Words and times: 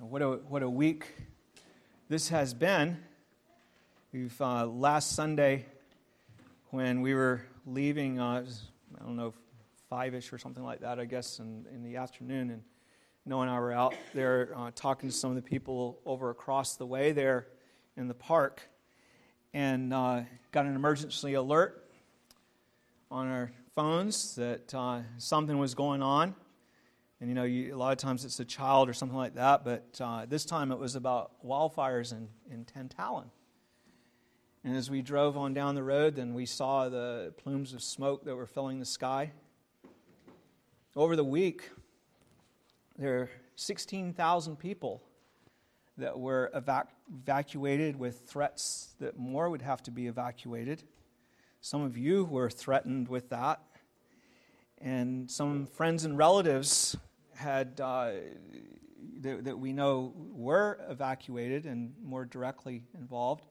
What 0.00 0.22
a, 0.22 0.28
what 0.48 0.62
a 0.62 0.70
week 0.70 1.12
this 2.08 2.28
has 2.28 2.54
been. 2.54 2.98
We've, 4.12 4.40
uh, 4.40 4.64
last 4.64 5.16
Sunday, 5.16 5.66
when 6.70 7.00
we 7.00 7.14
were 7.14 7.42
leaving, 7.66 8.20
uh, 8.20 8.46
I 8.96 9.04
don't 9.04 9.16
know, 9.16 9.34
five 9.90 10.14
ish 10.14 10.32
or 10.32 10.38
something 10.38 10.62
like 10.62 10.82
that, 10.82 11.00
I 11.00 11.04
guess, 11.04 11.40
in, 11.40 11.66
in 11.74 11.82
the 11.82 11.96
afternoon, 11.96 12.50
and 12.50 12.62
Noah 13.26 13.42
and 13.42 13.50
I 13.50 13.58
were 13.58 13.72
out 13.72 13.92
there 14.14 14.52
uh, 14.56 14.70
talking 14.72 15.08
to 15.08 15.14
some 15.14 15.30
of 15.30 15.36
the 15.36 15.42
people 15.42 15.98
over 16.06 16.30
across 16.30 16.76
the 16.76 16.86
way 16.86 17.10
there 17.10 17.48
in 17.96 18.06
the 18.06 18.14
park, 18.14 18.62
and 19.52 19.92
uh, 19.92 20.20
got 20.52 20.64
an 20.64 20.76
emergency 20.76 21.34
alert 21.34 21.90
on 23.10 23.26
our 23.26 23.50
phones 23.74 24.36
that 24.36 24.72
uh, 24.72 25.00
something 25.16 25.58
was 25.58 25.74
going 25.74 26.02
on 26.02 26.36
and 27.20 27.28
you 27.28 27.34
know, 27.34 27.44
you, 27.44 27.74
a 27.74 27.76
lot 27.76 27.90
of 27.92 27.98
times 27.98 28.24
it's 28.24 28.38
a 28.38 28.44
child 28.44 28.88
or 28.88 28.92
something 28.92 29.16
like 29.16 29.34
that, 29.34 29.64
but 29.64 30.00
uh, 30.00 30.24
this 30.26 30.44
time 30.44 30.70
it 30.70 30.78
was 30.78 30.94
about 30.94 31.32
wildfires 31.44 32.12
in, 32.12 32.28
in 32.50 32.64
Tantallon. 32.64 33.30
And 34.64 34.76
as 34.76 34.90
we 34.90 35.02
drove 35.02 35.36
on 35.36 35.54
down 35.54 35.74
the 35.74 35.82
road, 35.82 36.14
then 36.16 36.34
we 36.34 36.46
saw 36.46 36.88
the 36.88 37.32
plumes 37.36 37.72
of 37.72 37.82
smoke 37.82 38.24
that 38.24 38.36
were 38.36 38.46
filling 38.46 38.78
the 38.78 38.84
sky. 38.84 39.32
Over 40.94 41.16
the 41.16 41.24
week, 41.24 41.70
there 42.96 43.18
are 43.18 43.30
16,000 43.56 44.56
people 44.56 45.02
that 45.96 46.18
were 46.18 46.50
evac- 46.54 46.88
evacuated 47.22 47.96
with 47.96 48.20
threats 48.26 48.94
that 49.00 49.18
more 49.18 49.50
would 49.50 49.62
have 49.62 49.82
to 49.84 49.90
be 49.90 50.06
evacuated. 50.06 50.84
Some 51.60 51.82
of 51.82 51.98
you 51.98 52.24
were 52.24 52.50
threatened 52.50 53.08
with 53.08 53.30
that. 53.30 53.60
And 54.80 55.28
some 55.28 55.66
friends 55.66 56.04
and 56.04 56.16
relatives 56.16 56.96
had 57.38 57.80
uh, 57.80 58.10
that, 59.20 59.44
that 59.44 59.58
we 59.58 59.72
know 59.72 60.12
were 60.32 60.78
evacuated 60.88 61.66
and 61.66 61.94
more 62.02 62.24
directly 62.24 62.82
involved. 62.98 63.46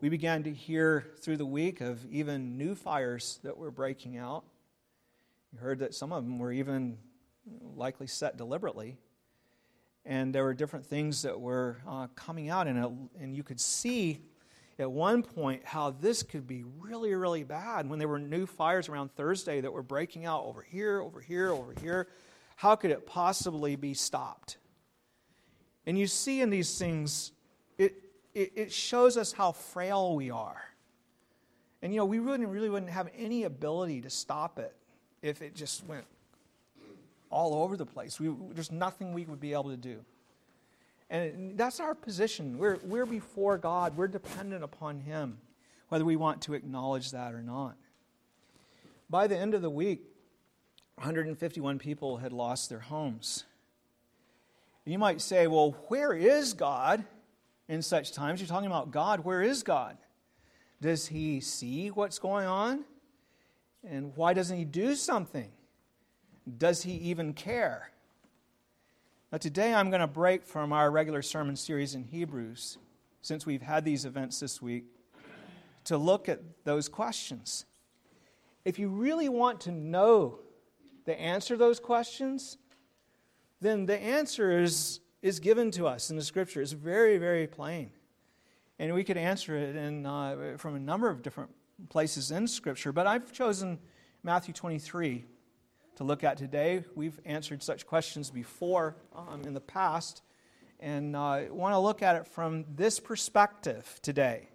We 0.00 0.08
began 0.08 0.42
to 0.44 0.52
hear 0.52 1.06
through 1.20 1.38
the 1.38 1.46
week 1.46 1.80
of 1.80 2.04
even 2.10 2.58
new 2.58 2.74
fires 2.74 3.38
that 3.44 3.56
were 3.56 3.70
breaking 3.70 4.16
out. 4.16 4.44
We 5.52 5.60
heard 5.60 5.78
that 5.78 5.94
some 5.94 6.12
of 6.12 6.24
them 6.24 6.38
were 6.38 6.52
even 6.52 6.98
likely 7.76 8.06
set 8.06 8.36
deliberately. 8.36 8.96
And 10.04 10.34
there 10.34 10.44
were 10.44 10.54
different 10.54 10.86
things 10.86 11.22
that 11.22 11.38
were 11.38 11.78
uh, 11.86 12.08
coming 12.14 12.48
out, 12.48 12.66
and, 12.66 12.78
it, 12.78 13.22
and 13.22 13.36
you 13.36 13.42
could 13.42 13.60
see 13.60 14.18
at 14.78 14.90
one 14.90 15.22
point 15.22 15.64
how 15.64 15.90
this 15.90 16.22
could 16.22 16.46
be 16.46 16.64
really, 16.78 17.14
really 17.14 17.44
bad 17.44 17.88
when 17.88 17.98
there 17.98 18.08
were 18.08 18.18
new 18.18 18.46
fires 18.46 18.88
around 18.88 19.12
Thursday 19.14 19.60
that 19.60 19.72
were 19.72 19.82
breaking 19.82 20.24
out 20.24 20.44
over 20.44 20.62
here, 20.62 21.00
over 21.00 21.20
here, 21.20 21.50
over 21.50 21.74
here. 21.80 22.08
How 22.58 22.74
could 22.74 22.90
it 22.90 23.06
possibly 23.06 23.76
be 23.76 23.94
stopped? 23.94 24.56
And 25.86 25.96
you 25.96 26.08
see 26.08 26.40
in 26.40 26.50
these 26.50 26.76
things, 26.76 27.30
it, 27.78 27.94
it, 28.34 28.50
it 28.56 28.72
shows 28.72 29.16
us 29.16 29.30
how 29.30 29.52
frail 29.52 30.16
we 30.16 30.32
are. 30.32 30.60
And 31.82 31.92
you 31.94 31.98
know, 31.98 32.04
we 32.04 32.18
wouldn't, 32.18 32.48
really 32.48 32.68
wouldn't 32.68 32.90
have 32.90 33.10
any 33.16 33.44
ability 33.44 34.00
to 34.00 34.10
stop 34.10 34.58
it 34.58 34.74
if 35.22 35.40
it 35.40 35.54
just 35.54 35.86
went 35.86 36.04
all 37.30 37.62
over 37.62 37.76
the 37.76 37.86
place. 37.86 38.18
We, 38.18 38.34
there's 38.50 38.72
nothing 38.72 39.12
we 39.12 39.24
would 39.24 39.38
be 39.38 39.52
able 39.52 39.70
to 39.70 39.76
do. 39.76 40.00
And 41.10 41.56
that's 41.56 41.78
our 41.78 41.94
position. 41.94 42.58
We're, 42.58 42.78
we're 42.82 43.06
before 43.06 43.56
God, 43.56 43.96
we're 43.96 44.08
dependent 44.08 44.64
upon 44.64 44.98
Him, 44.98 45.38
whether 45.90 46.04
we 46.04 46.16
want 46.16 46.42
to 46.42 46.54
acknowledge 46.54 47.12
that 47.12 47.34
or 47.34 47.42
not. 47.42 47.76
By 49.08 49.28
the 49.28 49.38
end 49.38 49.54
of 49.54 49.62
the 49.62 49.70
week, 49.70 50.02
151 50.98 51.78
people 51.78 52.16
had 52.16 52.32
lost 52.32 52.68
their 52.68 52.80
homes. 52.80 53.44
You 54.84 54.98
might 54.98 55.20
say, 55.20 55.46
well, 55.46 55.76
where 55.88 56.12
is 56.12 56.54
God 56.54 57.04
in 57.68 57.82
such 57.82 58.12
times? 58.12 58.40
You're 58.40 58.48
talking 58.48 58.66
about 58.66 58.90
God. 58.90 59.20
Where 59.20 59.42
is 59.42 59.62
God? 59.62 59.96
Does 60.80 61.06
he 61.06 61.40
see 61.40 61.88
what's 61.88 62.18
going 62.18 62.46
on? 62.46 62.84
And 63.88 64.12
why 64.16 64.32
doesn't 64.32 64.56
he 64.56 64.64
do 64.64 64.94
something? 64.94 65.50
Does 66.56 66.82
he 66.82 66.92
even 66.94 67.32
care? 67.32 67.90
Now, 69.30 69.38
today 69.38 69.74
I'm 69.74 69.90
going 69.90 70.00
to 70.00 70.06
break 70.06 70.44
from 70.44 70.72
our 70.72 70.90
regular 70.90 71.22
sermon 71.22 71.54
series 71.54 71.94
in 71.94 72.02
Hebrews, 72.02 72.78
since 73.20 73.46
we've 73.46 73.62
had 73.62 73.84
these 73.84 74.04
events 74.04 74.40
this 74.40 74.60
week, 74.60 74.86
to 75.84 75.96
look 75.96 76.28
at 76.28 76.40
those 76.64 76.88
questions. 76.88 77.66
If 78.64 78.78
you 78.78 78.88
really 78.88 79.28
want 79.28 79.60
to 79.62 79.70
know 79.70 80.40
the 81.08 81.18
answer 81.18 81.54
to 81.54 81.58
those 81.58 81.80
questions, 81.80 82.58
then 83.62 83.86
the 83.86 83.98
answer 83.98 84.60
is, 84.60 85.00
is 85.22 85.40
given 85.40 85.70
to 85.70 85.86
us 85.86 86.10
in 86.10 86.16
the 86.16 86.22
scripture. 86.22 86.60
It's 86.60 86.72
very, 86.72 87.16
very 87.16 87.46
plain. 87.46 87.92
And 88.78 88.92
we 88.92 89.04
could 89.04 89.16
answer 89.16 89.56
it 89.56 89.74
in, 89.74 90.04
uh, 90.04 90.56
from 90.58 90.76
a 90.76 90.78
number 90.78 91.08
of 91.08 91.22
different 91.22 91.50
places 91.88 92.30
in 92.30 92.46
scripture, 92.46 92.92
but 92.92 93.06
I've 93.06 93.32
chosen 93.32 93.78
Matthew 94.22 94.52
23 94.52 95.24
to 95.96 96.04
look 96.04 96.24
at 96.24 96.36
today. 96.36 96.84
We've 96.94 97.18
answered 97.24 97.62
such 97.62 97.86
questions 97.86 98.30
before 98.30 98.94
um, 99.16 99.40
in 99.46 99.54
the 99.54 99.60
past, 99.60 100.20
and 100.78 101.16
uh, 101.16 101.44
want 101.50 101.72
to 101.72 101.78
look 101.78 102.02
at 102.02 102.16
it 102.16 102.26
from 102.26 102.66
this 102.76 103.00
perspective 103.00 103.98
today. 104.02 104.50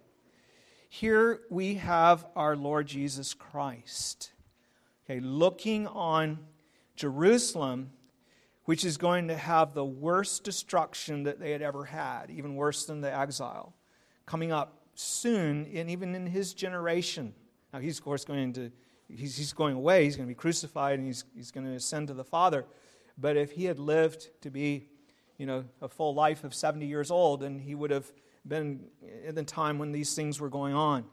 Here 0.88 1.40
we 1.50 1.74
have 1.74 2.24
our 2.36 2.54
Lord 2.54 2.86
Jesus 2.86 3.34
Christ. 3.34 4.33
Okay, 5.04 5.20
looking 5.20 5.86
on 5.86 6.38
Jerusalem, 6.96 7.90
which 8.64 8.84
is 8.84 8.96
going 8.96 9.28
to 9.28 9.36
have 9.36 9.74
the 9.74 9.84
worst 9.84 10.44
destruction 10.44 11.24
that 11.24 11.38
they 11.38 11.50
had 11.50 11.60
ever 11.60 11.84
had, 11.84 12.30
even 12.30 12.56
worse 12.56 12.86
than 12.86 13.02
the 13.02 13.14
exile, 13.14 13.74
coming 14.24 14.50
up 14.50 14.80
soon, 14.94 15.66
and 15.74 15.90
even 15.90 16.14
in 16.14 16.26
his 16.26 16.54
generation. 16.54 17.34
Now, 17.72 17.80
he's, 17.80 17.98
of 17.98 18.04
course, 18.04 18.24
going 18.24 18.54
to, 18.54 18.70
he's, 19.08 19.36
he's 19.36 19.52
going 19.52 19.74
away, 19.74 20.04
he's 20.04 20.16
going 20.16 20.26
to 20.26 20.30
be 20.30 20.38
crucified, 20.38 20.98
and 20.98 21.06
he's, 21.06 21.24
he's 21.34 21.50
going 21.50 21.66
to 21.66 21.74
ascend 21.74 22.08
to 22.08 22.14
the 22.14 22.24
Father. 22.24 22.64
But 23.18 23.36
if 23.36 23.52
he 23.52 23.66
had 23.66 23.78
lived 23.78 24.30
to 24.40 24.50
be, 24.50 24.88
you 25.36 25.44
know, 25.44 25.64
a 25.82 25.88
full 25.88 26.14
life 26.14 26.44
of 26.44 26.54
70 26.54 26.86
years 26.86 27.10
old, 27.10 27.40
then 27.40 27.58
he 27.58 27.74
would 27.74 27.90
have 27.90 28.10
been 28.46 28.86
in 29.24 29.34
the 29.34 29.42
time 29.42 29.78
when 29.78 29.92
these 29.92 30.14
things 30.14 30.40
were 30.40 30.48
going 30.48 30.74
on. 30.74 31.04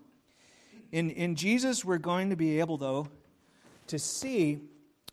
In, 0.94 1.09
in 1.09 1.35
Jesus, 1.35 1.84
we're 1.84 1.97
going 1.97 2.30
to 2.30 2.35
be 2.35 2.59
able, 2.59 2.78
though, 2.78 3.07
to 3.91 4.00
see 4.00 4.62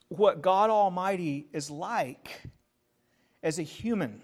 what 0.07 0.41
God 0.41 0.71
Almighty 0.71 1.49
is 1.53 1.69
like 1.69 2.43
as 3.43 3.59
a 3.59 3.63
human. 3.65 4.21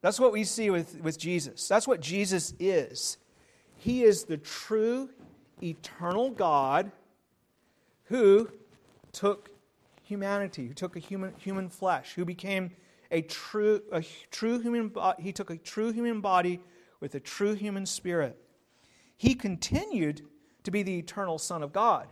That's 0.00 0.18
what 0.18 0.32
we 0.32 0.42
see 0.42 0.70
with, 0.70 1.00
with 1.00 1.18
Jesus. 1.18 1.68
That's 1.68 1.86
what 1.86 2.00
Jesus 2.00 2.52
is. 2.58 3.18
He 3.76 4.02
is 4.02 4.24
the 4.24 4.38
true, 4.38 5.08
eternal 5.62 6.30
God 6.30 6.90
who 8.06 8.50
took 9.12 9.50
humanity, 10.02 10.66
who 10.66 10.74
took 10.74 10.96
a 10.96 10.98
human, 10.98 11.32
human 11.38 11.68
flesh, 11.68 12.14
who 12.14 12.24
became 12.24 12.72
a 13.12 13.22
true, 13.22 13.82
a 13.92 14.04
true 14.32 14.58
human 14.58 14.88
body. 14.88 15.22
He 15.22 15.32
took 15.32 15.50
a 15.50 15.56
true 15.58 15.92
human 15.92 16.20
body 16.20 16.58
with 16.98 17.14
a 17.14 17.20
true 17.20 17.54
human 17.54 17.86
spirit. 17.86 18.36
He 19.16 19.36
continued 19.36 20.22
to 20.64 20.72
be 20.72 20.82
the 20.82 20.98
eternal 20.98 21.38
Son 21.38 21.62
of 21.62 21.72
God 21.72 22.08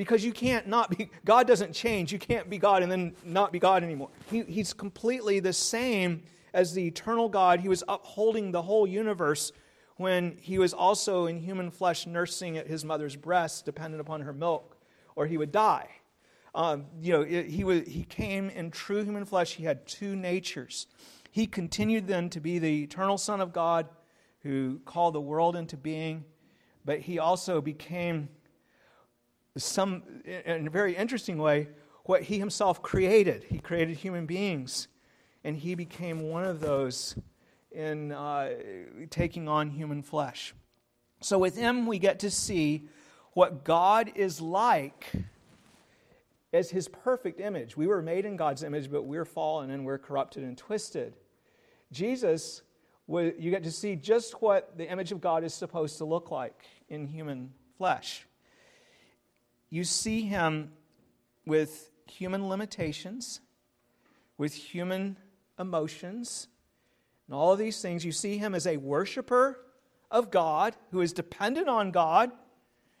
because 0.00 0.24
you 0.24 0.32
can't 0.32 0.66
not 0.66 0.96
be, 0.96 1.10
God 1.26 1.46
doesn't 1.46 1.74
change. 1.74 2.10
You 2.10 2.18
can't 2.18 2.48
be 2.48 2.56
God 2.56 2.82
and 2.82 2.90
then 2.90 3.14
not 3.22 3.52
be 3.52 3.58
God 3.58 3.84
anymore. 3.84 4.08
He, 4.30 4.44
he's 4.44 4.72
completely 4.72 5.40
the 5.40 5.52
same 5.52 6.22
as 6.54 6.72
the 6.72 6.86
eternal 6.86 7.28
God. 7.28 7.60
He 7.60 7.68
was 7.68 7.84
upholding 7.86 8.50
the 8.50 8.62
whole 8.62 8.86
universe 8.86 9.52
when 9.98 10.38
he 10.40 10.58
was 10.58 10.72
also 10.72 11.26
in 11.26 11.38
human 11.38 11.70
flesh 11.70 12.06
nursing 12.06 12.56
at 12.56 12.66
his 12.66 12.82
mother's 12.82 13.14
breast, 13.14 13.66
dependent 13.66 14.00
upon 14.00 14.22
her 14.22 14.32
milk, 14.32 14.78
or 15.16 15.26
he 15.26 15.36
would 15.36 15.52
die. 15.52 15.90
Um, 16.54 16.86
you 17.02 17.12
know, 17.12 17.20
it, 17.20 17.48
he, 17.48 17.62
was, 17.62 17.86
he 17.86 18.04
came 18.04 18.48
in 18.48 18.70
true 18.70 19.04
human 19.04 19.26
flesh. 19.26 19.52
He 19.52 19.64
had 19.64 19.86
two 19.86 20.16
natures. 20.16 20.86
He 21.30 21.46
continued 21.46 22.06
then 22.06 22.30
to 22.30 22.40
be 22.40 22.58
the 22.58 22.84
eternal 22.84 23.18
Son 23.18 23.38
of 23.38 23.52
God 23.52 23.86
who 24.44 24.80
called 24.86 25.14
the 25.14 25.20
world 25.20 25.56
into 25.56 25.76
being, 25.76 26.24
but 26.86 27.00
he 27.00 27.18
also 27.18 27.60
became 27.60 28.30
some, 29.56 30.02
in 30.24 30.66
a 30.66 30.70
very 30.70 30.96
interesting 30.96 31.38
way, 31.38 31.68
what 32.04 32.22
he 32.22 32.38
himself 32.38 32.82
created. 32.82 33.44
He 33.44 33.58
created 33.58 33.96
human 33.96 34.26
beings, 34.26 34.88
and 35.44 35.56
he 35.56 35.74
became 35.74 36.22
one 36.22 36.44
of 36.44 36.60
those 36.60 37.16
in 37.72 38.12
uh, 38.12 38.50
taking 39.10 39.48
on 39.48 39.70
human 39.70 40.02
flesh. 40.02 40.54
So 41.20 41.38
with 41.38 41.56
him, 41.56 41.86
we 41.86 41.98
get 41.98 42.20
to 42.20 42.30
see 42.30 42.88
what 43.32 43.64
God 43.64 44.12
is 44.14 44.40
like 44.40 45.06
as 46.52 46.70
his 46.70 46.88
perfect 46.88 47.40
image. 47.40 47.76
We 47.76 47.86
were 47.86 48.02
made 48.02 48.24
in 48.24 48.36
God's 48.36 48.62
image, 48.62 48.90
but 48.90 49.04
we're 49.04 49.24
fallen 49.24 49.70
and 49.70 49.84
we're 49.84 49.98
corrupted 49.98 50.42
and 50.42 50.58
twisted. 50.58 51.14
Jesus, 51.92 52.62
you 53.08 53.50
get 53.50 53.62
to 53.64 53.70
see 53.70 53.94
just 53.94 54.42
what 54.42 54.76
the 54.76 54.90
image 54.90 55.12
of 55.12 55.20
God 55.20 55.44
is 55.44 55.54
supposed 55.54 55.98
to 55.98 56.04
look 56.04 56.30
like 56.30 56.64
in 56.88 57.06
human 57.06 57.52
flesh 57.76 58.26
you 59.70 59.84
see 59.84 60.22
him 60.22 60.72
with 61.46 61.90
human 62.06 62.48
limitations, 62.48 63.40
with 64.36 64.52
human 64.52 65.16
emotions, 65.58 66.48
and 67.26 67.36
all 67.36 67.52
of 67.52 67.58
these 67.58 67.80
things. 67.80 68.04
You 68.04 68.12
see 68.12 68.36
him 68.36 68.54
as 68.54 68.66
a 68.66 68.76
worshiper 68.76 69.60
of 70.10 70.30
God 70.30 70.74
who 70.90 71.00
is 71.00 71.12
dependent 71.12 71.68
on 71.68 71.92
God 71.92 72.32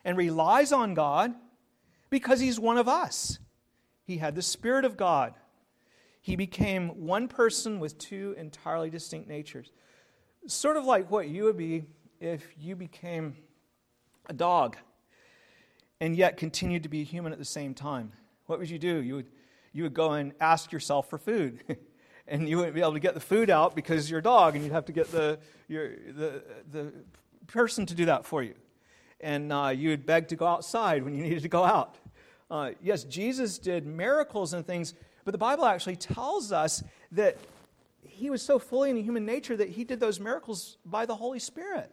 and 0.04 0.16
relies 0.16 0.72
on 0.72 0.94
God 0.94 1.34
because 2.08 2.40
he's 2.40 2.60
one 2.60 2.78
of 2.78 2.88
us. 2.88 3.38
He 4.04 4.18
had 4.18 4.34
the 4.34 4.42
Spirit 4.42 4.84
of 4.84 4.96
God. 4.96 5.34
He 6.20 6.36
became 6.36 7.06
one 7.06 7.28
person 7.28 7.80
with 7.80 7.98
two 7.98 8.34
entirely 8.38 8.90
distinct 8.90 9.28
natures. 9.28 9.72
Sort 10.46 10.76
of 10.76 10.84
like 10.84 11.10
what 11.10 11.28
you 11.28 11.44
would 11.44 11.56
be 11.56 11.84
if 12.20 12.46
you 12.58 12.76
became 12.76 13.36
a 14.26 14.32
dog 14.32 14.76
and 16.00 16.16
yet 16.16 16.36
continued 16.36 16.82
to 16.82 16.88
be 16.88 17.04
human 17.04 17.32
at 17.32 17.38
the 17.38 17.44
same 17.44 17.74
time. 17.74 18.12
What 18.46 18.58
would 18.58 18.70
you 18.70 18.78
do? 18.78 18.96
You 19.02 19.16
would, 19.16 19.26
you 19.72 19.82
would 19.84 19.94
go 19.94 20.12
and 20.12 20.32
ask 20.40 20.72
yourself 20.72 21.08
for 21.10 21.18
food. 21.18 21.62
and 22.26 22.48
you 22.48 22.56
wouldn't 22.56 22.74
be 22.74 22.80
able 22.80 22.94
to 22.94 23.00
get 23.00 23.14
the 23.14 23.20
food 23.20 23.50
out 23.50 23.74
because 23.74 24.08
you're 24.08 24.20
a 24.20 24.22
dog, 24.22 24.54
and 24.54 24.64
you'd 24.64 24.72
have 24.72 24.86
to 24.86 24.92
get 24.92 25.10
the, 25.12 25.38
your, 25.68 25.90
the, 25.90 26.42
the 26.70 26.92
person 27.46 27.84
to 27.86 27.94
do 27.94 28.06
that 28.06 28.24
for 28.24 28.42
you. 28.42 28.54
And 29.20 29.52
uh, 29.52 29.68
you 29.68 29.90
would 29.90 30.06
beg 30.06 30.28
to 30.28 30.36
go 30.36 30.46
outside 30.46 31.02
when 31.02 31.14
you 31.14 31.22
needed 31.22 31.42
to 31.42 31.48
go 31.48 31.64
out. 31.64 31.96
Uh, 32.50 32.70
yes, 32.82 33.04
Jesus 33.04 33.58
did 33.58 33.86
miracles 33.86 34.54
and 34.54 34.66
things, 34.66 34.94
but 35.24 35.32
the 35.32 35.38
Bible 35.38 35.66
actually 35.66 35.96
tells 35.96 36.52
us 36.52 36.82
that 37.12 37.36
he 38.02 38.30
was 38.30 38.42
so 38.42 38.58
fully 38.58 38.90
in 38.90 38.96
human 38.96 39.26
nature 39.26 39.56
that 39.56 39.68
he 39.68 39.84
did 39.84 40.00
those 40.00 40.18
miracles 40.18 40.78
by 40.84 41.06
the 41.06 41.14
Holy 41.14 41.38
Spirit. 41.38 41.90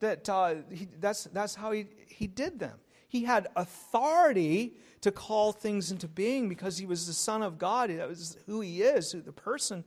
That 0.00 0.28
uh, 0.28 0.56
he, 0.70 0.88
that's, 1.00 1.24
that's 1.24 1.54
how 1.54 1.72
he, 1.72 1.86
he 2.08 2.26
did 2.26 2.58
them. 2.58 2.78
He 3.08 3.24
had 3.24 3.48
authority 3.56 4.74
to 5.00 5.10
call 5.10 5.52
things 5.52 5.90
into 5.90 6.08
being 6.08 6.48
because 6.48 6.78
he 6.78 6.86
was 6.86 7.06
the 7.06 7.12
Son 7.12 7.42
of 7.42 7.58
God. 7.58 7.90
That 7.90 8.08
was 8.08 8.36
who 8.46 8.60
he 8.60 8.82
is, 8.82 9.12
who 9.12 9.20
the 9.20 9.32
person. 9.32 9.84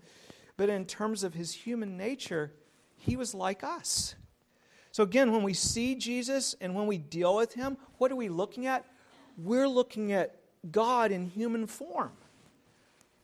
But 0.57 0.69
in 0.69 0.85
terms 0.85 1.23
of 1.23 1.33
his 1.33 1.53
human 1.53 1.97
nature, 1.97 2.53
he 2.97 3.15
was 3.15 3.33
like 3.33 3.63
us. 3.63 4.15
So, 4.91 5.03
again, 5.03 5.31
when 5.31 5.43
we 5.43 5.53
see 5.53 5.95
Jesus 5.95 6.55
and 6.59 6.73
when 6.73 6.87
we 6.87 6.97
deal 6.97 7.35
with 7.35 7.53
him, 7.53 7.77
what 7.97 8.11
are 8.11 8.15
we 8.15 8.29
looking 8.29 8.65
at? 8.65 8.85
We're 9.37 9.67
looking 9.67 10.11
at 10.11 10.35
God 10.71 11.11
in 11.11 11.27
human 11.27 11.67
form. 11.67 12.11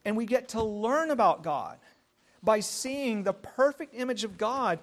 And 0.05 0.15
we 0.15 0.25
get 0.25 0.49
to 0.49 0.61
learn 0.61 1.09
about 1.11 1.43
God 1.43 1.79
by 2.43 2.59
seeing 2.59 3.23
the 3.23 3.33
perfect 3.33 3.95
image 3.95 4.23
of 4.23 4.37
God 4.37 4.79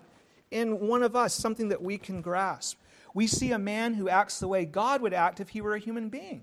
in 0.52 0.86
one 0.86 1.02
of 1.02 1.16
us, 1.16 1.34
something 1.34 1.68
that 1.68 1.82
we 1.82 1.98
can 1.98 2.20
grasp. 2.20 2.78
We 3.14 3.26
see 3.26 3.52
a 3.52 3.58
man 3.58 3.94
who 3.94 4.08
acts 4.08 4.38
the 4.38 4.48
way 4.48 4.64
God 4.64 5.02
would 5.02 5.14
act 5.14 5.40
if 5.40 5.50
he 5.50 5.60
were 5.60 5.74
a 5.74 5.78
human 5.78 6.08
being. 6.08 6.42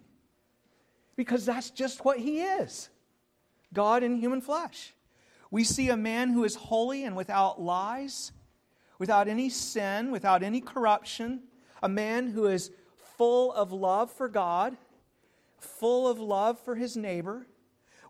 Because 1.15 1.45
that's 1.45 1.69
just 1.69 2.06
what 2.06 2.19
he 2.19 2.41
is 2.41 2.89
God 3.73 4.03
in 4.03 4.17
human 4.17 4.41
flesh. 4.41 4.94
We 5.51 5.63
see 5.63 5.89
a 5.89 5.97
man 5.97 6.29
who 6.29 6.44
is 6.44 6.56
holy 6.56 7.03
and 7.03 7.15
without 7.15 7.61
lies, 7.61 8.31
without 9.00 9.27
any 9.27 9.50
sin, 9.50 10.11
without 10.11 10.44
any 10.44 10.61
corruption, 10.61 11.41
a 11.81 11.89
man 11.89 12.27
who 12.27 12.45
is 12.45 12.71
full 13.17 13.51
of 13.53 13.71
love 13.71 14.11
for 14.11 14.29
God, 14.29 14.77
full 15.57 16.07
of 16.07 16.19
love 16.19 16.59
for 16.59 16.75
his 16.75 16.95
neighbor. 16.95 17.47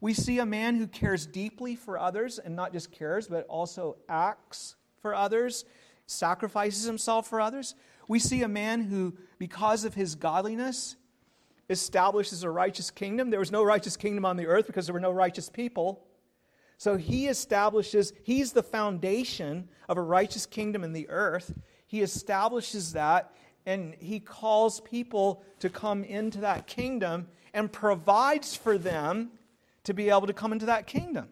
We 0.01 0.13
see 0.13 0.39
a 0.39 0.45
man 0.45 0.75
who 0.75 0.87
cares 0.87 1.25
deeply 1.25 1.75
for 1.75 1.97
others, 1.97 2.39
and 2.39 2.55
not 2.55 2.73
just 2.73 2.91
cares, 2.91 3.27
but 3.27 3.45
also 3.47 3.97
acts 4.07 4.75
for 5.01 5.15
others, 5.15 5.65
sacrifices 6.09 6.85
himself 6.85 7.27
for 7.27 7.39
others. 7.39 7.75
We 8.07 8.19
see 8.19 8.41
a 8.41 8.47
man 8.47 8.81
who, 8.81 9.15
because 9.37 9.83
of 9.83 9.93
his 9.93 10.15
godliness, 10.15 10.95
establishes 11.69 12.43
a 12.43 12.49
righteous 12.49 12.89
kingdom. 12.89 13.29
There 13.29 13.39
was 13.39 13.51
no 13.51 13.63
righteous 13.63 13.95
kingdom 13.95 14.25
on 14.25 14.35
the 14.35 14.47
earth 14.47 14.67
because 14.67 14.87
there 14.87 14.93
were 14.93 14.99
no 14.99 15.11
righteous 15.11 15.49
people. 15.49 16.03
So 16.77 16.97
he 16.97 17.27
establishes, 17.27 18.13
he's 18.23 18.53
the 18.53 18.63
foundation 18.63 19.69
of 19.87 19.97
a 19.97 20.01
righteous 20.01 20.45
kingdom 20.45 20.83
in 20.83 20.93
the 20.93 21.09
earth. 21.09 21.53
He 21.85 22.01
establishes 22.01 22.93
that 22.93 23.35
and 23.65 23.93
he 23.99 24.19
calls 24.19 24.79
people 24.79 25.43
to 25.59 25.69
come 25.69 26.03
into 26.03 26.39
that 26.41 26.65
kingdom 26.65 27.27
and 27.53 27.71
provides 27.71 28.55
for 28.55 28.77
them 28.77 29.31
to 29.83 29.93
be 29.93 30.09
able 30.09 30.27
to 30.27 30.33
come 30.33 30.53
into 30.53 30.65
that 30.67 30.87
kingdom. 30.87 31.27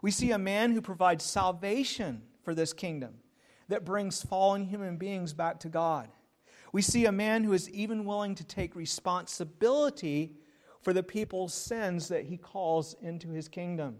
We 0.00 0.10
see 0.10 0.30
a 0.30 0.38
man 0.38 0.72
who 0.72 0.80
provides 0.80 1.24
salvation 1.24 2.22
for 2.42 2.54
this 2.54 2.72
kingdom 2.72 3.14
that 3.68 3.84
brings 3.84 4.22
fallen 4.22 4.64
human 4.64 4.96
beings 4.96 5.32
back 5.32 5.60
to 5.60 5.68
God. 5.68 6.08
We 6.72 6.82
see 6.82 7.06
a 7.06 7.12
man 7.12 7.44
who 7.44 7.52
is 7.52 7.70
even 7.70 8.04
willing 8.04 8.34
to 8.34 8.44
take 8.44 8.74
responsibility 8.74 10.32
for 10.82 10.92
the 10.92 11.02
people's 11.02 11.54
sins 11.54 12.08
that 12.08 12.24
he 12.24 12.36
calls 12.36 12.94
into 13.00 13.30
his 13.30 13.48
kingdom 13.48 13.98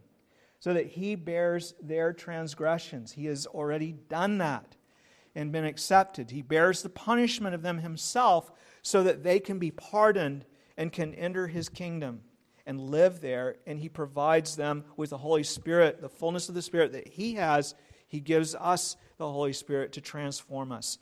so 0.61 0.75
that 0.75 0.87
he 0.87 1.15
bears 1.15 1.75
their 1.83 2.13
transgressions. 2.13 3.13
He 3.13 3.27
has 3.27 3.47
already 3.47 3.93
done 3.93 4.39
that 4.39 4.77
and 5.35 5.53
been 5.53 5.65
accepted. 5.65 6.31
He 6.31 6.43
bears 6.43 6.83
the 6.83 6.89
punishment 6.89 7.55
of 7.55 7.63
them 7.63 7.79
himself 7.79 8.51
so 8.83 9.03
that 9.03 9.23
they 9.23 9.41
can 9.41 9.59
be 9.59 9.71
pardoned 9.71 10.45
and 10.77 10.93
can 10.93 11.15
enter 11.15 11.47
his 11.47 11.69
kingdom 11.69 12.23
and 12.67 12.81
live 12.81 13.21
there. 13.21 13.57
And 13.67 13.79
he 13.79 13.89
provides 13.89 14.57
them 14.57 14.85
with 14.97 15.11
the 15.11 15.19
Holy 15.19 15.43
Spirit, 15.43 16.01
the 16.01 16.09
fullness 16.09 16.49
of 16.49 16.55
the 16.55 16.63
Spirit 16.63 16.93
that 16.93 17.09
he 17.09 17.35
has. 17.35 17.75
He 18.15 18.21
gives 18.21 18.55
us 18.55 18.97
the 19.19 19.29
Holy 19.29 19.53
Spirit 19.53 19.91
to 19.95 20.01
transform 20.01 20.71
us. 20.71 20.99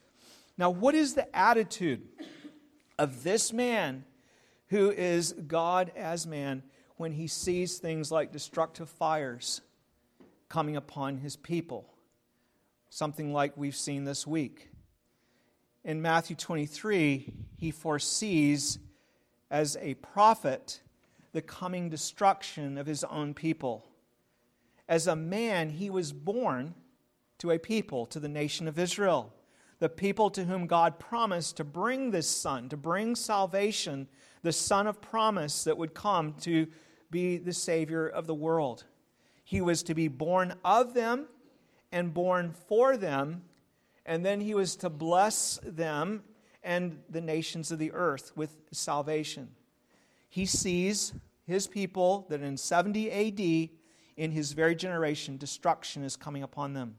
Now, 0.56 0.70
what 0.70 0.94
is 0.94 1.12
the 1.12 1.36
attitude 1.36 2.08
of 2.98 3.22
this 3.22 3.52
man 3.52 4.06
who 4.68 4.90
is 4.90 5.34
God 5.46 5.92
as 5.94 6.26
man 6.26 6.62
when 6.96 7.12
he 7.12 7.26
sees 7.26 7.76
things 7.76 8.10
like 8.10 8.32
destructive 8.32 8.88
fires 8.88 9.60
coming 10.48 10.74
upon 10.74 11.18
his 11.18 11.36
people, 11.36 11.92
something 12.88 13.30
like 13.30 13.58
we've 13.58 13.76
seen 13.76 14.04
this 14.04 14.26
week. 14.26 14.70
In 15.84 16.00
Matthew 16.00 16.34
23, 16.34 17.30
he 17.58 17.70
foresees 17.70 18.78
as 19.50 19.76
a 19.82 19.92
prophet 19.96 20.80
the 21.32 21.42
coming 21.42 21.90
destruction 21.90 22.78
of 22.78 22.86
his 22.86 23.04
own 23.04 23.34
people. 23.34 23.86
As 24.88 25.06
a 25.06 25.14
man, 25.14 25.68
he 25.68 25.90
was 25.90 26.10
born 26.10 26.74
to 27.42 27.50
a 27.50 27.58
people, 27.58 28.06
to 28.06 28.20
the 28.20 28.28
nation 28.28 28.68
of 28.68 28.78
Israel, 28.78 29.34
the 29.80 29.88
people 29.88 30.30
to 30.30 30.44
whom 30.44 30.68
God 30.68 31.00
promised 31.00 31.56
to 31.56 31.64
bring 31.64 32.12
this 32.12 32.28
Son, 32.28 32.68
to 32.68 32.76
bring 32.76 33.16
salvation, 33.16 34.06
the 34.42 34.52
Son 34.52 34.86
of 34.86 35.00
promise 35.00 35.64
that 35.64 35.76
would 35.76 35.92
come 35.92 36.34
to 36.34 36.68
be 37.10 37.38
the 37.38 37.52
Savior 37.52 38.06
of 38.06 38.28
the 38.28 38.34
world. 38.34 38.84
He 39.42 39.60
was 39.60 39.82
to 39.82 39.92
be 39.92 40.06
born 40.06 40.54
of 40.64 40.94
them 40.94 41.26
and 41.90 42.14
born 42.14 42.54
for 42.68 42.96
them, 42.96 43.42
and 44.06 44.24
then 44.24 44.40
he 44.40 44.54
was 44.54 44.76
to 44.76 44.88
bless 44.88 45.58
them 45.64 46.22
and 46.62 47.00
the 47.10 47.20
nations 47.20 47.72
of 47.72 47.80
the 47.80 47.90
earth 47.90 48.30
with 48.36 48.56
salvation. 48.70 49.48
He 50.28 50.46
sees 50.46 51.12
his 51.44 51.66
people 51.66 52.24
that 52.30 52.40
in 52.40 52.56
70 52.56 53.10
AD, 53.10 53.70
in 54.16 54.30
his 54.30 54.52
very 54.52 54.76
generation, 54.76 55.38
destruction 55.38 56.04
is 56.04 56.14
coming 56.14 56.44
upon 56.44 56.74
them. 56.74 56.98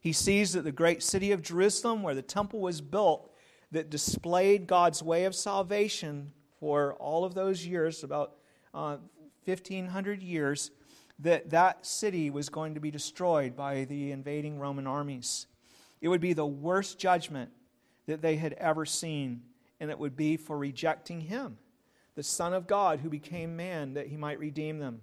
He 0.00 0.12
sees 0.12 0.54
that 0.54 0.64
the 0.64 0.72
great 0.72 1.02
city 1.02 1.30
of 1.30 1.42
Jerusalem, 1.42 2.02
where 2.02 2.14
the 2.14 2.22
temple 2.22 2.60
was 2.60 2.80
built, 2.80 3.30
that 3.70 3.90
displayed 3.90 4.66
God's 4.66 5.02
way 5.02 5.26
of 5.26 5.34
salvation 5.34 6.32
for 6.58 6.94
all 6.94 7.24
of 7.24 7.34
those 7.34 7.66
years, 7.66 8.02
about 8.02 8.34
uh, 8.74 8.96
1500 9.44 10.22
years 10.22 10.70
that 11.18 11.50
that 11.50 11.84
city 11.84 12.30
was 12.30 12.48
going 12.48 12.74
to 12.74 12.80
be 12.80 12.90
destroyed 12.90 13.54
by 13.54 13.84
the 13.84 14.10
invading 14.10 14.58
Roman 14.58 14.86
armies. 14.86 15.46
It 16.00 16.08
would 16.08 16.20
be 16.20 16.32
the 16.32 16.46
worst 16.46 16.98
judgment 16.98 17.50
that 18.06 18.22
they 18.22 18.36
had 18.36 18.54
ever 18.54 18.86
seen, 18.86 19.42
and 19.78 19.90
it 19.90 19.98
would 19.98 20.16
be 20.16 20.38
for 20.38 20.56
rejecting 20.56 21.20
him, 21.20 21.58
the 22.14 22.22
Son 22.22 22.54
of 22.54 22.66
God 22.66 23.00
who 23.00 23.10
became 23.10 23.54
man, 23.54 23.94
that 23.94 24.06
he 24.06 24.16
might 24.16 24.38
redeem 24.38 24.78
them. 24.78 25.02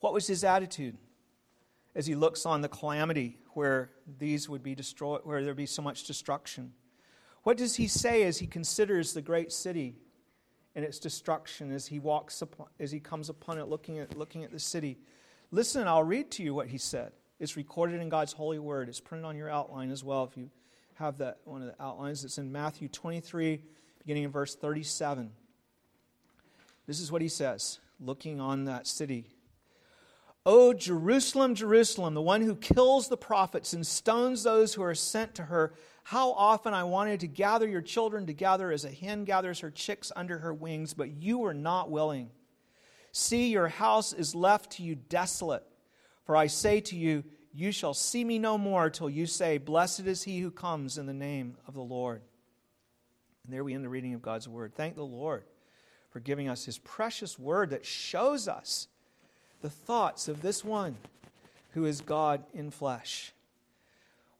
What 0.00 0.12
was 0.12 0.26
his 0.26 0.42
attitude 0.42 0.96
as 1.94 2.06
he 2.06 2.16
looks 2.16 2.44
on 2.44 2.60
the 2.60 2.68
calamity 2.68 3.38
where 3.54 3.90
these 4.18 4.48
would 4.48 4.62
be 4.62 4.74
destroyed, 4.74 5.22
where 5.24 5.42
there'd 5.42 5.56
be 5.56 5.66
so 5.66 5.82
much 5.82 6.04
destruction? 6.04 6.72
What 7.42 7.56
does 7.56 7.76
he 7.76 7.88
say 7.88 8.24
as 8.24 8.38
he 8.38 8.46
considers 8.46 9.12
the 9.12 9.22
great 9.22 9.52
city 9.52 9.96
and 10.74 10.84
its 10.84 10.98
destruction 10.98 11.72
as 11.72 11.86
he 11.86 11.98
walks 11.98 12.40
upon, 12.42 12.68
as 12.78 12.90
he 12.90 13.00
comes 13.00 13.28
upon 13.28 13.58
it 13.58 13.68
looking 13.68 13.98
at 13.98 14.16
looking 14.16 14.44
at 14.44 14.52
the 14.52 14.60
city? 14.60 14.98
Listen 15.50 15.86
i'll 15.86 16.04
read 16.04 16.30
to 16.32 16.42
you 16.42 16.54
what 16.54 16.68
he 16.68 16.78
said. 16.78 17.12
It's 17.40 17.56
recorded 17.56 18.00
in 18.00 18.08
god's 18.08 18.32
holy 18.32 18.58
word. 18.58 18.88
It's 18.88 19.00
printed 19.00 19.26
on 19.26 19.36
your 19.36 19.50
outline 19.50 19.90
as 19.90 20.04
well 20.04 20.24
if 20.24 20.36
you 20.36 20.50
have 20.94 21.18
that 21.18 21.38
one 21.44 21.62
of 21.62 21.68
the 21.68 21.82
outlines. 21.82 22.24
It's 22.24 22.38
in 22.38 22.52
matthew 22.52 22.88
23 22.88 23.62
beginning 23.98 24.24
in 24.24 24.30
verse 24.30 24.56
37 24.56 25.30
this 26.86 26.98
is 26.98 27.12
what 27.12 27.22
he 27.22 27.28
says 27.28 27.78
looking 28.00 28.40
on 28.40 28.64
that 28.64 28.86
city 28.86 29.26
O 30.44 30.72
Jerusalem, 30.72 31.54
Jerusalem, 31.54 32.14
the 32.14 32.22
one 32.22 32.40
who 32.40 32.56
kills 32.56 33.08
the 33.08 33.16
prophets 33.16 33.72
and 33.72 33.86
stones 33.86 34.42
those 34.42 34.74
who 34.74 34.82
are 34.82 34.94
sent 34.94 35.36
to 35.36 35.44
her, 35.44 35.74
how 36.02 36.32
often 36.32 36.74
I 36.74 36.82
wanted 36.82 37.20
to 37.20 37.28
gather 37.28 37.68
your 37.68 37.80
children 37.80 38.26
together 38.26 38.72
as 38.72 38.84
a 38.84 38.90
hen 38.90 39.24
gathers 39.24 39.60
her 39.60 39.70
chicks 39.70 40.10
under 40.16 40.38
her 40.38 40.52
wings, 40.52 40.94
but 40.94 41.22
you 41.22 41.38
were 41.38 41.54
not 41.54 41.90
willing. 41.90 42.30
See, 43.12 43.50
your 43.50 43.68
house 43.68 44.12
is 44.12 44.34
left 44.34 44.72
to 44.72 44.82
you 44.82 44.96
desolate. 44.96 45.62
For 46.24 46.36
I 46.36 46.48
say 46.48 46.80
to 46.80 46.96
you, 46.96 47.22
you 47.52 47.70
shall 47.70 47.94
see 47.94 48.24
me 48.24 48.38
no 48.38 48.58
more 48.58 48.90
till 48.90 49.10
you 49.10 49.26
say, 49.26 49.58
Blessed 49.58 50.00
is 50.00 50.22
he 50.24 50.40
who 50.40 50.50
comes 50.50 50.98
in 50.98 51.06
the 51.06 51.12
name 51.12 51.56
of 51.68 51.74
the 51.74 51.82
Lord. 51.82 52.22
And 53.44 53.52
there 53.52 53.62
we 53.62 53.74
end 53.74 53.84
the 53.84 53.88
reading 53.88 54.14
of 54.14 54.22
God's 54.22 54.48
word. 54.48 54.74
Thank 54.74 54.96
the 54.96 55.04
Lord 55.04 55.44
for 56.10 56.20
giving 56.20 56.48
us 56.48 56.64
his 56.64 56.78
precious 56.78 57.38
word 57.38 57.70
that 57.70 57.84
shows 57.84 58.48
us 58.48 58.88
the 59.62 59.70
thoughts 59.70 60.28
of 60.28 60.42
this 60.42 60.64
one 60.64 60.96
who 61.70 61.86
is 61.86 62.00
God 62.00 62.42
in 62.52 62.70
flesh. 62.70 63.32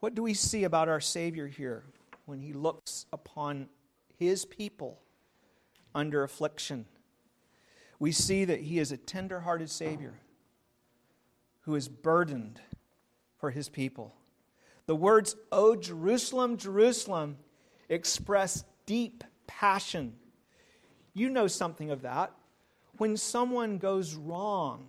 What 0.01 0.15
do 0.15 0.23
we 0.23 0.35
see 0.35 0.65
about 0.65 0.89
our 0.89 1.01
Savior 1.01 1.47
here 1.47 1.85
when 2.27 2.41
he 2.41 2.53
looks 2.53 3.07
upon 3.13 3.69
his 4.19 4.45
people 4.45 4.99
under 5.95 6.25
affliction? 6.25 6.87
We 8.01 8.11
see 8.11 8.45
that 8.45 8.61
he 8.61 8.81
is 8.81 8.91
a 8.91 8.97
tender 8.97 9.41
hearted 9.41 9.71
Savior 9.71 10.15
who 11.63 11.77
is 11.77 11.89
burdened 11.89 12.61
for 13.39 13.51
his 13.51 13.69
people. 13.69 14.13
The 14.87 14.97
words, 14.97 15.37
O 15.53 15.77
Jerusalem, 15.77 16.57
Jerusalem, 16.57 17.37
express 17.89 18.65
deep 18.87 19.23
passion. 19.47 20.15
You 21.15 21.31
know 21.31 21.47
something 21.47 21.93
of 21.93 22.03
that. 22.03 22.33
When 22.99 23.17
someone 23.17 23.79
goes 23.79 24.15
wrong, 24.15 24.89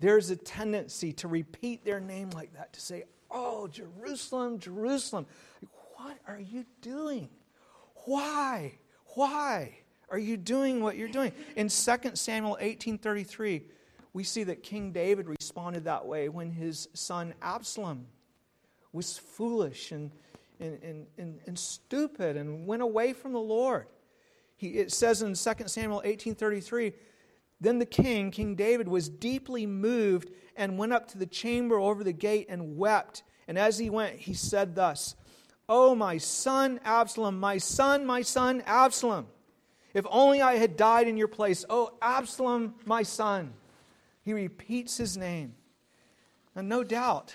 there's 0.00 0.30
a 0.30 0.36
tendency 0.36 1.12
to 1.14 1.28
repeat 1.28 1.84
their 1.84 2.00
name 2.00 2.30
like 2.30 2.52
that, 2.54 2.72
to 2.72 2.80
say, 2.80 3.04
Oh, 3.30 3.66
Jerusalem, 3.66 4.58
Jerusalem. 4.58 5.26
What 5.96 6.18
are 6.28 6.38
you 6.38 6.64
doing? 6.80 7.28
Why? 8.04 8.78
Why 9.14 9.78
are 10.10 10.18
you 10.18 10.36
doing 10.36 10.82
what 10.82 10.96
you're 10.96 11.08
doing? 11.08 11.32
In 11.56 11.68
2 11.68 11.70
Samuel 12.14 12.56
18:33, 12.60 13.62
we 14.12 14.22
see 14.22 14.44
that 14.44 14.62
King 14.62 14.92
David 14.92 15.28
responded 15.28 15.84
that 15.84 16.06
way 16.06 16.28
when 16.28 16.50
his 16.50 16.88
son 16.94 17.34
Absalom 17.42 18.06
was 18.92 19.18
foolish 19.18 19.90
and, 19.90 20.12
and, 20.60 20.80
and, 20.84 21.06
and, 21.18 21.40
and 21.46 21.58
stupid 21.58 22.36
and 22.36 22.66
went 22.66 22.82
away 22.82 23.12
from 23.12 23.32
the 23.32 23.40
Lord. 23.40 23.86
He, 24.56 24.68
it 24.78 24.92
says 24.92 25.22
in 25.22 25.34
2 25.34 25.34
Samuel 25.66 26.02
18:33, 26.04 26.92
then 27.64 27.78
the 27.78 27.86
king, 27.86 28.30
King 28.30 28.54
David, 28.54 28.88
was 28.88 29.08
deeply 29.08 29.66
moved 29.66 30.30
and 30.56 30.78
went 30.78 30.92
up 30.92 31.08
to 31.08 31.18
the 31.18 31.26
chamber 31.26 31.78
over 31.78 32.04
the 32.04 32.12
gate 32.12 32.46
and 32.48 32.76
wept. 32.76 33.22
And 33.48 33.58
as 33.58 33.78
he 33.78 33.90
went, 33.90 34.16
he 34.16 34.34
said 34.34 34.74
thus, 34.74 35.16
Oh, 35.68 35.94
my 35.94 36.18
son 36.18 36.78
Absalom, 36.84 37.40
my 37.40 37.58
son, 37.58 38.04
my 38.04 38.22
son 38.22 38.62
Absalom, 38.66 39.26
if 39.94 40.04
only 40.10 40.42
I 40.42 40.56
had 40.56 40.76
died 40.76 41.08
in 41.08 41.16
your 41.16 41.28
place. 41.28 41.64
Oh, 41.70 41.94
Absalom, 42.02 42.74
my 42.84 43.02
son. 43.02 43.54
He 44.22 44.32
repeats 44.32 44.96
his 44.96 45.16
name. 45.16 45.54
And 46.54 46.68
no 46.68 46.84
doubt, 46.84 47.34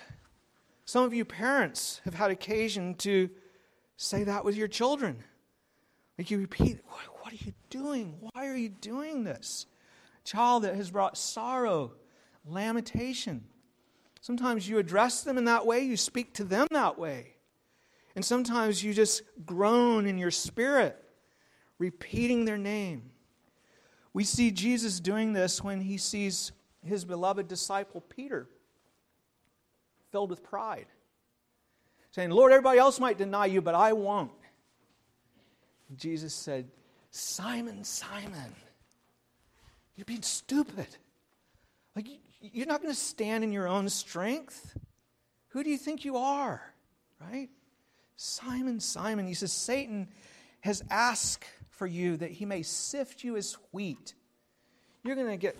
some 0.85 1.05
of 1.05 1.13
you 1.13 1.25
parents 1.25 2.01
have 2.05 2.13
had 2.13 2.31
occasion 2.31 2.95
to 2.95 3.29
say 3.97 4.23
that 4.23 4.45
with 4.45 4.55
your 4.55 4.67
children. 4.67 5.23
Like 6.17 6.31
you 6.31 6.37
repeat, 6.37 6.79
What 6.85 7.33
are 7.33 7.45
you 7.45 7.53
doing? 7.69 8.15
Why 8.19 8.47
are 8.47 8.55
you 8.55 8.69
doing 8.69 9.23
this? 9.23 9.65
Child 10.29 10.61
that 10.61 10.75
has 10.75 10.91
brought 10.91 11.17
sorrow, 11.17 11.93
lamentation. 12.45 13.45
Sometimes 14.21 14.69
you 14.69 14.77
address 14.77 15.23
them 15.23 15.39
in 15.39 15.45
that 15.45 15.65
way, 15.65 15.79
you 15.79 15.97
speak 15.97 16.35
to 16.35 16.43
them 16.43 16.67
that 16.69 16.99
way. 16.99 17.33
And 18.15 18.23
sometimes 18.23 18.83
you 18.83 18.93
just 18.93 19.23
groan 19.43 20.05
in 20.05 20.19
your 20.19 20.29
spirit, 20.29 21.03
repeating 21.79 22.45
their 22.45 22.59
name. 22.59 23.09
We 24.13 24.23
see 24.23 24.51
Jesus 24.51 24.99
doing 24.99 25.33
this 25.33 25.63
when 25.63 25.81
he 25.81 25.97
sees 25.97 26.51
his 26.85 27.05
beloved 27.05 27.47
disciple 27.47 28.01
Peter, 28.01 28.47
filled 30.11 30.29
with 30.29 30.43
pride, 30.43 30.85
saying, 32.11 32.29
Lord, 32.29 32.51
everybody 32.51 32.77
else 32.77 32.99
might 32.99 33.17
deny 33.17 33.47
you, 33.47 33.63
but 33.63 33.73
I 33.73 33.93
won't. 33.93 34.29
Jesus 35.95 36.35
said, 36.35 36.69
Simon, 37.09 37.83
Simon, 37.83 38.53
you're 39.99 40.05
being 40.05 40.21
stupid. 40.21 40.87
Like, 41.93 42.07
you're 42.39 42.65
not 42.65 42.81
going 42.81 42.93
to 42.93 42.97
stand 42.99 43.43
in 43.43 43.51
your 43.51 43.67
own 43.67 43.89
strength. 43.89 44.77
Who 45.49 45.61
do 45.61 45.69
you 45.69 45.77
think 45.77 46.05
you 46.05 46.15
are? 46.15 46.61
Right? 47.19 47.49
Simon, 48.15 48.79
Simon. 48.79 49.27
He 49.27 49.33
says, 49.33 49.51
Satan 49.51 50.07
has 50.61 50.85
asked 50.89 51.43
for 51.69 51.85
you 51.85 52.15
that 52.15 52.31
he 52.31 52.45
may 52.45 52.61
sift 52.61 53.25
you 53.25 53.35
as 53.35 53.57
wheat. 53.73 54.13
You're 55.03 55.15
going 55.15 55.27
to 55.27 55.35
get 55.35 55.57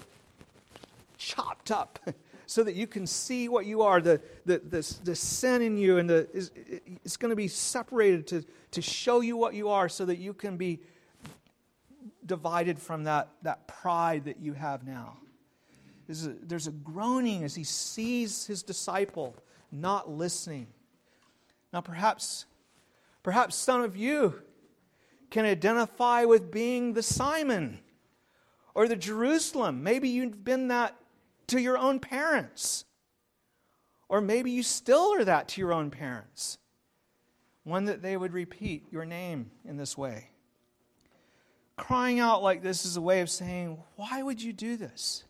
chopped 1.18 1.70
up 1.70 2.00
so 2.46 2.64
that 2.64 2.76
you 2.76 2.88
can 2.88 3.08
see 3.08 3.50
what 3.50 3.66
you 3.66 3.82
are, 3.82 4.00
the, 4.00 4.22
the, 4.46 4.60
the, 4.60 4.98
the 5.04 5.16
sin 5.18 5.62
in 5.62 5.78
you, 5.78 5.98
and 5.98 6.10
the, 6.10 6.30
is, 6.34 6.52
it's 7.04 7.18
going 7.18 7.32
to 7.32 7.36
be 7.36 7.50
separated 7.50 8.26
to, 8.28 8.46
to 8.72 8.82
show 8.82 9.20
you 9.20 9.36
what 9.36 9.54
you 9.54 9.68
are 9.68 9.90
so 9.90 10.06
that 10.06 10.18
you 10.18 10.34
can 10.34 10.56
be 10.56 10.80
divided 12.26 12.80
from 12.80 13.04
that, 13.06 13.30
that 13.44 13.68
pride 13.68 14.26
that 14.26 14.40
you 14.40 14.54
have 14.54 14.86
now. 14.86 15.18
There's 16.08 16.26
a, 16.26 16.36
there's 16.42 16.68
a 16.68 16.72
groaning 16.72 17.44
as 17.44 17.56
he 17.56 17.64
sees 17.64 18.46
his 18.46 18.64
disciple 18.64 19.36
not 19.72 20.10
listening. 20.10 20.68
Now, 21.72 21.82
perhaps, 21.82 22.46
perhaps 23.22 23.56
some 23.56 23.82
of 23.82 23.96
you 23.96 24.42
can 25.30 25.46
identify 25.46 26.26
with 26.26 26.52
being 26.52 26.94
the 26.94 27.04
Simon 27.04 27.80
or 28.74 28.88
the 28.88 28.96
Jerusalem. 28.96 29.84
Maybe 29.84 30.10
you've 30.10 30.44
been 30.44 30.70
that 30.70 30.96
to 31.48 31.60
your 31.60 31.78
own 31.78 32.00
parents. 32.00 32.86
Or 34.08 34.22
maybe 34.22 34.50
you 34.50 34.64
still 34.64 35.14
are 35.14 35.24
that 35.24 35.50
to 35.50 35.62
your 35.62 35.72
own 35.72 35.92
parents. 35.92 36.58
One 37.64 37.86
that 37.86 38.02
they 38.02 38.18
would 38.18 38.34
repeat 38.34 38.88
your 38.92 39.06
name 39.06 39.52
in 39.64 39.78
this 39.78 39.96
way. 39.96 40.30
Crying 41.80 42.20
out 42.20 42.44
like 42.44 42.62
this 42.62 42.86
is 42.86 42.98
a 42.98 43.02
way 43.02 43.22
of 43.22 43.30
saying, 43.30 43.78
Why 43.96 44.22
would 44.22 44.42
you 44.42 44.54
do 44.54 44.78
this? 44.78 45.24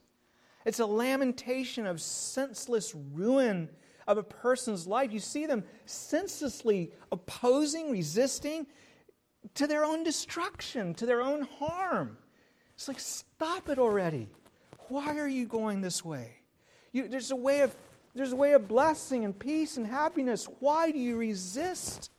It's 0.66 0.80
a 0.80 0.86
lamentation 0.86 1.86
of 1.86 2.02
senseless 2.02 2.94
ruin 3.14 3.70
of 4.08 4.18
a 4.18 4.24
person's 4.24 4.88
life. 4.88 5.14
You 5.14 5.20
see 5.20 5.46
them 5.46 5.64
senselessly 5.86 6.92
opposing, 7.12 7.92
resisting 7.92 8.66
to 9.54 9.68
their 9.68 9.86
own 9.86 10.04
destruction, 10.04 10.94
to 10.96 11.06
their 11.06 11.22
own 11.22 11.44
harm. 11.60 12.18
It's 12.74 12.88
like, 12.88 13.00
stop 13.00 13.70
it 13.70 13.78
already. 13.78 14.30
Why 14.88 15.18
are 15.18 15.28
you 15.28 15.46
going 15.46 15.82
this 15.82 16.04
way? 16.04 16.32
You, 16.92 17.08
there's, 17.08 17.32
a 17.32 17.36
way 17.36 17.62
of, 17.62 17.76
there's 18.16 18.32
a 18.32 18.36
way 18.36 18.54
of 18.54 18.68
blessing 18.68 19.26
and 19.26 19.38
peace 19.38 19.78
and 19.78 19.86
happiness. 19.86 20.48
Why 20.60 20.92
do 20.92 20.98
you 20.98 21.16
resist 21.16 22.10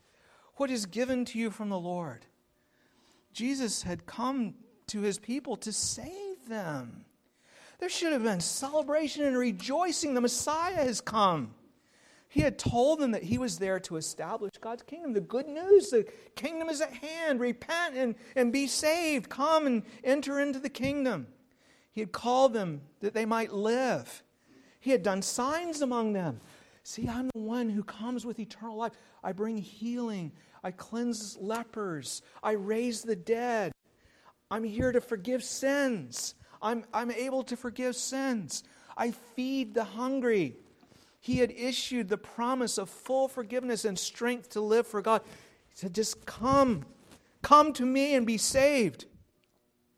what 0.57 0.71
is 0.71 0.87
given 0.87 1.25
to 1.27 1.39
you 1.39 1.51
from 1.51 1.69
the 1.69 1.79
Lord? 1.79 2.25
Jesus 3.33 3.83
had 3.83 4.07
come 4.07 4.55
to 4.89 5.01
his 5.01 5.19
people 5.19 5.57
to 5.59 5.73
save 5.73 6.49
them. 6.49 7.05
There 7.79 7.89
should 7.89 8.13
have 8.13 8.23
been 8.23 8.41
celebration 8.41 9.25
and 9.25 9.37
rejoicing. 9.37 10.15
The 10.15 10.21
Messiah 10.21 10.75
has 10.75 11.01
come. 11.01 11.55
He 12.29 12.43
had 12.43 12.59
told 12.59 13.01
them 13.01 13.11
that 13.13 13.25
he 13.25 13.39
was 13.39 13.59
there 13.59 13.81
to 13.81 13.97
establish 13.97 14.53
God's 14.61 14.85
kingdom. 14.85 15.15
The 15.15 15.21
good 15.21 15.49
news, 15.49 15.91
the 15.91 16.07
kingdom 16.37 16.69
is 16.69 16.81
at 16.81 16.93
hand. 16.93 17.41
Repent 17.41 17.97
and, 17.97 18.15
and 18.37 18.53
be 18.53 18.67
saved. 18.69 19.29
Come 19.29 19.67
and 19.67 19.83
enter 20.05 20.39
into 20.39 20.61
the 20.61 20.69
kingdom. 20.69 21.27
He 21.93 22.01
had 22.01 22.13
called 22.13 22.53
them 22.53 22.83
that 23.01 23.15
they 23.15 23.25
might 23.25 23.53
live. 23.53 24.23
He 24.79 24.93
had 24.93 25.03
done 25.03 25.23
signs 25.23 25.83
among 25.83 26.13
them. 26.13 26.41
See, 26.85 27.09
I'm 27.09 27.31
the 27.35 27.41
one 27.41 27.69
who 27.69 27.83
comes 27.83 28.25
with 28.25 28.39
eternal 28.39 28.77
life. 28.77 28.93
I 29.25 29.33
bring 29.33 29.59
healing. 29.59 30.33
I 30.63 30.71
cleanse 30.71 31.37
lepers. 31.39 32.23
I 32.43 32.53
raise 32.53 33.03
the 33.03 33.17
dead. 33.17 33.73
I'm 34.51 34.65
here 34.65 34.93
to 34.93 35.01
forgive 35.01 35.43
sins. 35.43 36.35
I'm, 36.61 36.85
I'm 36.93 37.11
able 37.11 37.43
to 37.45 37.57
forgive 37.57 37.97
sins. 37.97 38.65
I 38.97 39.13
feed 39.13 39.75
the 39.75 39.85
hungry. 39.85 40.57
He 41.21 41.39
had 41.39 41.51
issued 41.51 42.09
the 42.09 42.19
promise 42.19 42.79
of 42.79 42.91
full 42.91 43.29
forgiveness 43.29 43.85
and 43.85 43.99
strength 43.99 44.51
to 44.51 44.61
live 44.61 44.87
for 44.87 45.03
God. 45.03 45.23
He 45.69 45.77
said, 45.77 45.95
Just 45.95 46.27
come. 46.27 46.85
Come 47.43 47.73
to 47.75 47.87
me 47.87 48.15
and 48.15 48.27
be 48.27 48.39
saved. 48.39 49.07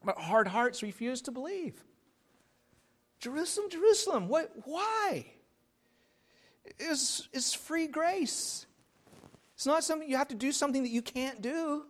But 0.05 0.19
hard 0.19 0.49
hearts 0.49 0.83
refuse 0.83 1.23
to 1.23 1.33
believe. 1.33 1.83
Jerusalem, 3.19 3.71
Jerusalem, 3.71 4.29
what, 4.29 4.51
why? 4.65 5.27
It's, 6.79 7.29
it's 7.33 7.55
free 7.55 7.87
grace. 7.87 8.67
It's 9.63 9.67
not 9.69 9.85
something 9.85 10.11
you 10.11 10.17
have 10.17 10.27
to 10.27 10.35
do 10.35 10.51
something 10.51 10.83
that 10.83 10.89
you 10.89 11.03
can't 11.03 11.41
do. 11.41 11.85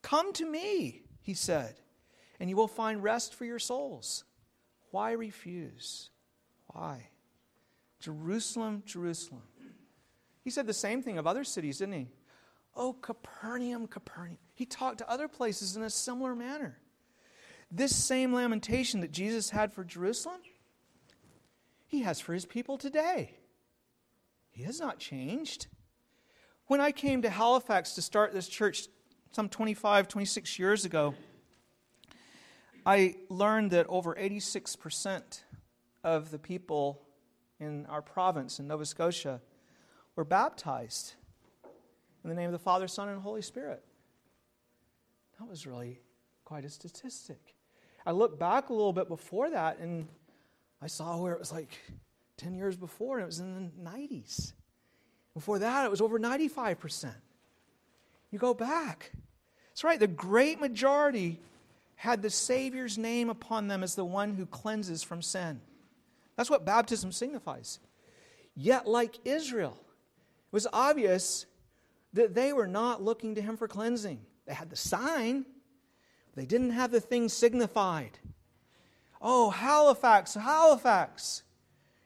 Come 0.00 0.32
to 0.34 0.48
me, 0.48 1.02
he 1.22 1.34
said, 1.34 1.74
and 2.38 2.48
you 2.48 2.54
will 2.54 2.68
find 2.68 3.02
rest 3.02 3.34
for 3.34 3.44
your 3.44 3.58
souls. 3.58 4.22
Why 4.92 5.10
refuse? 5.10 6.10
Why? 6.68 7.08
Jerusalem, 7.98 8.84
Jerusalem. 8.86 9.42
He 10.44 10.50
said 10.50 10.68
the 10.68 10.72
same 10.72 11.02
thing 11.02 11.18
of 11.18 11.26
other 11.26 11.42
cities, 11.42 11.78
didn't 11.78 11.94
he? 11.94 12.10
Oh, 12.76 12.92
Capernaum, 12.92 13.88
Capernaum. 13.88 14.38
He 14.54 14.64
talked 14.64 14.98
to 14.98 15.10
other 15.10 15.26
places 15.26 15.74
in 15.74 15.82
a 15.82 15.90
similar 15.90 16.36
manner. 16.36 16.78
This 17.72 17.96
same 17.96 18.32
lamentation 18.32 19.00
that 19.00 19.10
Jesus 19.10 19.50
had 19.50 19.72
for 19.72 19.82
Jerusalem, 19.82 20.42
He 21.88 22.02
has 22.02 22.20
for 22.20 22.34
His 22.34 22.46
people 22.46 22.78
today. 22.78 23.34
He 24.52 24.62
has 24.62 24.78
not 24.78 25.00
changed. 25.00 25.66
When 26.66 26.80
I 26.80 26.92
came 26.92 27.20
to 27.22 27.28
Halifax 27.28 27.94
to 27.96 28.02
start 28.02 28.32
this 28.32 28.48
church 28.48 28.88
some 29.32 29.50
25, 29.50 30.08
26 30.08 30.58
years 30.58 30.86
ago, 30.86 31.14
I 32.86 33.16
learned 33.28 33.72
that 33.72 33.86
over 33.88 34.14
86% 34.14 35.42
of 36.02 36.30
the 36.30 36.38
people 36.38 37.02
in 37.60 37.84
our 37.86 38.00
province 38.00 38.60
in 38.60 38.66
Nova 38.66 38.86
Scotia 38.86 39.42
were 40.16 40.24
baptized 40.24 41.16
in 42.22 42.30
the 42.30 42.34
name 42.34 42.46
of 42.46 42.52
the 42.52 42.58
Father, 42.58 42.88
Son, 42.88 43.10
and 43.10 43.20
Holy 43.20 43.42
Spirit. 43.42 43.84
That 45.38 45.46
was 45.46 45.66
really 45.66 46.00
quite 46.46 46.64
a 46.64 46.70
statistic. 46.70 47.54
I 48.06 48.12
looked 48.12 48.38
back 48.38 48.70
a 48.70 48.72
little 48.72 48.94
bit 48.94 49.08
before 49.08 49.50
that 49.50 49.80
and 49.80 50.08
I 50.80 50.86
saw 50.86 51.18
where 51.18 51.34
it 51.34 51.38
was 51.38 51.52
like 51.52 51.78
10 52.38 52.54
years 52.54 52.76
before, 52.76 53.16
and 53.18 53.22
it 53.22 53.26
was 53.26 53.40
in 53.40 53.54
the 53.54 53.90
90s. 53.90 54.54
Before 55.34 55.58
that, 55.58 55.84
it 55.84 55.90
was 55.90 56.00
over 56.00 56.18
95%. 56.18 57.12
You 58.30 58.38
go 58.38 58.54
back. 58.54 59.12
That's 59.68 59.84
right, 59.84 59.98
the 59.98 60.06
great 60.06 60.60
majority 60.60 61.40
had 61.96 62.22
the 62.22 62.30
Savior's 62.30 62.96
name 62.96 63.30
upon 63.30 63.68
them 63.68 63.82
as 63.82 63.94
the 63.94 64.04
one 64.04 64.34
who 64.34 64.46
cleanses 64.46 65.02
from 65.02 65.22
sin. 65.22 65.60
That's 66.36 66.50
what 66.50 66.64
baptism 66.64 67.12
signifies. 67.12 67.80
Yet, 68.56 68.86
like 68.86 69.18
Israel, 69.24 69.76
it 69.80 70.52
was 70.52 70.66
obvious 70.72 71.46
that 72.12 72.34
they 72.34 72.52
were 72.52 72.66
not 72.66 73.02
looking 73.02 73.34
to 73.34 73.40
him 73.40 73.56
for 73.56 73.66
cleansing. 73.66 74.20
They 74.46 74.54
had 74.54 74.70
the 74.70 74.76
sign, 74.76 75.44
they 76.36 76.46
didn't 76.46 76.70
have 76.70 76.90
the 76.90 77.00
thing 77.00 77.28
signified. 77.28 78.18
Oh, 79.20 79.50
Halifax, 79.50 80.34
Halifax. 80.34 81.42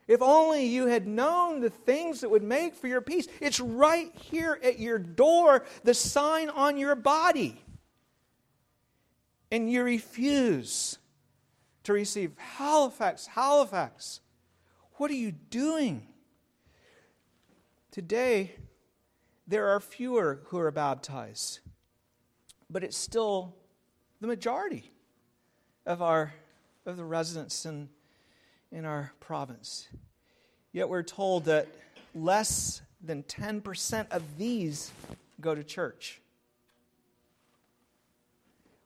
If 0.09 0.23
only 0.23 0.65
you 0.65 0.87
had 0.87 1.05
known 1.05 1.59
the 1.59 1.69
things 1.69 2.21
that 2.21 2.31
would 2.31 2.41
make 2.41 2.73
for 2.73 2.87
your 2.87 2.99
peace. 2.99 3.27
It's 3.39 3.59
right 3.59 4.11
here 4.15 4.59
at 4.63 4.79
your 4.79 4.97
door, 4.97 5.65
the 5.83 5.93
sign 5.93 6.49
on 6.49 6.77
your 6.77 6.95
body. 6.95 7.63
And 9.51 9.71
you 9.71 9.83
refuse 9.83 10.97
to 11.83 11.93
receive. 11.93 12.31
Halifax, 12.37 13.27
Halifax, 13.27 14.21
what 14.93 15.11
are 15.11 15.15
you 15.15 15.31
doing? 15.31 16.07
Today, 17.91 18.55
there 19.47 19.67
are 19.67 19.79
fewer 19.79 20.41
who 20.45 20.57
are 20.57 20.71
baptized, 20.71 21.59
but 22.67 22.83
it's 22.83 22.97
still 22.97 23.55
the 24.21 24.27
majority 24.27 24.91
of 25.85 26.01
our 26.01 26.33
of 26.87 26.97
the 26.97 27.05
residents 27.05 27.63
in, 27.67 27.89
in 28.71 28.85
our 28.85 29.11
province. 29.19 29.87
Yet 30.71 30.89
we're 30.89 31.03
told 31.03 31.45
that 31.45 31.67
less 32.13 32.81
than 33.01 33.23
10% 33.23 34.11
of 34.11 34.37
these 34.37 34.91
go 35.39 35.55
to 35.55 35.63
church. 35.63 36.21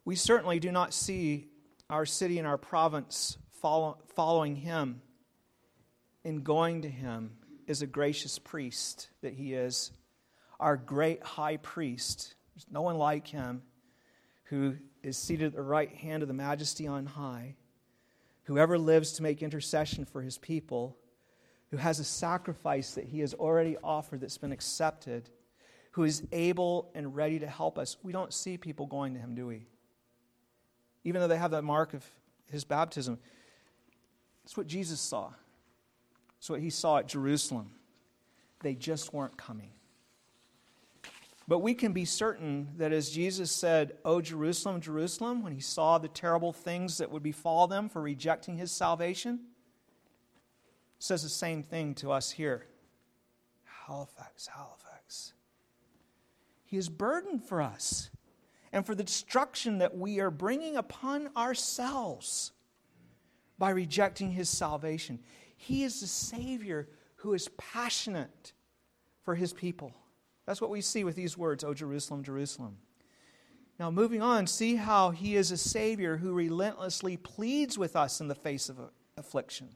We 0.06 0.16
certainly 0.16 0.60
do 0.60 0.72
not 0.72 0.94
see 0.94 1.48
our 1.90 2.06
city 2.06 2.38
and 2.40 2.48
our 2.48 2.58
province 2.58 3.38
follow, 3.62 3.98
following 4.16 4.56
him 4.56 5.02
and 6.26 6.44
going 6.44 6.82
to 6.84 6.90
him 6.90 7.32
as 7.68 7.82
a 7.82 7.88
gracious 7.88 8.40
priest 8.40 9.10
that 9.22 9.34
he 9.34 9.54
is, 9.54 9.92
our 10.60 10.78
great 10.78 11.24
high 11.24 11.58
priest. 11.58 12.36
There's 12.54 12.66
no 12.70 12.82
one 12.82 12.98
like 12.98 13.28
him 13.28 13.62
who 14.46 14.76
is 15.02 15.18
seated 15.18 15.48
at 15.48 15.54
the 15.54 15.62
right 15.62 15.92
hand 15.92 16.22
of 16.22 16.28
the 16.28 16.34
majesty 16.34 16.88
on 16.88 17.06
high, 17.06 17.56
whoever 18.44 18.78
lives 18.78 19.14
to 19.14 19.24
make 19.24 19.42
intercession 19.42 20.06
for 20.06 20.22
his 20.22 20.38
people, 20.38 20.98
who 21.72 21.78
has 21.78 22.00
a 22.00 22.04
sacrifice 22.04 22.94
that 22.94 23.06
he 23.06 23.20
has 23.20 23.34
already 23.34 23.78
offered 23.84 24.22
that's 24.22 24.38
been 24.38 24.52
accepted, 24.52 25.30
who 25.92 26.04
is 26.04 26.24
able 26.32 26.92
and 26.96 27.16
ready 27.16 27.40
to 27.40 27.48
help 27.48 27.78
us. 27.78 27.98
We 28.04 28.12
don't 28.12 28.34
see 28.34 28.58
people 28.58 28.86
going 28.86 29.14
to 29.14 29.20
him, 29.20 29.36
do 29.36 29.48
we? 29.48 29.68
Even 31.04 31.22
though 31.22 31.28
they 31.28 31.38
have 31.38 31.52
that 31.52 31.64
mark 31.64 31.94
of 31.94 32.06
his 32.52 32.64
baptism. 32.64 33.18
That's 34.44 34.58
what 34.58 34.68
Jesus 34.68 35.00
saw. 35.00 35.32
That's 36.38 36.50
what 36.50 36.60
he 36.60 36.70
saw 36.70 36.98
at 36.98 37.08
Jerusalem. 37.08 37.72
They 38.62 38.76
just 38.76 39.14
weren't 39.14 39.38
coming. 39.38 39.72
But 41.48 41.60
we 41.60 41.74
can 41.74 41.92
be 41.92 42.06
certain 42.06 42.70
that 42.78 42.94
as 42.94 43.10
Jesus 43.10 43.52
said, 43.52 43.98
O 44.06 44.22
Jerusalem, 44.22 44.80
Jerusalem, 44.80 45.44
when 45.44 45.52
he 45.52 45.60
saw 45.60 45.98
the 45.98 46.08
terrible 46.08 46.54
things 46.54 46.98
that 47.00 47.12
would 47.12 47.24
befall 47.24 47.68
them 47.68 47.90
for 47.90 48.02
rejecting 48.02 48.58
his 48.58 48.72
salvation, 48.72 49.42
says 51.00 51.22
the 51.22 51.30
same 51.30 51.64
thing 51.64 51.96
to 51.96 52.12
us 52.12 52.32
here. 52.32 52.66
Halifax, 53.88 54.48
Halifax. 54.48 55.34
He 56.64 56.78
is 56.78 56.88
burdened 56.88 57.44
for 57.44 57.62
us 57.62 58.10
and 58.72 58.86
for 58.86 58.96
the 58.96 59.04
destruction 59.04 59.80
that 59.80 59.98
we 59.98 60.20
are 60.22 60.32
bringing 60.32 60.78
upon 60.78 61.30
ourselves 61.36 62.54
by 63.60 63.70
rejecting 63.70 64.32
his 64.32 64.50
salvation. 64.50 65.20
He 65.58 65.84
is 65.84 66.00
the 66.00 66.08
Savior 66.08 66.88
who 67.18 67.34
is 67.34 67.50
passionate 67.58 68.54
for 69.24 69.36
his 69.36 69.52
people. 69.52 69.94
That's 70.46 70.62
what 70.62 70.70
we 70.70 70.82
see 70.82 71.04
with 71.04 71.16
these 71.16 71.38
words, 71.38 71.64
O 71.64 71.74
Jerusalem, 71.74 72.24
Jerusalem. 72.24 72.78
Now, 73.80 73.90
moving 73.90 74.22
on, 74.22 74.46
see 74.48 74.76
how 74.76 75.12
he 75.12 75.36
is 75.36 75.52
a 75.52 75.58
Savior 75.58 76.18
who 76.18 76.34
relentlessly 76.34 77.18
pleads 77.18 77.78
with 77.78 77.96
us 77.96 78.22
in 78.22 78.28
the 78.28 78.36
face 78.36 78.70
of 78.70 78.78
affliction. 79.18 79.70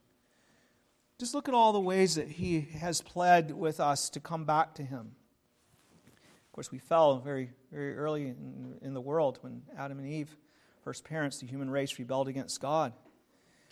Just 1.20 1.34
look 1.34 1.48
at 1.48 1.56
all 1.56 1.74
the 1.74 1.80
ways 1.80 2.16
that 2.16 2.28
he 2.28 2.62
has 2.80 3.02
pled 3.02 3.52
with 3.52 3.80
us 3.80 4.10
to 4.12 4.20
come 4.20 4.46
back 4.46 4.76
to 4.76 4.84
him. 4.84 5.16
Of 6.46 6.52
course, 6.52 6.72
we 6.72 6.78
fell 6.78 7.18
very, 7.18 7.50
very 7.72 7.98
early 7.98 8.28
in, 8.28 8.76
in 8.82 8.94
the 8.94 9.02
world 9.02 9.40
when 9.42 9.64
Adam 9.76 9.98
and 9.98 10.08
Eve, 10.08 10.36
first 10.84 11.04
parents, 11.04 11.40
the 11.40 11.48
human 11.48 11.70
race, 11.70 11.98
rebelled 11.98 12.28
against 12.28 12.62
God. 12.62 12.94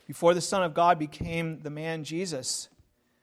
Before 0.08 0.34
the 0.34 0.42
Son 0.42 0.64
of 0.64 0.74
God 0.74 0.98
became 0.98 1.62
the 1.62 1.70
man 1.70 2.04
Jesus, 2.04 2.70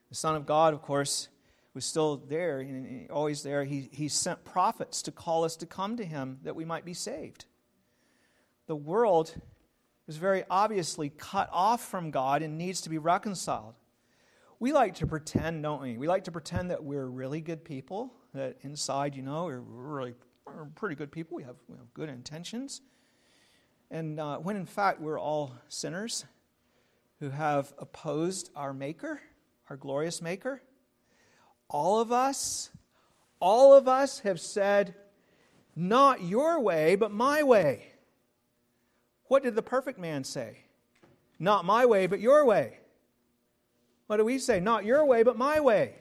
the 0.08 0.14
Son 0.14 0.36
of 0.36 0.46
God, 0.46 0.72
of 0.72 0.82
course, 0.82 1.28
was 1.74 1.84
still 1.84 2.16
there, 2.28 2.60
and 2.60 3.10
always 3.10 3.42
there. 3.42 3.64
He, 3.64 3.88
he 3.92 4.08
sent 4.08 4.44
prophets 4.44 5.02
to 5.02 5.12
call 5.12 5.44
us 5.44 5.56
to 5.56 5.66
come 5.66 5.96
to 5.96 6.04
him 6.04 6.38
that 6.42 6.54
we 6.54 6.64
might 6.64 6.84
be 6.84 6.94
saved. 6.94 7.46
The 8.66 8.76
world 8.76 9.34
is 10.06 10.16
very 10.16 10.44
obviously 10.50 11.10
cut 11.10 11.48
off 11.52 11.82
from 11.88 12.10
God 12.10 12.42
and 12.42 12.58
needs 12.58 12.82
to 12.82 12.90
be 12.90 12.98
reconciled. 12.98 13.74
We 14.60 14.72
like 14.72 14.96
to 14.96 15.06
pretend, 15.06 15.62
don't 15.62 15.80
we? 15.80 15.96
We 15.96 16.06
like 16.06 16.24
to 16.24 16.32
pretend 16.32 16.70
that 16.70 16.84
we're 16.84 17.06
really 17.06 17.40
good 17.40 17.64
people, 17.64 18.12
that 18.34 18.58
inside, 18.62 19.16
you 19.16 19.22
know, 19.22 19.44
we're 19.44 19.60
really 19.60 20.14
we're 20.46 20.66
pretty 20.74 20.94
good 20.94 21.10
people. 21.10 21.36
We 21.36 21.44
have, 21.44 21.56
we 21.68 21.76
have 21.76 21.92
good 21.94 22.08
intentions. 22.08 22.82
And 23.90 24.20
uh, 24.20 24.38
when 24.38 24.56
in 24.56 24.66
fact 24.66 25.00
we're 25.00 25.18
all 25.18 25.54
sinners 25.68 26.24
who 27.20 27.30
have 27.30 27.72
opposed 27.78 28.50
our 28.56 28.72
Maker, 28.72 29.20
our 29.70 29.76
glorious 29.76 30.20
Maker 30.20 30.62
all 31.72 32.00
of 32.00 32.12
us, 32.12 32.70
all 33.40 33.74
of 33.74 33.88
us 33.88 34.20
have 34.20 34.38
said, 34.38 34.94
Not 35.74 36.22
your 36.22 36.60
way, 36.60 36.94
but 36.94 37.10
my 37.10 37.42
way. 37.42 37.86
What 39.26 39.42
did 39.42 39.56
the 39.56 39.62
perfect 39.62 39.98
man 39.98 40.22
say? 40.22 40.58
Not 41.38 41.64
my 41.64 41.86
way, 41.86 42.06
but 42.06 42.20
your 42.20 42.44
way. 42.44 42.78
What 44.06 44.18
do 44.18 44.24
we 44.24 44.38
say? 44.38 44.60
Not 44.60 44.84
your 44.84 45.04
way, 45.06 45.22
but 45.22 45.38
my 45.38 45.58
way. 45.58 45.94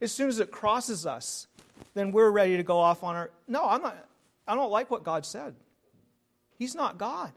As 0.00 0.12
soon 0.12 0.28
as 0.28 0.40
it 0.40 0.50
crosses 0.50 1.06
us, 1.06 1.46
then 1.94 2.10
we're 2.10 2.30
ready 2.30 2.56
to 2.56 2.62
go 2.62 2.78
off 2.78 3.04
on 3.04 3.14
our. 3.14 3.30
No, 3.46 3.64
I'm 3.64 3.82
not. 3.82 3.96
I 4.46 4.54
don't 4.54 4.70
like 4.70 4.90
what 4.90 5.04
God 5.04 5.24
said. 5.24 5.54
He's 6.58 6.74
not 6.74 6.98
God. 6.98 7.32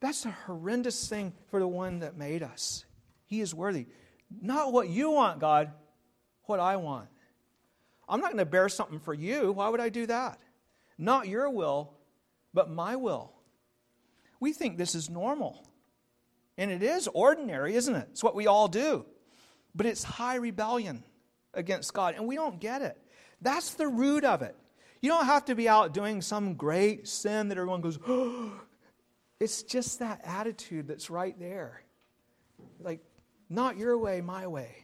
That's 0.00 0.24
a 0.24 0.30
horrendous 0.30 1.08
thing 1.08 1.32
for 1.50 1.60
the 1.60 1.68
one 1.68 2.00
that 2.00 2.16
made 2.16 2.42
us. 2.42 2.84
He 3.26 3.40
is 3.40 3.54
worthy. 3.54 3.86
Not 4.40 4.72
what 4.72 4.88
you 4.88 5.10
want, 5.10 5.38
God, 5.38 5.70
what 6.46 6.60
I 6.60 6.76
want. 6.76 7.08
I'm 8.08 8.20
not 8.20 8.28
going 8.28 8.38
to 8.38 8.46
bear 8.46 8.68
something 8.68 9.00
for 9.00 9.14
you. 9.14 9.52
Why 9.52 9.68
would 9.68 9.80
I 9.80 9.88
do 9.88 10.06
that? 10.06 10.38
Not 10.98 11.28
your 11.28 11.50
will, 11.50 11.94
but 12.52 12.70
my 12.70 12.96
will. 12.96 13.32
We 14.40 14.52
think 14.52 14.76
this 14.76 14.94
is 14.94 15.08
normal. 15.08 15.66
And 16.56 16.70
it 16.70 16.82
is 16.82 17.08
ordinary, 17.08 17.74
isn't 17.74 17.94
it? 17.94 18.08
It's 18.12 18.22
what 18.22 18.34
we 18.34 18.46
all 18.46 18.68
do. 18.68 19.06
But 19.74 19.86
it's 19.86 20.04
high 20.04 20.36
rebellion 20.36 21.02
against 21.52 21.92
God, 21.94 22.14
and 22.14 22.26
we 22.26 22.36
don't 22.36 22.60
get 22.60 22.82
it. 22.82 22.96
That's 23.40 23.74
the 23.74 23.88
root 23.88 24.24
of 24.24 24.42
it. 24.42 24.56
You 25.00 25.10
don't 25.10 25.26
have 25.26 25.46
to 25.46 25.54
be 25.54 25.68
out 25.68 25.92
doing 25.92 26.22
some 26.22 26.54
great 26.54 27.08
sin 27.08 27.48
that 27.48 27.58
everyone 27.58 27.80
goes, 27.80 27.98
oh. 28.06 28.52
It's 29.40 29.64
just 29.64 29.98
that 29.98 30.20
attitude 30.24 30.86
that's 30.86 31.10
right 31.10 31.38
there. 31.38 31.82
Like, 32.80 33.00
not 33.50 33.76
your 33.76 33.98
way, 33.98 34.20
my 34.20 34.46
way. 34.46 34.83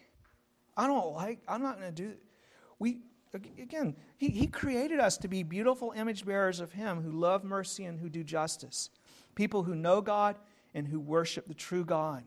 I 0.77 0.87
don't 0.87 1.15
like, 1.15 1.41
I'm 1.49 1.63
not 1.63 1.79
going 1.81 1.95
to 1.95 2.03
do 2.03 2.15
We, 2.79 3.01
again, 3.33 3.97
he, 4.17 4.29
he 4.29 4.47
created 4.47 5.01
us 5.01 5.19
to 5.19 5.29
be 5.29 5.43
beautiful 5.43 5.93
image 5.97 6.25
bearers 6.25 6.61
of 6.61 6.73
Him 6.73 7.03
who 7.03 7.11
love 7.11 7.45
mercy 7.45 7.85
and 7.85 7.99
who 7.99 8.09
do 8.09 8.25
justice. 8.25 8.91
People 9.35 9.63
who 9.65 9.75
know 9.75 10.01
God 10.01 10.37
and 10.75 10.89
who 10.89 11.01
worship 11.01 11.49
the 11.49 11.55
true 11.55 11.85
God 11.85 12.25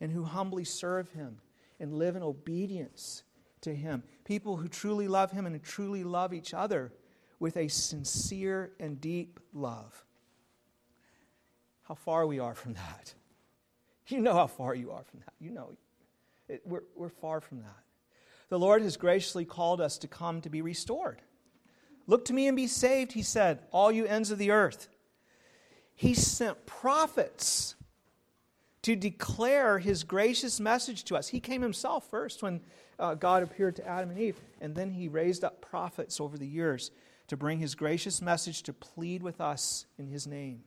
and 0.00 0.12
who 0.12 0.24
humbly 0.24 0.64
serve 0.64 1.10
Him. 1.10 1.40
and 1.78 1.92
live 1.92 2.16
in 2.16 2.22
obedience 2.22 3.22
to 3.60 3.74
Him. 3.74 4.02
People 4.24 4.56
who 4.56 4.68
truly 4.68 5.08
love 5.08 5.30
Him 5.32 5.46
and 5.46 5.54
who 5.54 5.60
truly 5.60 6.04
love 6.04 6.32
each 6.32 6.54
other 6.54 6.92
with 7.38 7.56
a 7.56 7.68
sincere 7.68 8.72
and 8.80 9.00
deep 9.00 9.38
love. 9.52 10.04
How 11.82 11.94
far 11.94 12.26
we 12.26 12.38
are 12.38 12.54
from 12.54 12.74
that. 12.74 13.14
You 14.08 14.20
know 14.20 14.34
how 14.34 14.46
far 14.46 14.74
you 14.74 14.92
are 14.92 15.02
from 15.02 15.20
that. 15.20 15.34
You 15.40 15.50
know, 15.50 15.72
it, 16.48 16.62
we're, 16.64 16.84
we're 16.94 17.08
far 17.08 17.40
from 17.40 17.58
that. 17.58 17.82
The 18.48 18.58
Lord 18.58 18.82
has 18.82 18.96
graciously 18.96 19.44
called 19.44 19.80
us 19.80 19.98
to 19.98 20.08
come 20.08 20.40
to 20.42 20.50
be 20.50 20.62
restored. 20.62 21.22
Look 22.06 22.24
to 22.26 22.32
me 22.32 22.46
and 22.46 22.56
be 22.56 22.68
saved, 22.68 23.12
he 23.12 23.22
said, 23.22 23.60
all 23.72 23.90
you 23.90 24.06
ends 24.06 24.30
of 24.30 24.38
the 24.38 24.52
earth. 24.52 24.88
He 25.94 26.14
sent 26.14 26.66
prophets 26.66 27.74
to 28.82 28.94
declare 28.94 29.80
his 29.80 30.04
gracious 30.04 30.60
message 30.60 31.02
to 31.04 31.16
us. 31.16 31.28
He 31.28 31.40
came 31.40 31.62
himself 31.62 32.08
first 32.08 32.42
when 32.42 32.60
uh, 32.98 33.14
God 33.14 33.42
appeared 33.42 33.74
to 33.76 33.86
Adam 33.86 34.10
and 34.10 34.18
Eve, 34.18 34.38
and 34.60 34.76
then 34.76 34.92
he 34.92 35.08
raised 35.08 35.42
up 35.42 35.60
prophets 35.60 36.20
over 36.20 36.38
the 36.38 36.46
years 36.46 36.92
to 37.26 37.36
bring 37.36 37.58
his 37.58 37.74
gracious 37.74 38.22
message 38.22 38.62
to 38.62 38.72
plead 38.72 39.22
with 39.22 39.40
us 39.40 39.86
in 39.98 40.06
his 40.06 40.26
name. 40.26 40.62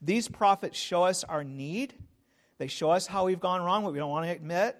These 0.00 0.28
prophets 0.28 0.78
show 0.78 1.02
us 1.02 1.24
our 1.24 1.42
need, 1.42 1.94
they 2.58 2.68
show 2.68 2.90
us 2.90 3.08
how 3.08 3.26
we've 3.26 3.40
gone 3.40 3.62
wrong, 3.62 3.82
what 3.82 3.92
we 3.92 3.98
don't 3.98 4.10
want 4.10 4.26
to 4.26 4.32
admit, 4.32 4.76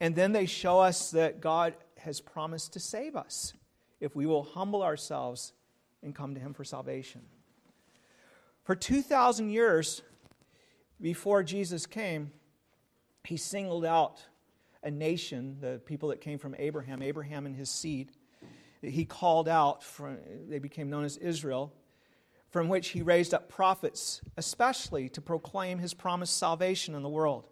and 0.00 0.14
then 0.16 0.32
they 0.32 0.46
show 0.46 0.80
us 0.80 1.10
that 1.10 1.40
God 1.40 1.74
has 1.98 2.20
promised 2.20 2.72
to 2.72 2.80
save 2.80 3.14
us 3.14 3.52
if 4.00 4.16
we 4.16 4.26
will 4.26 4.42
humble 4.42 4.82
ourselves 4.82 5.52
and 6.02 6.14
come 6.14 6.34
to 6.34 6.40
him 6.40 6.54
for 6.54 6.64
salvation. 6.64 7.20
For 8.64 8.74
2,000 8.74 9.50
years 9.50 10.02
before 11.00 11.42
Jesus 11.42 11.86
came, 11.86 12.32
he 13.24 13.36
singled 13.36 13.84
out 13.84 14.22
a 14.82 14.90
nation, 14.90 15.58
the 15.60 15.80
people 15.84 16.08
that 16.08 16.20
came 16.20 16.38
from 16.38 16.54
Abraham, 16.58 17.02
Abraham 17.02 17.44
and 17.44 17.54
his 17.54 17.68
seed, 17.68 18.12
he 18.80 19.04
called 19.04 19.48
out, 19.48 19.82
from, 19.84 20.18
they 20.48 20.58
became 20.58 20.88
known 20.88 21.04
as 21.04 21.18
Israel, 21.18 21.72
from 22.48 22.68
which 22.68 22.88
he 22.88 23.02
raised 23.02 23.34
up 23.34 23.48
prophets, 23.48 24.22
especially 24.36 25.08
to 25.10 25.20
proclaim 25.20 25.78
his 25.78 25.92
promised 25.92 26.38
salvation 26.38 26.94
in 26.94 27.02
the 27.02 27.08
world. 27.08 27.46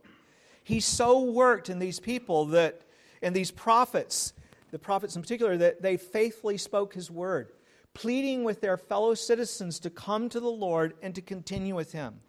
He 0.68 0.80
so 0.80 1.22
worked 1.22 1.70
in 1.70 1.78
these 1.78 1.98
people 1.98 2.44
that, 2.48 2.82
in 3.22 3.32
these 3.32 3.50
prophets, 3.50 4.34
the 4.70 4.78
prophets 4.78 5.16
in 5.16 5.22
particular, 5.22 5.56
that 5.56 5.80
they 5.80 5.96
faithfully 5.96 6.58
spoke 6.58 6.92
his 6.92 7.10
word, 7.10 7.52
pleading 7.94 8.44
with 8.44 8.60
their 8.60 8.76
fellow 8.76 9.14
citizens 9.14 9.80
to 9.80 9.88
come 9.88 10.28
to 10.28 10.38
the 10.38 10.50
Lord 10.50 10.92
and 11.00 11.14
to 11.14 11.22
continue 11.22 11.74
with 11.74 11.92
him. 11.92 12.20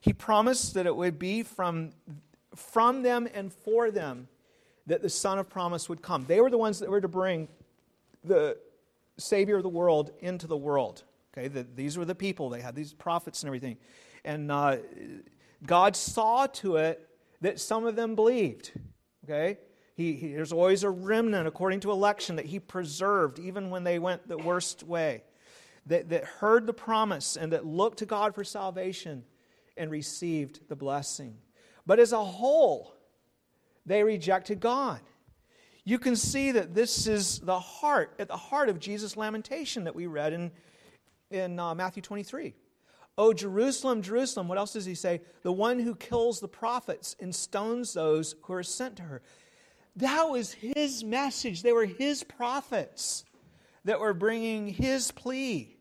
He 0.00 0.12
promised 0.12 0.74
that 0.74 0.86
it 0.86 0.96
would 0.96 1.20
be 1.20 1.44
from, 1.44 1.92
from 2.56 3.04
them 3.04 3.28
and 3.32 3.52
for 3.52 3.92
them 3.92 4.26
that 4.88 5.00
the 5.00 5.08
Son 5.08 5.38
of 5.38 5.48
Promise 5.48 5.88
would 5.88 6.02
come. 6.02 6.24
They 6.26 6.40
were 6.40 6.50
the 6.50 6.58
ones 6.58 6.80
that 6.80 6.90
were 6.90 7.00
to 7.00 7.06
bring 7.06 7.46
the 8.24 8.58
Savior 9.18 9.58
of 9.58 9.62
the 9.62 9.68
world 9.68 10.10
into 10.18 10.48
the 10.48 10.56
world. 10.56 11.04
Okay, 11.32 11.46
the, 11.46 11.64
these 11.76 11.96
were 11.96 12.04
the 12.04 12.16
people. 12.16 12.50
They 12.50 12.60
had 12.60 12.74
these 12.74 12.92
prophets 12.92 13.44
and 13.44 13.48
everything. 13.48 13.76
And 14.24 14.50
uh, 14.50 14.78
God 15.64 15.94
saw 15.94 16.48
to 16.48 16.74
it 16.78 17.08
that 17.44 17.60
some 17.60 17.86
of 17.86 17.94
them 17.94 18.14
believed. 18.14 18.72
Okay? 19.24 19.58
He, 19.94 20.14
he, 20.14 20.32
there's 20.32 20.52
always 20.52 20.82
a 20.82 20.90
remnant 20.90 21.46
according 21.46 21.80
to 21.80 21.90
election 21.90 22.36
that 22.36 22.46
he 22.46 22.58
preserved 22.58 23.38
even 23.38 23.68
when 23.68 23.84
they 23.84 23.98
went 23.98 24.26
the 24.26 24.38
worst 24.38 24.82
way. 24.82 25.22
That, 25.86 26.08
that 26.08 26.24
heard 26.24 26.66
the 26.66 26.72
promise 26.72 27.36
and 27.36 27.52
that 27.52 27.66
looked 27.66 27.98
to 27.98 28.06
God 28.06 28.34
for 28.34 28.42
salvation 28.42 29.24
and 29.76 29.90
received 29.90 30.68
the 30.68 30.76
blessing. 30.76 31.36
But 31.84 31.98
as 31.98 32.12
a 32.12 32.24
whole, 32.24 32.94
they 33.84 34.02
rejected 34.02 34.60
God. 34.60 35.00
You 35.84 35.98
can 35.98 36.16
see 36.16 36.52
that 36.52 36.74
this 36.74 37.06
is 37.06 37.40
the 37.40 37.60
heart, 37.60 38.14
at 38.18 38.28
the 38.28 38.38
heart 38.38 38.70
of 38.70 38.80
Jesus' 38.80 39.18
lamentation 39.18 39.84
that 39.84 39.94
we 39.94 40.06
read 40.06 40.32
in, 40.32 40.50
in 41.30 41.60
uh, 41.60 41.74
Matthew 41.74 42.02
23. 42.02 42.54
Oh, 43.16 43.32
Jerusalem, 43.32 44.02
Jerusalem, 44.02 44.48
what 44.48 44.58
else 44.58 44.72
does 44.72 44.84
he 44.84 44.94
say? 44.94 45.20
The 45.42 45.52
one 45.52 45.78
who 45.78 45.94
kills 45.94 46.40
the 46.40 46.48
prophets 46.48 47.14
and 47.20 47.34
stones 47.34 47.94
those 47.94 48.34
who 48.42 48.54
are 48.54 48.62
sent 48.62 48.96
to 48.96 49.02
her. 49.04 49.22
That 49.96 50.24
was 50.24 50.52
his 50.52 51.04
message. 51.04 51.62
They 51.62 51.72
were 51.72 51.84
his 51.84 52.24
prophets 52.24 53.24
that 53.84 54.00
were 54.00 54.14
bringing 54.14 54.66
his 54.66 55.12
plea. 55.12 55.76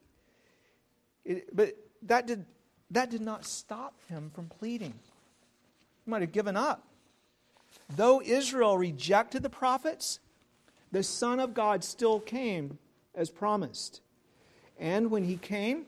It, 1.25 1.55
but 1.55 1.75
that 2.03 2.27
did, 2.27 2.45
that 2.91 3.09
did 3.09 3.21
not 3.21 3.45
stop 3.45 3.95
him 4.09 4.29
from 4.35 4.47
pleading. 4.47 4.93
He 6.05 6.11
might 6.11 6.21
have 6.21 6.31
given 6.31 6.55
up. 6.55 6.85
Though 7.95 8.21
Israel 8.21 8.77
rejected 8.77 9.41
the 9.41 9.49
prophets, 9.49 10.19
the 10.91 11.01
Son 11.01 11.39
of 11.39 11.55
God 11.55 11.83
still 11.83 12.19
came 12.19 12.77
as 13.15 13.31
promised. 13.31 14.01
And 14.77 15.09
when 15.09 15.23
he 15.23 15.37
came, 15.37 15.85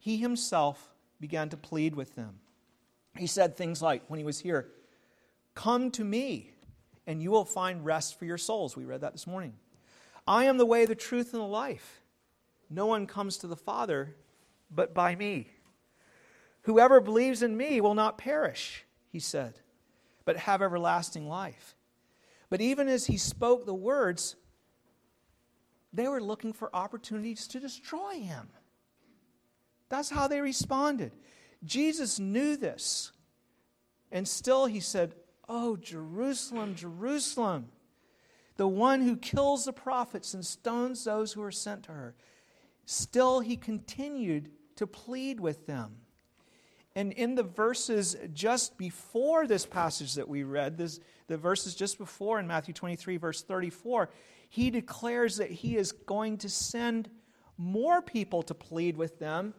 he 0.00 0.16
himself 0.16 0.92
began 1.20 1.50
to 1.50 1.56
plead 1.56 1.94
with 1.94 2.16
them. 2.16 2.40
He 3.16 3.26
said 3.26 3.56
things 3.56 3.80
like, 3.80 4.02
when 4.08 4.18
he 4.18 4.24
was 4.24 4.40
here, 4.40 4.68
Come 5.54 5.90
to 5.92 6.04
me, 6.04 6.52
and 7.06 7.22
you 7.22 7.30
will 7.30 7.44
find 7.44 7.84
rest 7.84 8.18
for 8.18 8.24
your 8.24 8.38
souls. 8.38 8.76
We 8.76 8.84
read 8.84 9.02
that 9.02 9.12
this 9.12 9.26
morning. 9.26 9.54
I 10.26 10.44
am 10.44 10.58
the 10.58 10.66
way, 10.66 10.86
the 10.86 10.94
truth, 10.94 11.34
and 11.34 11.42
the 11.42 11.46
life. 11.46 12.00
No 12.70 12.86
one 12.86 13.06
comes 13.06 13.36
to 13.38 13.46
the 13.46 13.56
Father 13.56 14.16
but 14.70 14.94
by 14.94 15.14
me. 15.14 15.48
Whoever 16.62 17.00
believes 17.00 17.42
in 17.42 17.56
me 17.56 17.80
will 17.80 17.94
not 17.94 18.16
perish, 18.16 18.84
he 19.10 19.18
said, 19.18 19.58
but 20.24 20.36
have 20.36 20.62
everlasting 20.62 21.28
life. 21.28 21.74
But 22.48 22.60
even 22.60 22.88
as 22.88 23.06
he 23.06 23.16
spoke 23.16 23.66
the 23.66 23.74
words, 23.74 24.36
they 25.92 26.06
were 26.08 26.22
looking 26.22 26.52
for 26.52 26.74
opportunities 26.74 27.48
to 27.48 27.60
destroy 27.60 28.20
him. 28.20 28.48
That's 29.90 30.08
how 30.08 30.28
they 30.28 30.40
responded. 30.40 31.12
Jesus 31.62 32.18
knew 32.18 32.56
this. 32.56 33.12
And 34.10 34.26
still 34.26 34.66
he 34.66 34.80
said, 34.80 35.14
Oh, 35.48 35.76
Jerusalem, 35.76 36.76
Jerusalem, 36.76 37.66
the 38.56 38.68
one 38.68 39.02
who 39.02 39.16
kills 39.16 39.64
the 39.64 39.72
prophets 39.72 40.32
and 40.32 40.46
stones 40.46 41.04
those 41.04 41.32
who 41.32 41.42
are 41.42 41.50
sent 41.50 41.84
to 41.84 41.92
her. 41.92 42.14
Still 42.86 43.40
he 43.40 43.56
continued 43.56 44.50
to 44.76 44.86
plead 44.86 45.40
with 45.40 45.66
them. 45.66 45.96
And 46.94 47.12
in 47.12 47.34
the 47.34 47.42
verses 47.42 48.16
just 48.32 48.78
before 48.78 49.46
this 49.46 49.66
passage 49.66 50.14
that 50.14 50.28
we 50.28 50.42
read, 50.42 50.76
this, 50.76 51.00
the 51.26 51.36
verses 51.36 51.74
just 51.74 51.98
before 51.98 52.38
in 52.38 52.46
Matthew 52.46 52.74
23, 52.74 53.16
verse 53.16 53.42
34, 53.42 54.10
he 54.48 54.70
declares 54.70 55.36
that 55.36 55.50
he 55.50 55.76
is 55.76 55.92
going 55.92 56.38
to 56.38 56.48
send 56.48 57.08
more 57.56 58.02
people 58.02 58.42
to 58.44 58.54
plead 58.54 58.96
with 58.96 59.18
them 59.18 59.54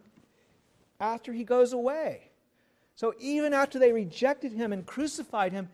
after 1.00 1.32
he 1.32 1.44
goes 1.44 1.72
away. 1.72 2.30
So 2.96 3.14
even 3.18 3.52
after 3.52 3.78
they 3.78 3.92
rejected 3.92 4.52
him 4.52 4.72
and 4.72 4.86
crucified 4.86 5.52
him, 5.52 5.68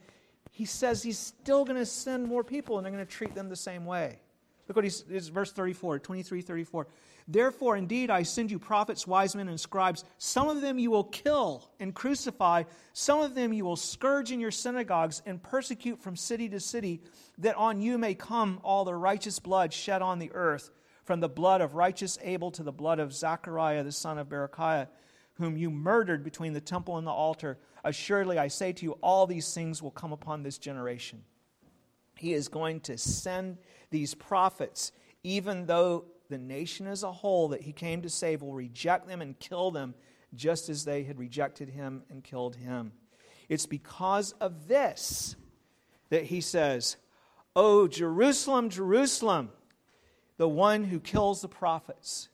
he 0.51 0.65
says 0.65 1.03
he's 1.03 1.19
still 1.19 1.65
going 1.65 1.79
to 1.79 1.87
send 1.87 2.27
more 2.27 2.43
people 2.43 2.79
and 2.79 2.85
they're 2.85 2.93
going 2.93 3.05
to 3.05 3.11
treat 3.11 3.35
them 3.35 3.49
the 3.49 3.57
same 3.57 3.85
way. 3.85 4.21
Look 4.67 4.77
what 4.77 4.85
he's, 4.85 5.05
it's 5.09 5.29
verse 5.29 5.53
34, 5.53 5.99
23, 5.99 6.43
34. 6.43 6.87
Therefore, 7.27 7.77
indeed, 7.77 8.11
I 8.11 8.23
send 8.23 8.51
you 8.51 8.59
prophets, 8.59 9.07
wise 9.07 9.35
men, 9.35 9.49
and 9.49 9.61
scribes. 9.61 10.05
Some 10.19 10.49
of 10.49 10.61
them 10.61 10.79
you 10.79 10.91
will 10.91 11.05
kill 11.05 11.71
and 11.79 11.95
crucify. 11.95 12.65
Some 12.93 13.21
of 13.21 13.35
them 13.35 13.53
you 13.53 13.65
will 13.65 13.77
scourge 13.77 14.31
in 14.33 14.41
your 14.41 14.51
synagogues 14.51 15.23
and 15.27 15.43
persecute 15.43 16.01
from 16.01 16.17
city 16.17 16.49
to 16.51 16.61
city, 16.61 17.03
that 17.39 17.57
on 17.57 17.81
you 17.81 17.99
may 17.99 18.15
come 18.15 18.61
all 18.63 18.85
the 18.85 18.95
righteous 18.95 19.39
blood 19.39 19.73
shed 19.73 20.01
on 20.01 20.19
the 20.19 20.33
earth, 20.33 20.71
from 21.05 21.21
the 21.21 21.29
blood 21.29 21.61
of 21.61 21.75
righteous 21.75 22.19
Abel 22.23 22.51
to 22.53 22.63
the 22.63 22.73
blood 22.73 22.99
of 22.99 23.15
Zechariah 23.15 23.85
the 23.85 23.93
son 23.93 24.19
of 24.19 24.29
Berechiah 24.29 24.89
whom 25.39 25.57
you 25.57 25.71
murdered 25.71 26.25
between 26.25 26.53
the 26.53 26.61
temple 26.61 26.99
and 26.99 27.07
the 27.07 27.13
altar. 27.13 27.59
Assuredly, 27.85 28.39
I 28.39 28.49
say 28.49 28.73
to 28.73 28.85
you, 28.85 28.93
all 29.01 29.27
these 29.27 29.55
things 29.55 29.83
will 29.83 29.91
come 29.91 30.13
upon 30.13 30.43
this 30.43 30.59
generation. 30.59 31.23
He 32.17 32.35
is 32.35 32.49
going 32.49 32.81
to 32.81 32.99
send 32.99 33.59
these 33.91 34.15
prophets, 34.15 34.93
even 35.23 35.67
though 35.67 36.07
the 36.29 36.39
nation 36.39 36.87
as 36.87 37.05
a 37.05 37.13
whole 37.13 37.49
that 37.49 37.63
he 37.63 37.73
came 37.73 38.03
to 38.03 38.11
save 38.11 38.43
will 38.43 38.53
reject 38.53 39.07
them 39.07 39.23
and 39.23 39.39
kill 39.39 39.71
them, 39.71 39.95
just 40.35 40.69
as 40.69 40.85
they 40.85 41.05
had 41.05 41.19
rejected 41.19 41.69
him 41.69 42.03
and 42.11 42.23
killed 42.25 42.57
him. 42.57 42.93
It's 43.49 43.67
because 43.67 44.33
of 44.33 44.69
this 44.69 45.37
that 46.11 46.25
he 46.25 46.41
says, 46.41 46.97
Oh, 47.57 47.89
Jerusalem, 47.89 48.71
Jerusalem, 48.71 49.51
the 50.37 50.49
one 50.49 50.85
who 50.85 51.01
kills 51.01 51.41
the 51.41 51.49
prophets 51.49 52.29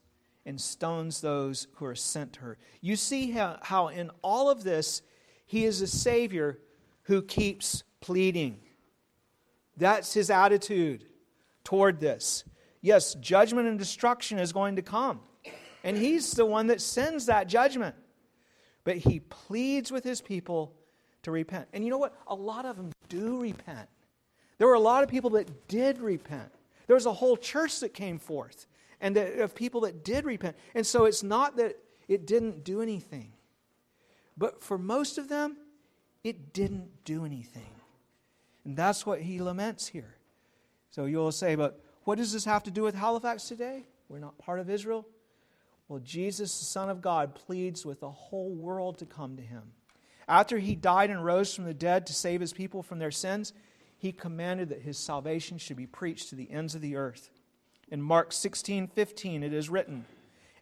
and 0.46 0.60
stones 0.60 1.20
those 1.20 1.66
who 1.74 1.86
are 1.86 1.94
sent 1.94 2.34
to 2.34 2.40
her. 2.40 2.58
You 2.80 2.96
see 2.96 3.30
how, 3.30 3.58
how 3.62 3.88
in 3.88 4.10
all 4.22 4.50
of 4.50 4.62
this, 4.62 5.02
he 5.46 5.64
is 5.64 5.80
a 5.80 5.86
Savior 5.86 6.58
who 7.04 7.22
keeps 7.22 7.82
pleading. 8.00 8.58
That's 9.76 10.12
his 10.12 10.30
attitude 10.30 11.04
toward 11.64 12.00
this. 12.00 12.44
Yes, 12.80 13.14
judgment 13.14 13.68
and 13.68 13.78
destruction 13.78 14.38
is 14.38 14.52
going 14.52 14.76
to 14.76 14.82
come. 14.82 15.20
And 15.82 15.96
he's 15.96 16.32
the 16.32 16.46
one 16.46 16.66
that 16.68 16.80
sends 16.80 17.26
that 17.26 17.46
judgment. 17.46 17.94
But 18.84 18.98
he 18.98 19.20
pleads 19.20 19.90
with 19.90 20.04
his 20.04 20.20
people 20.20 20.74
to 21.22 21.30
repent. 21.30 21.68
And 21.72 21.84
you 21.84 21.90
know 21.90 21.98
what? 21.98 22.14
A 22.26 22.34
lot 22.34 22.66
of 22.66 22.76
them 22.76 22.92
do 23.08 23.40
repent. 23.40 23.88
There 24.58 24.68
were 24.68 24.74
a 24.74 24.80
lot 24.80 25.02
of 25.02 25.08
people 25.08 25.30
that 25.30 25.68
did 25.68 25.98
repent. 25.98 26.50
There 26.86 26.94
was 26.94 27.06
a 27.06 27.12
whole 27.12 27.36
church 27.36 27.80
that 27.80 27.94
came 27.94 28.18
forth 28.18 28.66
and 29.04 29.16
that, 29.16 29.38
of 29.38 29.54
people 29.54 29.82
that 29.82 30.02
did 30.02 30.24
repent. 30.24 30.56
And 30.74 30.86
so 30.86 31.04
it's 31.04 31.22
not 31.22 31.58
that 31.58 31.76
it 32.08 32.26
didn't 32.26 32.64
do 32.64 32.80
anything, 32.80 33.34
but 34.38 34.62
for 34.62 34.78
most 34.78 35.18
of 35.18 35.28
them, 35.28 35.58
it 36.24 36.54
didn't 36.54 37.04
do 37.04 37.26
anything. 37.26 37.70
And 38.64 38.74
that's 38.74 39.04
what 39.04 39.20
he 39.20 39.40
laments 39.40 39.86
here. 39.86 40.16
So 40.88 41.04
you'll 41.04 41.32
say, 41.32 41.54
but 41.54 41.84
what 42.04 42.16
does 42.16 42.32
this 42.32 42.46
have 42.46 42.62
to 42.62 42.70
do 42.70 42.82
with 42.82 42.94
Halifax 42.94 43.46
today? 43.46 43.84
We're 44.08 44.20
not 44.20 44.38
part 44.38 44.58
of 44.58 44.70
Israel. 44.70 45.06
Well, 45.86 46.00
Jesus, 46.00 46.58
the 46.58 46.64
Son 46.64 46.88
of 46.88 47.02
God, 47.02 47.34
pleads 47.34 47.84
with 47.84 48.00
the 48.00 48.10
whole 48.10 48.54
world 48.54 48.96
to 48.98 49.06
come 49.06 49.36
to 49.36 49.42
him. 49.42 49.72
After 50.26 50.58
he 50.58 50.74
died 50.74 51.10
and 51.10 51.22
rose 51.22 51.54
from 51.54 51.64
the 51.64 51.74
dead 51.74 52.06
to 52.06 52.14
save 52.14 52.40
his 52.40 52.54
people 52.54 52.82
from 52.82 53.00
their 53.00 53.10
sins, 53.10 53.52
he 53.98 54.12
commanded 54.12 54.70
that 54.70 54.80
his 54.80 54.96
salvation 54.96 55.58
should 55.58 55.76
be 55.76 55.86
preached 55.86 56.30
to 56.30 56.36
the 56.36 56.50
ends 56.50 56.74
of 56.74 56.80
the 56.80 56.96
earth. 56.96 57.28
In 57.90 58.00
Mark 58.00 58.32
16 58.32 58.88
15, 58.88 59.42
it 59.42 59.52
is 59.52 59.68
written, 59.68 60.04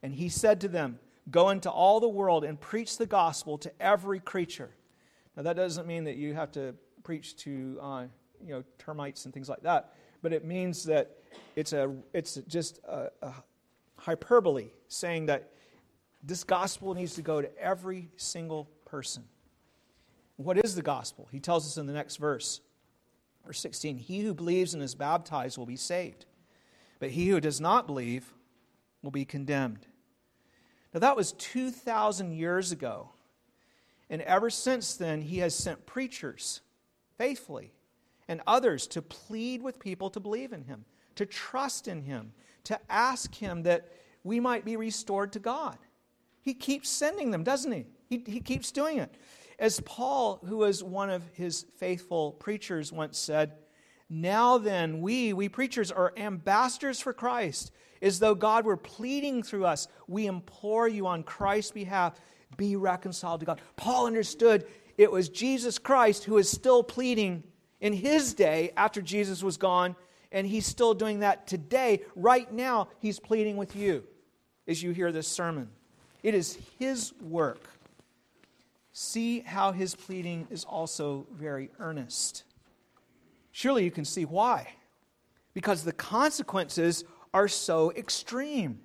And 0.02 0.14
he 0.14 0.28
said 0.28 0.60
to 0.62 0.68
them, 0.68 0.98
Go 1.30 1.50
into 1.50 1.70
all 1.70 2.00
the 2.00 2.08
world 2.08 2.44
and 2.44 2.60
preach 2.60 2.98
the 2.98 3.06
gospel 3.06 3.56
to 3.58 3.72
every 3.80 4.18
creature. 4.18 4.70
Now, 5.36 5.44
that 5.44 5.56
doesn't 5.56 5.86
mean 5.86 6.04
that 6.04 6.16
you 6.16 6.34
have 6.34 6.50
to 6.52 6.74
preach 7.04 7.36
to 7.38 7.78
uh, 7.80 8.04
you 8.44 8.54
know, 8.54 8.64
termites 8.78 9.24
and 9.24 9.32
things 9.32 9.48
like 9.48 9.62
that, 9.62 9.94
but 10.20 10.32
it 10.32 10.44
means 10.44 10.84
that 10.84 11.16
it's, 11.56 11.72
a, 11.72 11.94
it's 12.12 12.34
just 12.48 12.80
a, 12.84 13.08
a 13.22 13.32
hyperbole 13.96 14.70
saying 14.88 15.26
that 15.26 15.50
this 16.22 16.44
gospel 16.44 16.94
needs 16.94 17.14
to 17.14 17.22
go 17.22 17.40
to 17.40 17.58
every 17.58 18.08
single 18.16 18.68
person. 18.84 19.24
What 20.36 20.58
is 20.58 20.74
the 20.74 20.82
gospel? 20.82 21.28
He 21.30 21.40
tells 21.40 21.66
us 21.66 21.78
in 21.78 21.86
the 21.86 21.92
next 21.92 22.16
verse, 22.16 22.60
verse 23.46 23.60
16 23.60 23.98
He 23.98 24.20
who 24.20 24.34
believes 24.34 24.74
and 24.74 24.82
is 24.82 24.94
baptized 24.94 25.58
will 25.58 25.66
be 25.66 25.76
saved, 25.76 26.26
but 27.02 27.10
he 27.10 27.26
who 27.30 27.40
does 27.40 27.60
not 27.60 27.88
believe 27.88 28.32
will 29.02 29.10
be 29.10 29.24
condemned. 29.24 29.88
Now, 30.94 31.00
that 31.00 31.16
was 31.16 31.32
2,000 31.32 32.30
years 32.30 32.70
ago. 32.70 33.10
And 34.08 34.22
ever 34.22 34.50
since 34.50 34.94
then, 34.94 35.20
he 35.20 35.38
has 35.38 35.52
sent 35.52 35.84
preachers 35.84 36.60
faithfully 37.18 37.72
and 38.28 38.40
others 38.46 38.86
to 38.86 39.02
plead 39.02 39.62
with 39.62 39.80
people 39.80 40.10
to 40.10 40.20
believe 40.20 40.52
in 40.52 40.62
him, 40.62 40.84
to 41.16 41.26
trust 41.26 41.88
in 41.88 42.02
him, 42.02 42.34
to 42.62 42.78
ask 42.88 43.34
him 43.34 43.64
that 43.64 43.88
we 44.22 44.38
might 44.38 44.64
be 44.64 44.76
restored 44.76 45.32
to 45.32 45.40
God. 45.40 45.78
He 46.40 46.54
keeps 46.54 46.88
sending 46.88 47.32
them, 47.32 47.42
doesn't 47.42 47.72
he? 47.72 47.86
He, 48.08 48.22
he 48.24 48.38
keeps 48.38 48.70
doing 48.70 48.98
it. 48.98 49.12
As 49.58 49.80
Paul, 49.80 50.38
who 50.46 50.58
was 50.58 50.84
one 50.84 51.10
of 51.10 51.24
his 51.32 51.66
faithful 51.78 52.30
preachers, 52.30 52.92
once 52.92 53.18
said, 53.18 53.54
Now 54.14 54.58
then, 54.58 55.00
we, 55.00 55.32
we 55.32 55.48
preachers, 55.48 55.90
are 55.90 56.12
ambassadors 56.18 57.00
for 57.00 57.14
Christ, 57.14 57.72
as 58.02 58.18
though 58.18 58.34
God 58.34 58.66
were 58.66 58.76
pleading 58.76 59.42
through 59.42 59.64
us. 59.64 59.88
We 60.06 60.26
implore 60.26 60.86
you 60.86 61.06
on 61.06 61.22
Christ's 61.22 61.72
behalf, 61.72 62.20
be 62.58 62.76
reconciled 62.76 63.40
to 63.40 63.46
God. 63.46 63.62
Paul 63.76 64.06
understood 64.06 64.66
it 64.98 65.10
was 65.10 65.30
Jesus 65.30 65.78
Christ 65.78 66.24
who 66.24 66.36
is 66.36 66.50
still 66.50 66.82
pleading 66.82 67.42
in 67.80 67.94
his 67.94 68.34
day 68.34 68.72
after 68.76 69.00
Jesus 69.00 69.42
was 69.42 69.56
gone, 69.56 69.96
and 70.30 70.46
he's 70.46 70.66
still 70.66 70.92
doing 70.92 71.20
that 71.20 71.46
today. 71.46 72.02
Right 72.14 72.52
now, 72.52 72.88
he's 72.98 73.18
pleading 73.18 73.56
with 73.56 73.74
you 73.74 74.04
as 74.68 74.82
you 74.82 74.90
hear 74.90 75.10
this 75.10 75.26
sermon. 75.26 75.70
It 76.22 76.34
is 76.34 76.58
his 76.78 77.14
work 77.22 77.66
see 78.92 79.40
how 79.40 79.72
his 79.72 79.94
pleading 79.94 80.46
is 80.50 80.64
also 80.64 81.26
very 81.32 81.70
earnest. 81.78 82.44
Surely 83.52 83.84
you 83.84 83.90
can 83.90 84.04
see 84.04 84.24
why. 84.24 84.74
Because 85.54 85.84
the 85.84 85.92
consequences 85.92 87.04
are 87.34 87.48
so 87.48 87.92
extreme, 87.92 88.80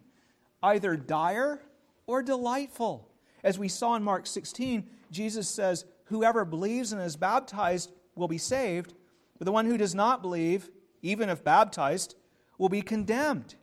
either 0.62 0.96
dire 0.96 1.62
or 2.06 2.22
delightful. 2.22 3.10
As 3.44 3.58
we 3.58 3.70
saw 3.70 3.96
in 3.96 4.04
Mark 4.04 4.28
16, 4.28 4.88
Jesus 5.12 5.48
says, 5.48 5.86
Whoever 6.06 6.46
believes 6.46 6.94
and 6.94 7.02
is 7.02 7.16
baptized 7.16 7.92
will 8.16 8.28
be 8.28 8.38
saved, 8.38 8.94
but 9.38 9.46
the 9.46 9.52
one 9.52 9.66
who 9.66 9.78
does 9.78 9.96
not 9.96 10.22
believe, 10.22 10.70
even 11.02 11.30
if 11.30 11.44
baptized, 11.44 12.16
will 12.58 12.70
be 12.70 12.82
condemned. 12.82 13.56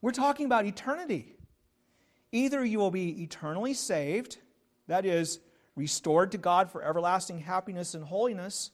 We're 0.00 0.10
talking 0.10 0.46
about 0.46 0.66
eternity. 0.66 1.36
Either 2.32 2.64
you 2.64 2.78
will 2.78 2.90
be 2.90 3.22
eternally 3.22 3.74
saved, 3.74 4.38
that 4.88 5.04
is, 5.04 5.40
restored 5.76 6.32
to 6.32 6.38
God 6.38 6.70
for 6.70 6.82
everlasting 6.82 7.38
happiness 7.38 7.94
and 7.94 8.04
holiness, 8.04 8.72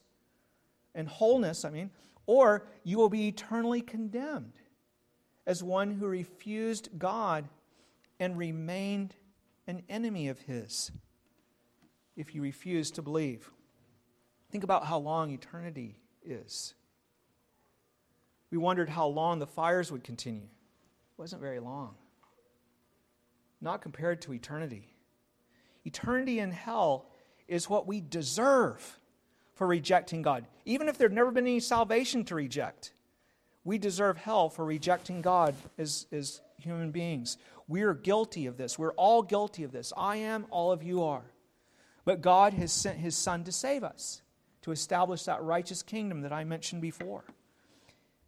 and 0.99 1.09
wholeness, 1.09 1.65
I 1.65 1.71
mean, 1.71 1.91
or 2.27 2.67
you 2.83 2.99
will 2.99 3.09
be 3.09 3.29
eternally 3.29 3.81
condemned 3.81 4.59
as 5.47 5.63
one 5.63 5.93
who 5.93 6.09
refused 6.09 6.91
God 6.99 7.49
and 8.19 8.37
remained 8.37 9.15
an 9.69 9.83
enemy 9.89 10.29
of 10.29 10.41
His 10.41 10.91
if 12.17 12.35
you 12.35 12.43
refuse 12.43 12.91
to 12.91 13.03
believe. 13.03 13.49
Think 14.51 14.65
about 14.65 14.87
how 14.87 14.99
long 14.99 15.31
eternity 15.31 16.01
is. 16.27 16.75
We 18.51 18.59
wondered 18.59 18.89
how 18.89 19.07
long 19.07 19.39
the 19.39 19.47
fires 19.47 19.93
would 19.93 20.03
continue. 20.03 20.43
It 20.43 21.19
wasn't 21.19 21.43
very 21.43 21.61
long, 21.61 21.95
not 23.61 23.83
compared 23.83 24.21
to 24.23 24.33
eternity. 24.33 24.89
Eternity 25.85 26.41
in 26.41 26.51
hell 26.51 27.07
is 27.47 27.71
what 27.71 27.87
we 27.87 28.01
deserve 28.01 28.99
for 29.59 29.67
rejecting 29.67 30.23
God. 30.23 30.47
Even 30.65 30.89
if 30.89 30.97
there'd 30.97 31.13
never 31.13 31.33
been 31.33 31.47
any 31.47 31.59
salvation 31.59 32.25
to 32.27 32.37
reject, 32.37 32.93
we 33.65 33.77
deserve 33.77 34.17
hell 34.17 34.49
for 34.49 34.65
rejecting 34.65 35.21
God 35.21 35.55
as, 35.77 36.07
as 36.13 36.41
human 36.57 36.93
beings. 36.93 37.37
We 37.67 37.83
are 37.83 37.93
guilty 37.93 38.47
of 38.47 38.57
this. 38.57 38.79
We're 38.79 38.93
all 38.93 39.21
guilty 39.23 39.65
of 39.65 39.73
this. 39.73 39.93
I 39.97 40.17
am, 40.17 40.47
all 40.51 40.71
of 40.71 40.85
you 40.85 41.03
are. 41.03 41.25
But 42.05 42.23
God 42.23 42.55
has 42.55 42.73
sent 42.73 42.99
His 42.99 43.17
Son 43.17 43.43
to 43.45 43.53
save 43.53 43.83
us, 43.83 44.23
to 44.63 44.71
establish 44.71 45.25
that 45.25 45.43
righteous 45.43 45.83
kingdom 45.83 46.21
that 46.21 46.33
I 46.33 46.45
mentioned 46.45 46.81
before. 46.81 47.25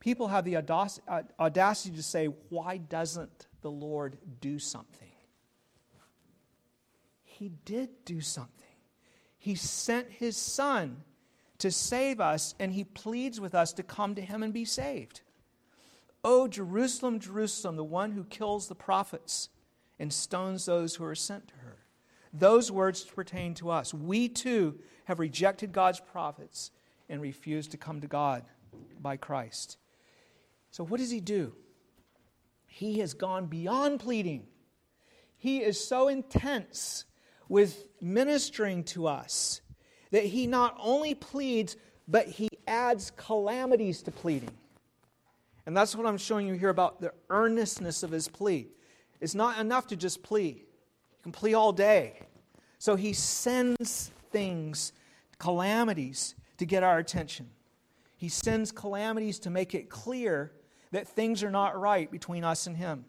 People 0.00 0.28
have 0.28 0.44
the 0.44 0.56
uh, 0.56 1.22
audacity 1.38 1.94
to 1.94 2.02
say, 2.02 2.26
Why 2.48 2.76
doesn't 2.76 3.46
the 3.62 3.70
Lord 3.70 4.18
do 4.40 4.58
something? 4.58 5.06
he 7.40 7.48
did 7.64 7.88
do 8.04 8.20
something. 8.20 8.52
He 9.38 9.54
sent 9.54 10.10
his 10.10 10.36
son 10.36 11.02
to 11.60 11.70
save 11.70 12.20
us, 12.20 12.54
and 12.58 12.72
he 12.72 12.84
pleads 12.84 13.40
with 13.40 13.54
us 13.54 13.72
to 13.74 13.82
come 13.82 14.14
to 14.14 14.22
him 14.22 14.42
and 14.42 14.52
be 14.52 14.64
saved. 14.64 15.22
Oh, 16.22 16.48
Jerusalem, 16.48 17.18
Jerusalem, 17.18 17.76
the 17.76 17.84
one 17.84 18.12
who 18.12 18.24
kills 18.24 18.68
the 18.68 18.74
prophets 18.74 19.48
and 19.98 20.12
stones 20.12 20.66
those 20.66 20.96
who 20.96 21.04
are 21.04 21.14
sent 21.14 21.48
to 21.48 21.54
her. 21.56 21.78
Those 22.32 22.70
words 22.70 23.02
pertain 23.04 23.54
to 23.54 23.70
us. 23.70 23.92
We 23.92 24.28
too 24.28 24.78
have 25.04 25.18
rejected 25.18 25.72
God's 25.72 26.00
prophets 26.00 26.70
and 27.08 27.20
refused 27.20 27.72
to 27.72 27.76
come 27.76 28.00
to 28.00 28.06
God 28.06 28.44
by 29.00 29.16
Christ. 29.16 29.78
So, 30.70 30.84
what 30.84 31.00
does 31.00 31.10
he 31.10 31.20
do? 31.20 31.54
He 32.66 33.00
has 33.00 33.14
gone 33.14 33.46
beyond 33.46 34.00
pleading. 34.00 34.46
He 35.36 35.58
is 35.58 35.82
so 35.82 36.08
intense 36.08 37.04
with 37.48 37.88
ministering 38.00 38.84
to 38.84 39.08
us 39.08 39.60
that 40.10 40.24
he 40.24 40.46
not 40.46 40.76
only 40.78 41.14
pleads, 41.14 41.76
but 42.08 42.26
he 42.26 42.48
adds 42.66 43.12
calamities 43.16 44.02
to 44.02 44.10
pleading. 44.10 44.50
And 45.66 45.76
that's 45.76 45.94
what 45.94 46.06
I'm 46.06 46.18
showing 46.18 46.46
you 46.46 46.54
here 46.54 46.70
about 46.70 47.00
the 47.00 47.12
earnestness 47.28 48.02
of 48.02 48.10
his 48.10 48.28
plea. 48.28 48.68
It's 49.20 49.34
not 49.34 49.58
enough 49.58 49.86
to 49.88 49.96
just 49.96 50.22
plea, 50.22 50.64
you 50.64 51.22
can 51.22 51.32
plea 51.32 51.54
all 51.54 51.72
day. 51.72 52.20
So 52.78 52.96
he 52.96 53.12
sends 53.12 54.10
things, 54.30 54.92
calamities, 55.38 56.34
to 56.56 56.66
get 56.66 56.82
our 56.82 56.98
attention. 56.98 57.50
He 58.16 58.28
sends 58.28 58.72
calamities 58.72 59.38
to 59.40 59.50
make 59.50 59.74
it 59.74 59.88
clear 59.88 60.52
that 60.90 61.06
things 61.06 61.42
are 61.42 61.50
not 61.50 61.78
right 61.78 62.10
between 62.10 62.42
us 62.42 62.66
and 62.66 62.76
him. 62.76 63.04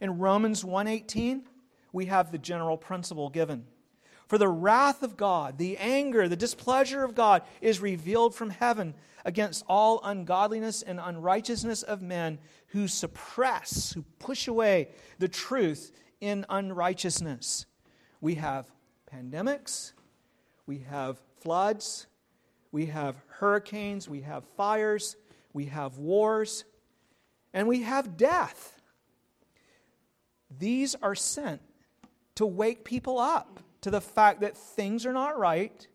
In 0.00 0.18
Romans 0.18 0.64
1:18, 0.64 1.44
we 1.92 2.06
have 2.06 2.32
the 2.32 2.38
general 2.38 2.76
principle 2.76 3.28
given. 3.28 3.66
For 4.26 4.38
the 4.38 4.48
wrath 4.48 5.02
of 5.02 5.16
God, 5.16 5.56
the 5.56 5.76
anger, 5.78 6.28
the 6.28 6.36
displeasure 6.36 7.04
of 7.04 7.14
God 7.14 7.42
is 7.60 7.80
revealed 7.80 8.34
from 8.34 8.50
heaven 8.50 8.94
against 9.24 9.64
all 9.68 10.00
ungodliness 10.02 10.82
and 10.82 11.00
unrighteousness 11.00 11.82
of 11.82 12.02
men 12.02 12.38
who 12.68 12.88
suppress, 12.88 13.92
who 13.92 14.02
push 14.18 14.48
away 14.48 14.88
the 15.18 15.28
truth 15.28 15.92
in 16.20 16.44
unrighteousness. 16.48 17.66
We 18.20 18.34
have 18.36 18.66
pandemics, 19.12 19.92
we 20.66 20.78
have 20.90 21.20
floods, 21.40 22.06
we 22.72 22.86
have 22.86 23.16
hurricanes, 23.28 24.08
we 24.08 24.22
have 24.22 24.44
fires, 24.56 25.16
we 25.52 25.66
have 25.66 25.98
wars, 25.98 26.64
and 27.54 27.68
we 27.68 27.82
have 27.82 28.16
death. 28.16 28.80
These 30.58 30.96
are 30.96 31.14
sent 31.14 31.62
to 32.34 32.44
wake 32.44 32.84
people 32.84 33.18
up 33.18 33.60
to 33.86 33.90
the 33.92 34.00
fact 34.00 34.40
that 34.40 34.56
things 34.56 35.06
are 35.06 35.12
not 35.12 35.38
right 35.38 35.86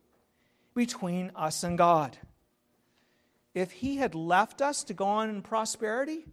between 0.74 1.30
us 1.36 1.62
and 1.66 1.78
God. 1.78 2.18
if 3.54 3.70
He 3.70 3.98
had 3.98 4.16
left 4.16 4.62
us 4.62 4.86
to 4.86 4.94
go 4.94 5.04
on 5.04 5.30
in 5.30 5.42
prosperity 5.42 6.24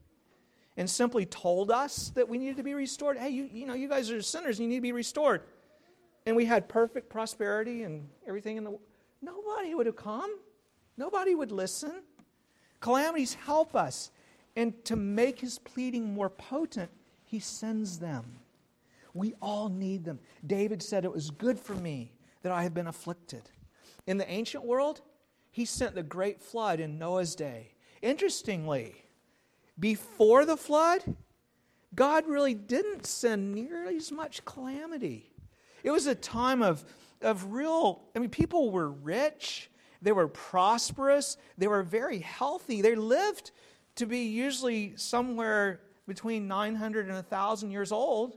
and 0.76 0.88
simply 0.88 1.26
told 1.26 1.72
us 1.72 2.10
that 2.10 2.28
we 2.28 2.38
needed 2.38 2.58
to 2.58 2.62
be 2.62 2.74
restored, 2.74 3.18
hey, 3.18 3.30
you, 3.30 3.48
you 3.52 3.66
know, 3.66 3.74
you 3.74 3.88
guys 3.88 4.08
are 4.12 4.22
sinners 4.22 4.60
you 4.60 4.68
need 4.68 4.76
to 4.76 4.82
be 4.82 4.92
restored, 4.92 5.42
and 6.26 6.36
we 6.36 6.44
had 6.44 6.68
perfect 6.68 7.08
prosperity 7.08 7.82
and 7.82 8.08
everything 8.24 8.56
in 8.56 8.62
the 8.62 8.70
world, 8.70 8.82
nobody 9.20 9.74
would 9.74 9.86
have 9.86 9.96
come. 9.96 10.32
Nobody 10.96 11.34
would 11.34 11.50
listen. 11.50 12.04
Calamities 12.78 13.34
help 13.34 13.74
us. 13.74 14.12
And 14.54 14.84
to 14.84 14.94
make 14.94 15.40
his 15.40 15.58
pleading 15.58 16.14
more 16.14 16.30
potent, 16.30 16.92
he 17.24 17.40
sends 17.40 17.98
them. 17.98 18.38
We 19.14 19.34
all 19.40 19.68
need 19.68 20.04
them. 20.04 20.18
David 20.46 20.82
said, 20.82 21.04
It 21.04 21.12
was 21.12 21.30
good 21.30 21.58
for 21.58 21.74
me 21.74 22.12
that 22.42 22.52
I 22.52 22.62
have 22.62 22.74
been 22.74 22.86
afflicted. 22.86 23.50
In 24.06 24.18
the 24.18 24.30
ancient 24.30 24.64
world, 24.64 25.00
he 25.50 25.64
sent 25.64 25.94
the 25.94 26.02
great 26.02 26.40
flood 26.40 26.80
in 26.80 26.98
Noah's 26.98 27.34
day. 27.34 27.72
Interestingly, 28.00 28.94
before 29.78 30.44
the 30.44 30.56
flood, 30.56 31.02
God 31.94 32.26
really 32.26 32.54
didn't 32.54 33.06
send 33.06 33.54
nearly 33.54 33.96
as 33.96 34.12
much 34.12 34.44
calamity. 34.44 35.32
It 35.82 35.90
was 35.90 36.06
a 36.06 36.14
time 36.14 36.62
of, 36.62 36.84
of 37.22 37.52
real, 37.52 38.02
I 38.14 38.18
mean, 38.18 38.30
people 38.30 38.70
were 38.70 38.90
rich, 38.90 39.70
they 40.02 40.12
were 40.12 40.28
prosperous, 40.28 41.36
they 41.56 41.66
were 41.66 41.82
very 41.82 42.18
healthy. 42.18 42.82
They 42.82 42.94
lived 42.94 43.50
to 43.96 44.06
be 44.06 44.20
usually 44.20 44.96
somewhere 44.96 45.80
between 46.06 46.46
900 46.46 47.06
and 47.06 47.14
1,000 47.14 47.70
years 47.70 47.90
old. 47.90 48.36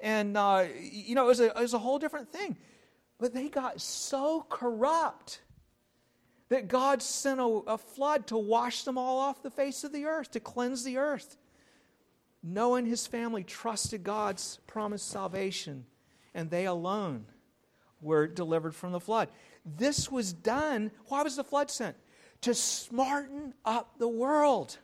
And, 0.00 0.36
uh, 0.36 0.66
you 0.78 1.14
know, 1.14 1.24
it 1.24 1.28
was, 1.28 1.40
a, 1.40 1.46
it 1.46 1.62
was 1.62 1.74
a 1.74 1.78
whole 1.78 1.98
different 1.98 2.30
thing. 2.30 2.56
But 3.18 3.32
they 3.32 3.48
got 3.48 3.80
so 3.80 4.44
corrupt 4.48 5.40
that 6.48 6.68
God 6.68 7.02
sent 7.02 7.40
a, 7.40 7.44
a, 7.44 7.78
flood 7.78 8.26
to 8.28 8.36
wash 8.36 8.84
them 8.84 8.98
all 8.98 9.18
off 9.18 9.42
the 9.42 9.50
face 9.50 9.84
of 9.84 9.92
the 9.92 10.04
earth, 10.04 10.30
to 10.32 10.40
cleanse 10.40 10.84
the 10.84 10.98
earth. 10.98 11.36
Noah 12.42 12.78
and 12.78 12.86
his 12.86 13.06
family 13.06 13.42
trusted 13.42 14.04
God's 14.04 14.60
promised 14.66 15.08
salvation, 15.08 15.86
and 16.34 16.50
they 16.50 16.66
alone 16.66 17.26
were 18.00 18.26
delivered 18.26 18.74
from 18.74 18.92
the 18.92 19.00
flood. 19.00 19.28
This 19.64 20.10
was 20.10 20.32
done. 20.32 20.92
Why 21.06 21.22
was 21.22 21.36
the 21.36 21.42
flood 21.42 21.70
sent? 21.70 21.96
To 22.42 22.54
smarten 22.54 23.54
up 23.64 23.98
the 23.98 24.08
world. 24.08 24.78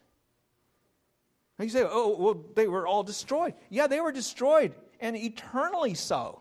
You 1.61 1.69
say, 1.69 1.85
oh, 1.89 2.17
well, 2.19 2.45
they 2.57 2.67
were 2.67 2.89
all 2.89 3.05
destroyed. 3.05 3.55
Yeah, 3.71 3.87
they 3.87 4.01
were 4.01 4.11
destroyed, 4.11 4.75
and 5.03 5.17
eternally 5.17 5.93
so. 5.93 6.41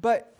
But 0.00 0.36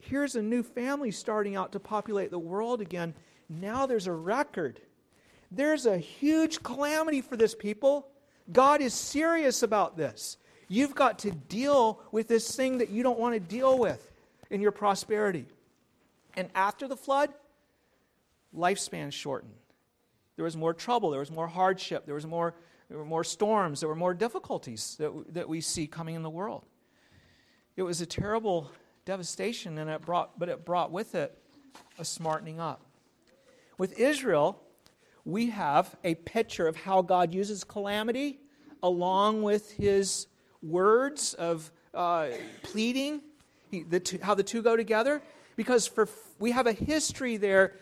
here's 0.00 0.36
a 0.36 0.42
new 0.42 0.62
family 0.62 1.10
starting 1.10 1.56
out 1.56 1.72
to 1.72 1.80
populate 1.80 2.30
the 2.30 2.38
world 2.38 2.80
again. 2.80 3.12
Now 3.50 3.84
there's 3.84 4.06
a 4.06 4.12
record. 4.12 4.80
There's 5.50 5.84
a 5.84 5.98
huge 5.98 6.62
calamity 6.62 7.20
for 7.20 7.36
this 7.36 7.54
people. 7.54 8.08
God 8.52 8.80
is 8.80 8.94
serious 8.94 9.62
about 9.62 9.96
this. 9.96 10.38
You've 10.68 10.94
got 10.94 11.18
to 11.20 11.32
deal 11.32 12.00
with 12.12 12.28
this 12.28 12.54
thing 12.54 12.78
that 12.78 12.90
you 12.90 13.02
don't 13.02 13.18
want 13.18 13.34
to 13.34 13.40
deal 13.40 13.76
with 13.76 14.10
in 14.50 14.60
your 14.60 14.72
prosperity. 14.72 15.46
And 16.36 16.48
after 16.54 16.86
the 16.86 16.96
flood, 16.96 17.30
lifespan 18.56 19.12
shortened. 19.12 19.52
There 20.36 20.44
was 20.44 20.56
more 20.56 20.74
trouble, 20.74 21.10
there 21.10 21.20
was 21.20 21.30
more 21.30 21.46
hardship, 21.46 22.06
there 22.06 22.14
was 22.14 22.26
more 22.26 22.54
there 22.88 22.98
were 22.98 23.04
more 23.04 23.24
storms, 23.24 23.80
there 23.80 23.88
were 23.88 23.94
more 23.94 24.14
difficulties 24.14 24.96
that, 24.98 25.12
that 25.34 25.48
we 25.48 25.60
see 25.60 25.86
coming 25.86 26.14
in 26.14 26.22
the 26.22 26.30
world. 26.30 26.64
It 27.76 27.82
was 27.82 28.00
a 28.00 28.06
terrible 28.06 28.70
devastation, 29.04 29.78
and 29.78 29.90
it 29.90 30.02
brought, 30.02 30.38
but 30.38 30.48
it 30.48 30.64
brought 30.64 30.92
with 30.92 31.14
it 31.14 31.36
a 31.98 32.04
smartening 32.04 32.60
up. 32.60 32.82
With 33.78 33.98
Israel, 33.98 34.60
we 35.24 35.50
have 35.50 35.96
a 36.04 36.14
picture 36.14 36.68
of 36.68 36.76
how 36.76 37.02
God 37.02 37.34
uses 37.34 37.64
calamity 37.64 38.38
along 38.82 39.42
with 39.42 39.72
his 39.72 40.26
words 40.62 41.34
of 41.34 41.72
uh, 41.94 42.28
pleading, 42.62 43.22
he, 43.70 43.82
the 43.82 44.00
two, 44.00 44.18
how 44.22 44.34
the 44.34 44.42
two 44.42 44.62
go 44.62 44.76
together. 44.76 45.22
Because 45.56 45.86
for, 45.86 46.08
we 46.38 46.50
have 46.50 46.66
a 46.66 46.72
history 46.72 47.36
there 47.36 47.74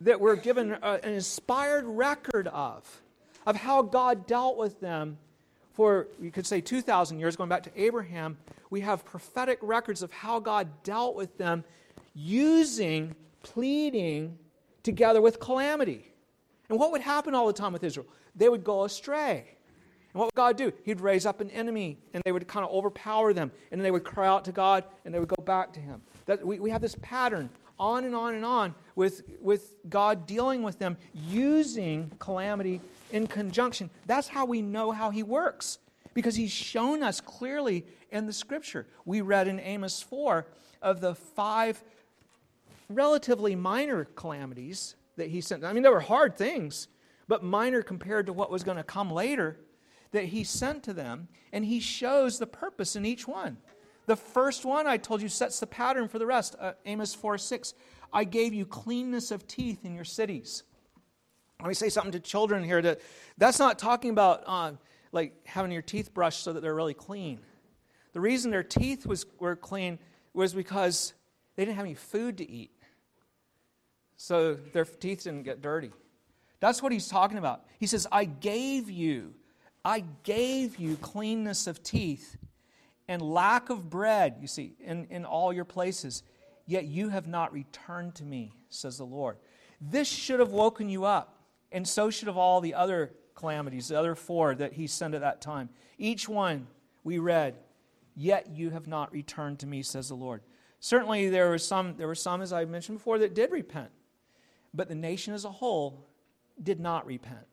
that 0.00 0.20
we're 0.20 0.36
given 0.36 0.72
a, 0.72 0.76
uh, 0.76 0.98
an 1.02 1.12
inspired 1.12 1.84
record 1.84 2.48
of, 2.48 3.02
of 3.46 3.56
how 3.56 3.82
God 3.82 4.26
dealt 4.26 4.56
with 4.56 4.80
them 4.80 5.18
for, 5.72 6.08
you 6.20 6.30
could 6.30 6.46
say, 6.46 6.60
2,000 6.60 7.18
years, 7.18 7.36
going 7.36 7.48
back 7.48 7.62
to 7.64 7.70
Abraham, 7.80 8.38
we 8.70 8.80
have 8.80 9.04
prophetic 9.04 9.58
records 9.62 10.02
of 10.02 10.10
how 10.10 10.40
God 10.40 10.68
dealt 10.82 11.14
with 11.14 11.36
them 11.38 11.64
using 12.14 13.14
pleading 13.42 14.38
together 14.82 15.20
with 15.20 15.38
calamity. 15.38 16.12
And 16.68 16.78
what 16.78 16.92
would 16.92 17.02
happen 17.02 17.34
all 17.34 17.46
the 17.46 17.52
time 17.52 17.72
with 17.72 17.84
Israel? 17.84 18.06
They 18.34 18.48
would 18.48 18.64
go 18.64 18.84
astray. 18.84 19.44
And 20.12 20.20
what 20.20 20.26
would 20.26 20.34
God 20.34 20.56
do? 20.56 20.72
He'd 20.84 21.00
raise 21.00 21.26
up 21.26 21.40
an 21.40 21.50
enemy 21.50 21.98
and 22.14 22.22
they 22.24 22.32
would 22.32 22.48
kind 22.48 22.64
of 22.64 22.72
overpower 22.72 23.32
them. 23.32 23.52
And 23.70 23.78
then 23.78 23.84
they 23.84 23.90
would 23.90 24.04
cry 24.04 24.26
out 24.26 24.46
to 24.46 24.52
God 24.52 24.84
and 25.04 25.14
they 25.14 25.18
would 25.20 25.28
go 25.28 25.42
back 25.42 25.72
to 25.74 25.80
Him. 25.80 26.00
That, 26.24 26.44
we, 26.44 26.58
we 26.58 26.70
have 26.70 26.80
this 26.80 26.96
pattern 27.02 27.50
on 27.78 28.04
and 28.04 28.14
on 28.14 28.34
and 28.34 28.44
on 28.44 28.74
with, 28.94 29.22
with 29.40 29.76
God 29.88 30.26
dealing 30.26 30.62
with 30.62 30.78
them 30.78 30.96
using 31.14 32.10
calamity 32.18 32.80
in 33.12 33.26
conjunction. 33.26 33.90
That's 34.06 34.28
how 34.28 34.46
we 34.46 34.62
know 34.62 34.90
how 34.90 35.10
He 35.10 35.22
works 35.22 35.78
because 36.14 36.34
He's 36.34 36.50
shown 36.50 37.02
us 37.02 37.20
clearly 37.20 37.86
in 38.10 38.26
the 38.26 38.32
Scripture. 38.32 38.86
We 39.04 39.20
read 39.20 39.48
in 39.48 39.60
Amos 39.60 40.02
4 40.02 40.46
of 40.82 41.00
the 41.00 41.14
five 41.14 41.82
relatively 42.88 43.54
minor 43.54 44.04
calamities 44.04 44.96
that 45.16 45.28
He 45.28 45.40
sent. 45.40 45.64
I 45.64 45.72
mean, 45.72 45.82
they 45.82 45.88
were 45.88 46.00
hard 46.00 46.36
things, 46.36 46.88
but 47.28 47.42
minor 47.42 47.82
compared 47.82 48.26
to 48.26 48.32
what 48.32 48.50
was 48.50 48.64
going 48.64 48.76
to 48.76 48.84
come 48.84 49.10
later 49.10 49.58
that 50.12 50.26
He 50.26 50.44
sent 50.44 50.82
to 50.84 50.92
them, 50.92 51.28
and 51.52 51.64
He 51.64 51.80
shows 51.80 52.38
the 52.38 52.46
purpose 52.46 52.96
in 52.96 53.04
each 53.04 53.26
one. 53.26 53.58
The 54.06 54.16
first 54.16 54.64
one 54.64 54.86
I 54.86 54.96
told 54.96 55.20
you 55.20 55.28
sets 55.28 55.60
the 55.60 55.66
pattern 55.66 56.08
for 56.08 56.18
the 56.18 56.26
rest. 56.26 56.56
Uh, 56.58 56.72
Amos 56.84 57.14
4 57.14 57.38
6. 57.38 57.74
I 58.12 58.24
gave 58.24 58.54
you 58.54 58.64
cleanness 58.64 59.30
of 59.30 59.46
teeth 59.46 59.84
in 59.84 59.94
your 59.94 60.04
cities. 60.04 60.62
Let 61.60 61.68
me 61.68 61.74
say 61.74 61.88
something 61.88 62.12
to 62.12 62.20
children 62.20 62.62
here. 62.62 62.80
That, 62.80 63.00
that's 63.36 63.58
not 63.58 63.78
talking 63.78 64.10
about 64.10 64.44
uh, 64.46 64.72
like 65.10 65.34
having 65.46 65.72
your 65.72 65.82
teeth 65.82 66.14
brushed 66.14 66.44
so 66.44 66.52
that 66.52 66.60
they're 66.60 66.74
really 66.74 66.94
clean. 66.94 67.40
The 68.12 68.20
reason 68.20 68.50
their 68.50 68.62
teeth 68.62 69.06
was, 69.06 69.26
were 69.38 69.56
clean 69.56 69.98
was 70.32 70.54
because 70.54 71.14
they 71.56 71.64
didn't 71.64 71.76
have 71.76 71.84
any 71.86 71.94
food 71.94 72.38
to 72.38 72.48
eat. 72.48 72.70
So 74.16 74.54
their 74.54 74.84
teeth 74.84 75.24
didn't 75.24 75.42
get 75.42 75.60
dirty. 75.60 75.90
That's 76.60 76.82
what 76.82 76.92
he's 76.92 77.08
talking 77.08 77.38
about. 77.38 77.64
He 77.78 77.86
says, 77.86 78.06
I 78.10 78.24
gave 78.24 78.88
you, 78.88 79.34
I 79.84 80.04
gave 80.22 80.78
you 80.78 80.96
cleanness 80.96 81.66
of 81.66 81.82
teeth 81.82 82.36
and 83.08 83.22
lack 83.22 83.70
of 83.70 83.88
bread, 83.88 84.36
you 84.40 84.46
see, 84.46 84.74
in, 84.80 85.06
in 85.10 85.24
all 85.24 85.52
your 85.52 85.64
places. 85.64 86.22
Yet 86.66 86.86
you 86.86 87.10
have 87.10 87.28
not 87.28 87.52
returned 87.52 88.16
to 88.16 88.24
me, 88.24 88.52
says 88.68 88.98
the 88.98 89.04
Lord. 89.04 89.36
This 89.80 90.08
should 90.08 90.40
have 90.40 90.50
woken 90.50 90.88
you 90.88 91.04
up, 91.04 91.40
and 91.70 91.86
so 91.86 92.10
should 92.10 92.28
have 92.28 92.36
all 92.36 92.60
the 92.60 92.74
other 92.74 93.12
calamities, 93.34 93.88
the 93.88 93.98
other 93.98 94.14
four 94.14 94.54
that 94.54 94.72
he 94.72 94.86
sent 94.86 95.14
at 95.14 95.20
that 95.20 95.40
time. 95.40 95.68
Each 95.98 96.28
one 96.28 96.66
we 97.04 97.18
read, 97.18 97.56
Yet 98.18 98.48
you 98.50 98.70
have 98.70 98.86
not 98.86 99.12
returned 99.12 99.58
to 99.58 99.66
me, 99.66 99.82
says 99.82 100.08
the 100.08 100.14
Lord. 100.14 100.40
Certainly 100.80 101.28
there 101.28 101.50
were 101.50 101.58
some, 101.58 101.96
there 101.98 102.06
were 102.06 102.14
some, 102.14 102.40
as 102.40 102.52
I 102.52 102.64
mentioned 102.64 102.98
before, 102.98 103.18
that 103.18 103.34
did 103.34 103.52
repent. 103.52 103.90
But 104.72 104.88
the 104.88 104.94
nation 104.94 105.34
as 105.34 105.44
a 105.44 105.50
whole 105.50 106.08
did 106.62 106.80
not 106.80 107.06
repent. 107.06 107.46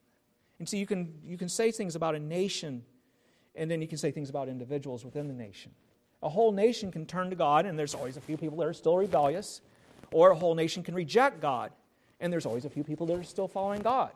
And 0.60 0.70
so 0.70 0.78
you 0.78 0.86
can, 0.86 1.13
you 1.26 1.38
can 1.38 1.50
say 1.50 1.72
things 1.72 1.96
about 1.96 2.16
a 2.16 2.20
nation 2.20 2.84
and 3.56 3.70
then 3.70 3.82
you 3.82 3.88
can 3.88 3.98
say 3.98 4.12
things 4.12 4.30
about 4.30 4.50
individuals 4.50 5.06
within 5.06 5.28
the 5.28 5.34
nation. 5.34 5.72
A 6.22 6.30
whole 6.30 6.52
nation 6.52 6.92
can 6.92 7.06
turn 7.06 7.30
to 7.30 7.36
God, 7.36 7.65
and 7.65 7.77
there's 7.77 7.94
always 7.94 8.17
a 8.17 8.21
few 8.21 8.38
people 8.38 8.58
that 8.58 8.67
are 8.67 8.73
still 8.73 8.98
rebellious, 8.98 9.62
or 10.12 10.32
a 10.32 10.36
whole 10.36 10.56
nation 10.56 10.84
can 10.84 10.96
reject 10.96 11.42
God, 11.42 11.71
and 12.19 12.32
there's 12.32 12.46
always 12.46 12.65
a 12.65 12.69
few 12.69 12.84
people 12.84 13.06
that 13.08 13.19
are 13.19 13.23
still 13.23 13.48
following 13.48 13.82
God. 13.82 14.12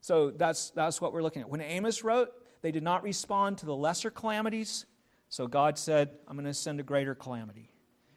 So 0.00 0.30
that's, 0.30 0.70
that's 0.70 1.00
what 1.00 1.12
we're 1.12 1.22
looking 1.22 1.42
at. 1.42 1.48
When 1.48 1.60
Amos 1.60 2.04
wrote, 2.04 2.32
they 2.62 2.70
did 2.70 2.82
not 2.82 3.02
respond 3.02 3.58
to 3.58 3.66
the 3.66 3.74
lesser 3.74 4.10
calamities, 4.10 4.86
so 5.28 5.46
God 5.46 5.78
said, 5.78 6.10
I'm 6.28 6.36
going 6.36 6.46
to 6.46 6.54
send 6.54 6.78
a 6.80 6.82
greater 6.82 7.14
calamity. 7.14 7.70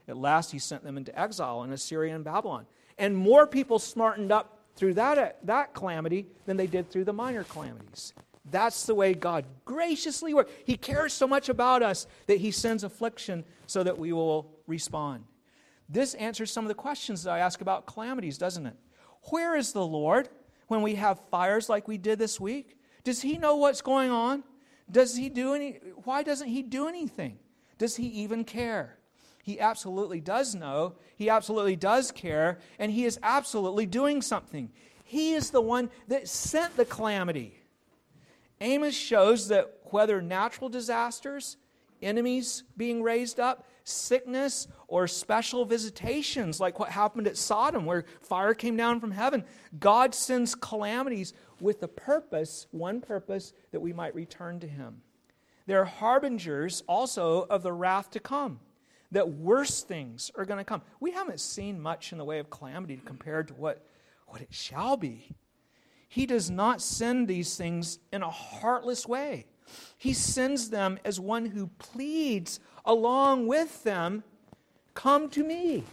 At 0.08 0.18
last, 0.18 0.52
he 0.52 0.60
sent 0.60 0.84
them 0.84 0.98
into 0.98 1.18
exile 1.18 1.64
in 1.64 1.72
Assyria 1.72 2.16
and 2.16 2.24
Babylon. 2.24 2.66
And 2.98 3.16
more 3.16 3.48
people 3.48 3.80
smartened 3.80 4.32
up 4.32 4.60
through 4.76 4.96
that, 4.96 5.46
that 5.46 5.74
calamity 5.74 6.28
than 6.46 6.58
they 6.58 6.68
did 6.68 6.90
through 6.90 7.06
the 7.06 7.14
minor 7.14 7.44
calamities. 7.44 8.14
That's 8.52 8.86
the 8.86 8.96
way 8.96 9.14
God 9.14 9.46
graciously 9.66 10.34
works. 10.34 10.52
He 10.66 10.78
cares 10.78 11.14
so 11.14 11.28
much 11.28 11.50
about 11.50 11.84
us 11.84 12.08
that 12.28 12.40
He 12.40 12.52
sends 12.52 12.84
affliction 12.84 13.44
so 13.68 13.84
that 13.84 13.98
we 13.98 14.14
will 14.14 14.52
respond. 14.68 15.24
This 15.88 16.14
answers 16.16 16.52
some 16.52 16.66
of 16.66 16.70
the 16.70 16.76
questions 16.76 17.24
that 17.24 17.32
I 17.32 17.40
ask 17.40 17.62
about 17.62 17.88
calamities, 17.88 18.38
doesn't 18.38 18.66
it? 18.66 18.76
Where 19.30 19.56
is 19.56 19.74
the 19.74 19.86
Lord 19.86 20.30
when 20.68 20.82
we 20.82 20.96
have 20.96 21.20
fires 21.30 21.68
like 21.70 21.88
we 21.88 21.98
did 21.98 22.20
this 22.20 22.40
week? 22.40 22.78
Does 23.04 23.22
He 23.22 23.38
know 23.38 23.56
what's 23.56 23.82
going 23.82 24.12
on? 24.12 24.44
Does 24.90 25.16
He 25.16 25.30
do 25.30 25.54
any? 25.54 25.80
Why 26.04 26.24
doesn't 26.24 26.48
He 26.48 26.62
do 26.62 26.88
anything? 26.88 27.40
Does 27.78 27.96
He 27.96 28.08
even 28.08 28.44
care? 28.44 28.98
He 29.44 29.60
absolutely 29.60 30.22
does 30.22 30.54
know. 30.54 30.96
He 31.16 31.30
absolutely 31.30 31.76
does 31.76 32.12
care. 32.12 32.60
And 32.78 32.92
He 32.92 33.06
is 33.06 33.20
absolutely 33.24 33.86
doing 33.86 34.22
something. 34.22 34.72
He 35.04 35.34
is 35.34 35.50
the 35.50 35.62
one 35.62 35.90
that 36.08 36.28
sent 36.28 36.78
the 36.78 36.86
calamity. 36.86 37.59
Amos 38.62 38.96
shows 38.96 39.48
that 39.50 39.74
whether 39.86 40.22
natural 40.22 40.70
disasters, 40.70 41.58
enemies 42.02 42.64
being 42.78 43.02
raised 43.02 43.40
up, 43.40 43.66
sickness, 43.84 44.68
or 44.88 45.08
special 45.08 45.66
visitations 45.66 46.60
like 46.60 46.80
what 46.80 46.90
happened 46.90 47.28
at 47.28 47.38
Sodom, 47.38 47.86
where 47.86 48.06
fire 48.22 48.54
came 48.54 48.78
down 48.78 49.00
from 49.00 49.12
heaven, 49.12 49.44
God 49.80 50.14
sends 50.14 50.56
calamities 50.56 51.34
with 51.60 51.80
the 51.80 51.88
purpose, 51.88 52.68
one 52.72 53.02
purpose, 53.02 53.54
that 53.72 53.80
we 53.80 53.94
might 53.94 54.16
return 54.16 54.60
to 54.60 54.68
Him. 54.68 55.02
They're 55.66 55.86
harbingers 55.86 56.84
also 56.88 57.44
of 57.44 57.64
the 57.64 57.74
wrath 57.74 58.12
to 58.12 58.20
come, 58.20 58.60
that 59.12 59.30
worse 59.30 59.84
things 59.84 60.32
are 60.36 60.46
going 60.46 60.58
to 60.58 60.64
come. 60.64 60.82
We 61.00 61.12
haven't 61.12 61.40
seen 61.40 61.80
much 61.80 62.12
in 62.12 62.18
the 62.18 62.26
way 62.26 62.40
of 62.40 62.50
calamity 62.50 63.02
compared 63.04 63.48
to 63.50 63.54
what, 63.56 63.86
what 64.28 64.42
it 64.42 64.54
shall 64.54 64.98
be. 64.98 65.36
He 66.10 66.26
does 66.26 66.50
not 66.50 66.82
send 66.82 67.28
these 67.28 67.56
things 67.56 68.00
in 68.12 68.24
a 68.24 68.30
heartless 68.30 69.08
way. 69.08 69.46
He 69.96 70.14
sends 70.14 70.72
them 70.72 70.98
as 71.06 71.20
one 71.20 71.46
who 71.46 71.68
pleads 71.78 72.60
along 72.84 73.48
with 73.48 73.84
them 73.84 74.24
Come 74.96 75.30
to 75.30 75.44
me, 75.46 75.84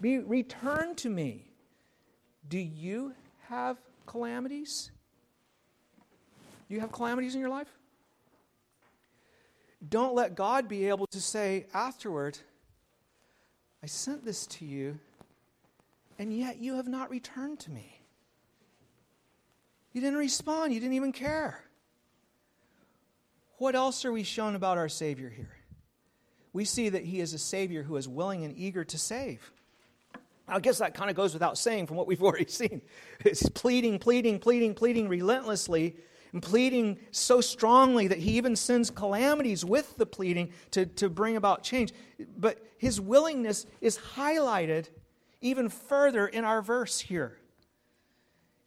be 0.00 0.18
returned 0.18 0.98
to 0.98 1.08
me. 1.08 1.50
Do 2.48 2.58
you 2.58 3.14
have 3.48 3.78
calamities? 4.06 4.92
Do 6.68 6.74
you 6.74 6.80
have 6.80 6.92
calamities 6.92 7.34
in 7.34 7.40
your 7.40 7.50
life? 7.50 7.66
Don't 9.88 10.14
let 10.14 10.36
God 10.36 10.68
be 10.68 10.86
able 10.88 11.06
to 11.08 11.20
say 11.20 11.66
afterward, 11.72 12.38
I 13.82 13.86
sent 13.86 14.24
this 14.24 14.46
to 14.48 14.66
you, 14.66 14.98
and 16.18 16.36
yet 16.36 16.58
you 16.58 16.74
have 16.74 16.86
not 16.86 17.10
returned 17.10 17.58
to 17.60 17.70
me. 17.70 17.99
You 19.92 20.00
didn't 20.00 20.18
respond. 20.18 20.72
You 20.72 20.80
didn't 20.80 20.94
even 20.94 21.12
care. 21.12 21.64
What 23.58 23.74
else 23.74 24.04
are 24.04 24.12
we 24.12 24.22
shown 24.22 24.54
about 24.54 24.78
our 24.78 24.88
Savior 24.88 25.28
here? 25.28 25.56
We 26.52 26.64
see 26.64 26.88
that 26.88 27.04
He 27.04 27.20
is 27.20 27.34
a 27.34 27.38
Savior 27.38 27.82
who 27.82 27.96
is 27.96 28.08
willing 28.08 28.44
and 28.44 28.56
eager 28.56 28.84
to 28.84 28.98
save. 28.98 29.52
I 30.48 30.58
guess 30.58 30.78
that 30.78 30.94
kind 30.94 31.10
of 31.10 31.16
goes 31.16 31.32
without 31.32 31.58
saying 31.58 31.86
from 31.86 31.96
what 31.96 32.06
we've 32.06 32.22
already 32.22 32.46
seen. 32.46 32.82
It's 33.24 33.48
pleading, 33.50 33.98
pleading, 33.98 34.38
pleading, 34.38 34.74
pleading 34.74 35.08
relentlessly, 35.08 35.96
and 36.32 36.42
pleading 36.42 36.98
so 37.10 37.40
strongly 37.40 38.08
that 38.08 38.18
he 38.18 38.32
even 38.32 38.54
sends 38.54 38.90
calamities 38.90 39.64
with 39.64 39.96
the 39.96 40.06
pleading 40.06 40.52
to, 40.70 40.86
to 40.86 41.08
bring 41.08 41.36
about 41.36 41.62
change. 41.62 41.92
But 42.36 42.64
his 42.78 43.00
willingness 43.00 43.66
is 43.80 43.98
highlighted 43.98 44.88
even 45.40 45.68
further 45.68 46.26
in 46.26 46.44
our 46.44 46.62
verse 46.62 47.00
here 47.00 47.39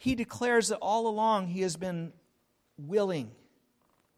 he 0.03 0.15
declares 0.15 0.67
that 0.67 0.79
all 0.79 1.07
along 1.07 1.47
he 1.47 1.61
has 1.61 1.77
been 1.77 2.11
willing 2.77 3.31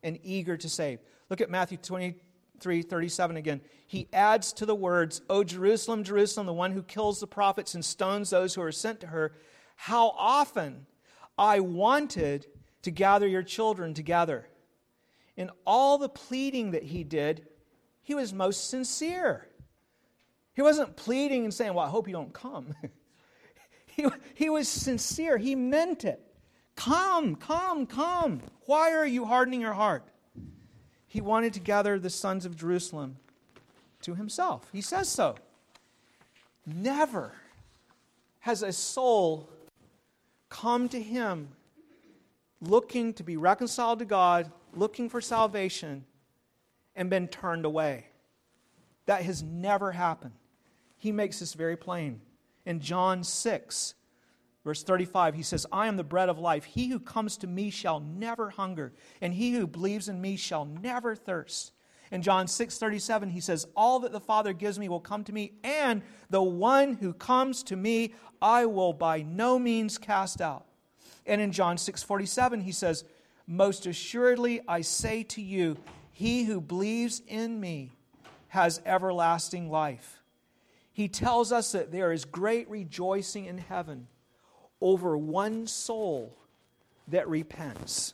and 0.02 0.18
eager 0.24 0.58
to 0.58 0.68
save. 0.68 0.98
Look 1.30 1.42
at 1.42 1.52
Matthew 1.52 1.78
23 1.78 2.82
37 2.82 3.38
again. 3.38 3.62
He 3.86 4.08
adds 4.12 4.52
to 4.54 4.66
the 4.66 4.74
words, 4.74 5.22
O 5.30 5.44
Jerusalem, 5.44 6.04
Jerusalem, 6.04 6.48
the 6.48 6.54
one 6.54 6.72
who 6.72 6.82
kills 6.82 7.20
the 7.20 7.28
prophets 7.28 7.76
and 7.76 7.86
stones 7.86 8.32
those 8.32 8.56
who 8.56 8.64
are 8.64 8.72
sent 8.72 9.00
to 9.02 9.08
her, 9.08 9.34
how 9.76 10.16
often 10.18 10.88
I 11.38 11.60
wanted 11.60 12.48
to 12.82 12.90
gather 12.90 13.28
your 13.28 13.44
children 13.44 13.94
together. 13.94 14.50
In 15.38 15.52
all 15.68 16.00
the 16.00 16.10
pleading 16.10 16.72
that 16.72 16.82
he 16.82 17.04
did, 17.04 17.46
he 18.02 18.16
was 18.16 18.34
most 18.34 18.72
sincere. 18.72 19.50
He 20.56 20.64
wasn't 20.64 20.96
pleading 20.96 21.44
and 21.44 21.54
saying, 21.54 21.76
Well, 21.76 21.86
I 21.86 21.90
hope 21.90 22.08
you 22.08 22.14
don't 22.14 22.34
come. 22.34 22.74
He, 23.96 24.06
he 24.34 24.50
was 24.50 24.68
sincere. 24.68 25.38
He 25.38 25.56
meant 25.56 26.04
it. 26.04 26.22
Come, 26.76 27.36
come, 27.36 27.86
come. 27.86 28.42
Why 28.66 28.92
are 28.92 29.06
you 29.06 29.24
hardening 29.24 29.62
your 29.62 29.74
heart? 29.74 30.04
He 31.08 31.22
wanted 31.22 31.54
to 31.54 31.62
gather 31.62 31.98
the 31.98 32.10
sons 32.10 32.46
of 32.46 32.58
Jerusalem 32.58 33.16
to 34.02 34.16
himself. 34.16 34.68
He 34.74 34.82
says 34.82 35.08
so. 35.08 35.36
Never 36.66 37.32
has 38.42 38.64
a 38.64 38.74
soul 38.74 39.50
come 40.50 40.90
to 40.90 41.02
him 41.02 41.48
looking 42.60 43.14
to 43.14 43.24
be 43.24 43.38
reconciled 43.38 44.00
to 44.00 44.06
God, 44.06 44.52
looking 44.74 45.10
for 45.10 45.22
salvation, 45.22 46.04
and 46.98 47.10
been 47.10 47.30
turned 47.30 47.64
away. 47.64 48.08
That 49.06 49.22
has 49.22 49.42
never 49.42 49.94
happened. 49.94 50.34
He 50.98 51.12
makes 51.14 51.40
this 51.40 51.54
very 51.54 51.78
plain 51.78 52.20
in 52.66 52.80
John 52.80 53.24
6, 53.24 53.94
verse 54.64 54.84
35, 54.84 55.36
he 55.36 55.44
says, 55.44 55.66
I 55.72 55.88
am 55.88 55.98
the 55.98 56.04
bread 56.04 56.30
of 56.30 56.40
life. 56.40 56.66
He 56.66 56.88
who 56.88 57.00
comes 57.00 57.38
to 57.38 57.48
me 57.48 57.70
shall 57.70 58.00
never 58.00 58.50
hunger, 58.50 58.94
and 59.22 59.34
he 59.34 59.54
who 59.54 59.68
believes 59.68 60.10
in 60.10 60.20
me 60.22 60.36
shall 60.36 60.66
never 60.66 61.16
thirst. 61.16 61.72
In 62.12 62.22
John 62.22 62.48
6 62.48 62.78
37, 62.78 63.30
he 63.30 63.40
says, 63.40 63.68
All 63.76 64.00
that 64.00 64.12
the 64.12 64.20
Father 64.20 64.54
gives 64.54 64.80
me 64.80 64.90
will 64.90 65.00
come 65.00 65.24
to 65.24 65.34
me, 65.34 65.54
and 65.64 66.02
the 66.30 66.42
one 66.42 66.94
who 66.94 67.14
comes 67.14 67.64
to 67.64 67.76
me 67.76 68.14
I 68.42 68.66
will 68.66 68.94
by 68.94 69.22
no 69.22 69.58
means 69.58 69.98
cast 69.98 70.40
out. 70.40 70.66
And 71.26 71.42
in 71.42 71.52
John 71.52 71.78
6 71.78 72.04
47, 72.04 72.62
he 72.62 72.72
says, 72.72 73.04
Most 73.48 73.86
assuredly 73.86 74.62
I 74.68 74.82
say 74.82 75.24
to 75.24 75.42
you, 75.42 75.78
he 76.12 76.46
who 76.46 76.62
believes 76.62 77.22
in 77.28 77.60
me 77.60 77.92
has 78.50 78.82
everlasting 78.86 79.70
life 79.70 80.22
he 80.96 81.10
tells 81.10 81.52
us 81.52 81.74
that 81.74 81.92
there 81.92 82.14
is 82.14 82.24
great 82.24 82.70
rejoicing 82.70 83.44
in 83.48 83.58
heaven 83.58 84.08
over 84.80 85.18
one 85.18 85.68
soul 85.68 86.38
that 87.10 87.28
repents. 87.28 88.14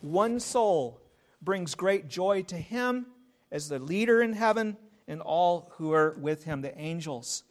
One 0.00 0.38
soul 0.38 1.00
brings 1.42 1.74
great 1.74 2.06
joy 2.06 2.42
to 2.42 2.54
him 2.54 3.06
as 3.50 3.68
the 3.68 3.80
leader 3.80 4.22
in 4.22 4.34
heaven 4.34 4.76
and 5.08 5.20
all 5.20 5.72
who 5.78 5.92
are 5.92 6.14
with 6.20 6.44
him, 6.44 6.62
the 6.62 6.78
angels. 6.78 7.42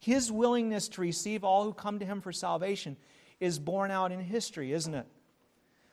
His 0.00 0.30
willingness 0.30 0.86
to 0.88 1.00
receive 1.00 1.42
all 1.42 1.64
who 1.64 1.72
come 1.72 1.98
to 1.98 2.04
him 2.04 2.20
for 2.20 2.32
salvation 2.32 2.98
is 3.40 3.58
borne 3.58 3.90
out 3.90 4.12
in 4.12 4.20
history, 4.20 4.74
isn't 4.74 4.94
it? 4.94 5.06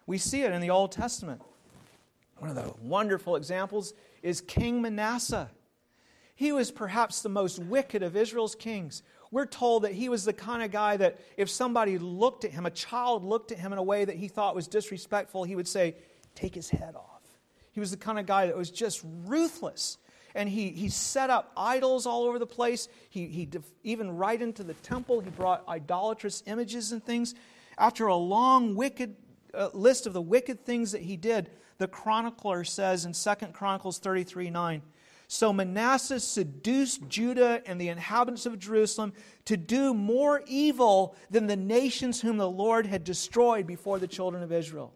We 0.05 0.17
see 0.17 0.41
it 0.41 0.51
in 0.51 0.59
the 0.59 0.69
Old 0.69 0.91
Testament. 0.91 1.41
One 2.39 2.49
of 2.49 2.57
the 2.57 2.73
wonderful 2.81 3.37
examples 3.37 3.93
is 4.21 4.41
King 4.41 4.81
Manasseh. 4.81 5.49
He 6.35 6.51
was 6.51 6.71
perhaps 6.71 7.21
the 7.21 7.29
most 7.29 7.59
wicked 7.59 8.03
of 8.03 8.15
Israel's 8.15 8.55
kings. 8.55 9.03
We're 9.31 9.45
told 9.45 9.83
that 9.83 9.93
he 9.93 10.09
was 10.09 10.25
the 10.25 10.33
kind 10.33 10.63
of 10.63 10.71
guy 10.71 10.97
that 10.97 11.19
if 11.37 11.49
somebody 11.49 11.97
looked 11.97 12.45
at 12.45 12.51
him, 12.51 12.65
a 12.65 12.71
child 12.71 13.23
looked 13.23 13.51
at 13.51 13.59
him 13.59 13.71
in 13.71 13.79
a 13.79 13.83
way 13.83 14.05
that 14.05 14.15
he 14.15 14.27
thought 14.27 14.55
was 14.55 14.67
disrespectful, 14.67 15.43
he 15.43 15.55
would 15.55 15.67
say, 15.67 15.95
Take 16.35 16.55
his 16.55 16.69
head 16.69 16.95
off. 16.95 17.21
He 17.71 17.79
was 17.79 17.91
the 17.91 17.97
kind 17.97 18.17
of 18.17 18.25
guy 18.25 18.47
that 18.47 18.57
was 18.57 18.71
just 18.71 19.03
ruthless. 19.25 19.97
And 20.35 20.49
he, 20.49 20.69
he 20.69 20.89
set 20.89 21.29
up 21.29 21.51
idols 21.55 22.07
all 22.07 22.23
over 22.23 22.39
the 22.39 22.47
place. 22.47 22.87
He, 23.09 23.27
he 23.27 23.45
def, 23.45 23.63
even 23.83 24.17
right 24.17 24.41
into 24.41 24.63
the 24.63 24.73
temple, 24.75 25.19
he 25.19 25.29
brought 25.29 25.67
idolatrous 25.67 26.41
images 26.47 26.91
and 26.91 27.03
things. 27.03 27.35
After 27.77 28.07
a 28.07 28.15
long 28.15 28.75
wicked 28.75 29.15
uh, 29.53 29.69
list 29.73 30.07
of 30.07 30.13
the 30.13 30.21
wicked 30.21 30.65
things 30.65 30.91
that 30.91 31.01
he 31.01 31.17
did, 31.17 31.51
the 31.77 31.87
chronicler 31.87 32.63
says 32.63 33.05
in 33.05 33.13
2 33.13 33.47
Chronicles 33.47 33.99
33 33.99 34.49
9, 34.49 34.81
so 35.33 35.51
Manasseh 35.51 36.19
seduced 36.19 37.09
Judah 37.09 37.63
and 37.65 37.81
the 37.81 37.89
inhabitants 37.89 38.45
of 38.45 38.59
Jerusalem 38.59 39.13
to 39.45 39.57
do 39.57 39.91
more 39.95 40.43
evil 40.45 41.15
than 41.31 41.47
the 41.47 41.55
nations 41.55 42.21
whom 42.21 42.37
the 42.37 42.49
Lord 42.49 42.85
had 42.85 43.03
destroyed 43.03 43.65
before 43.65 43.97
the 43.97 44.07
children 44.07 44.43
of 44.43 44.51
Israel. 44.51 44.93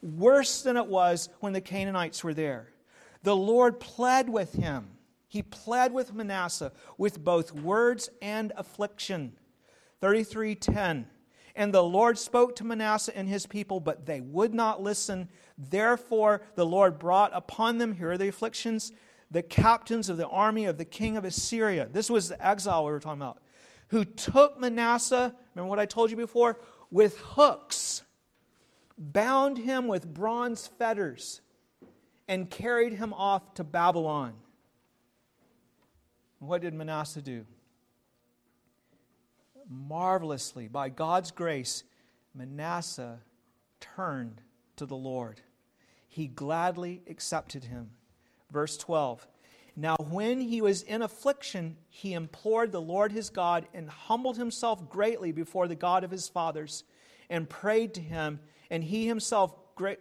Worse 0.00 0.62
than 0.62 0.78
it 0.78 0.86
was 0.86 1.28
when 1.40 1.52
the 1.52 1.60
Canaanites 1.60 2.24
were 2.24 2.32
there. 2.32 2.72
The 3.24 3.36
Lord 3.36 3.78
pled 3.78 4.30
with 4.30 4.54
him. 4.54 4.88
He 5.28 5.42
pled 5.42 5.92
with 5.92 6.14
Manasseh 6.14 6.72
with 6.96 7.22
both 7.22 7.52
words 7.52 8.08
and 8.22 8.54
affliction. 8.56 9.36
33:10 10.00 11.04
And 11.54 11.74
the 11.74 11.84
Lord 11.84 12.18
spoke 12.18 12.56
to 12.56 12.64
Manasseh 12.64 13.14
and 13.14 13.28
his 13.28 13.46
people, 13.46 13.80
but 13.80 14.06
they 14.06 14.22
would 14.22 14.54
not 14.54 14.82
listen. 14.82 15.28
Therefore, 15.58 16.40
the 16.54 16.64
Lord 16.64 16.98
brought 16.98 17.32
upon 17.34 17.76
them, 17.76 17.96
here 17.96 18.12
are 18.12 18.18
the 18.18 18.28
afflictions, 18.28 18.90
the 19.30 19.42
captains 19.42 20.08
of 20.08 20.16
the 20.16 20.28
army 20.28 20.66
of 20.66 20.78
the 20.78 20.84
king 20.84 21.16
of 21.16 21.24
Assyria. 21.24 21.88
This 21.90 22.10
was 22.10 22.28
the 22.28 22.46
exile 22.46 22.84
we 22.84 22.92
were 22.92 23.00
talking 23.00 23.22
about. 23.22 23.40
Who 23.88 24.04
took 24.04 24.58
Manasseh, 24.58 25.34
remember 25.54 25.68
what 25.68 25.78
I 25.78 25.86
told 25.86 26.10
you 26.10 26.16
before? 26.16 26.58
With 26.90 27.18
hooks, 27.18 28.02
bound 28.96 29.58
him 29.58 29.88
with 29.88 30.12
bronze 30.12 30.66
fetters, 30.66 31.40
and 32.28 32.48
carried 32.48 32.94
him 32.94 33.12
off 33.12 33.54
to 33.54 33.64
Babylon. 33.64 34.34
What 36.38 36.62
did 36.62 36.74
Manasseh 36.74 37.22
do? 37.22 37.44
Marvelously, 39.68 40.68
by 40.68 40.88
God's 40.88 41.30
grace, 41.30 41.84
Manasseh 42.34 43.20
turned 43.80 44.42
to 44.76 44.86
the 44.86 44.96
Lord. 44.96 45.40
He 46.08 46.26
gladly 46.26 47.02
accepted 47.08 47.64
him. 47.64 47.90
Verse 48.54 48.76
12 48.76 49.26
Now, 49.74 49.96
when 49.98 50.40
he 50.40 50.62
was 50.62 50.82
in 50.82 51.02
affliction, 51.02 51.76
he 51.90 52.14
implored 52.14 52.70
the 52.70 52.80
Lord 52.80 53.10
his 53.10 53.28
God 53.28 53.66
and 53.74 53.90
humbled 53.90 54.38
himself 54.38 54.88
greatly 54.88 55.32
before 55.32 55.66
the 55.66 55.74
God 55.74 56.04
of 56.04 56.12
his 56.12 56.28
fathers 56.28 56.84
and 57.28 57.50
prayed 57.50 57.94
to 57.94 58.00
him, 58.00 58.38
and 58.70 58.84
he 58.84 59.08
himself 59.08 59.52
great. 59.74 59.98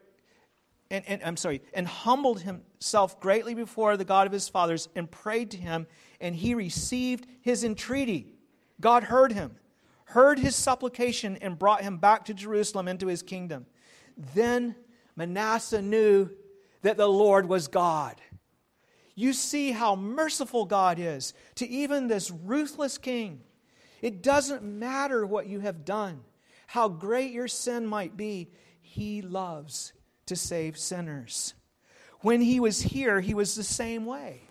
And, 0.92 1.04
and, 1.08 1.24
I'm 1.24 1.36
sorry, 1.36 1.64
and 1.74 1.88
humbled 1.88 2.42
himself 2.42 3.20
greatly 3.20 3.56
before 3.56 3.98
the 3.98 4.06
God 4.06 4.28
of 4.28 4.34
his 4.34 4.48
fathers 4.48 4.88
and 4.96 5.10
prayed 5.10 5.50
to 5.52 5.58
him, 5.58 5.88
and 6.22 6.36
he 6.36 6.54
received 6.54 7.26
his 7.42 7.64
entreaty. 7.64 8.28
God 8.80 9.06
heard 9.06 9.32
him, 9.32 9.56
heard 10.06 10.38
his 10.38 10.56
supplication, 10.56 11.40
and 11.42 11.58
brought 11.58 11.82
him 11.82 11.98
back 11.98 12.26
to 12.26 12.36
Jerusalem 12.36 12.88
into 12.88 13.08
his 13.08 13.24
kingdom. 13.24 13.66
Then 14.36 14.76
Manasseh 15.16 15.82
knew 15.82 16.30
that 16.84 16.98
the 16.98 17.08
Lord 17.08 17.50
was 17.50 17.68
God 17.68 18.22
you 19.16 19.34
see 19.34 19.72
how 19.72 19.96
merciful 19.96 20.66
God 20.66 21.00
is 21.00 21.34
to 21.56 21.68
even 21.68 22.08
this 22.08 22.32
ruthless 22.32 22.98
king. 22.98 23.42
It 24.02 24.22
doesn't 24.22 24.64
matter 24.64 25.26
what 25.26 25.48
you 25.48 25.60
have 25.62 25.86
done, 25.86 26.24
how 26.68 26.90
great 26.90 27.32
your 27.32 27.48
sin 27.48 27.86
might 27.86 28.18
be, 28.18 28.50
he 28.82 29.22
loves 29.22 29.94
to 30.26 30.36
save 30.36 30.78
sinners. 30.78 31.54
When 32.22 32.42
he 32.42 32.60
was 32.60 32.82
here, 32.82 33.20
he 33.22 33.34
was 33.34 33.56
the 33.56 33.64
same 33.64 34.06
way. 34.06 34.42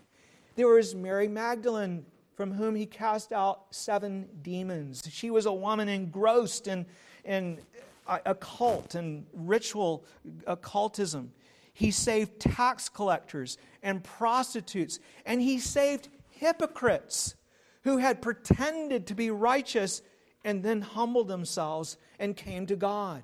There 0.57 0.69
was 0.69 0.95
Mary 0.95 1.29
Magdalene, 1.29 2.05
from 2.35 2.53
whom 2.53 2.75
he 2.75 2.87
cast 2.87 3.33
out 3.33 3.67
seven 3.71 4.29
demons. 4.43 5.03
She 5.11 5.31
was 5.31 5.47
a 5.47 5.53
woman 5.53 5.89
engrossed 5.89 6.67
in, 6.67 6.87
in 7.25 7.59
occult 8.07 8.95
and 8.95 9.27
ritual 9.33 10.05
occultism. 10.47 11.33
He 11.73 11.91
saved 11.91 12.41
tax 12.41 12.89
collectors 12.89 13.59
and 13.83 14.05
prostitutes, 14.05 14.99
and 15.25 15.41
he 15.41 15.59
saved 15.59 16.09
hypocrites 16.29 17.35
who 17.83 17.99
had 17.99 18.23
pretended 18.23 19.07
to 19.07 19.15
be 19.15 19.31
righteous 19.31 20.03
and 20.45 20.63
then 20.63 20.81
humbled 20.81 21.29
themselves 21.29 21.97
and 22.19 22.37
came 22.37 22.67
to 22.67 22.77
God. 22.77 23.23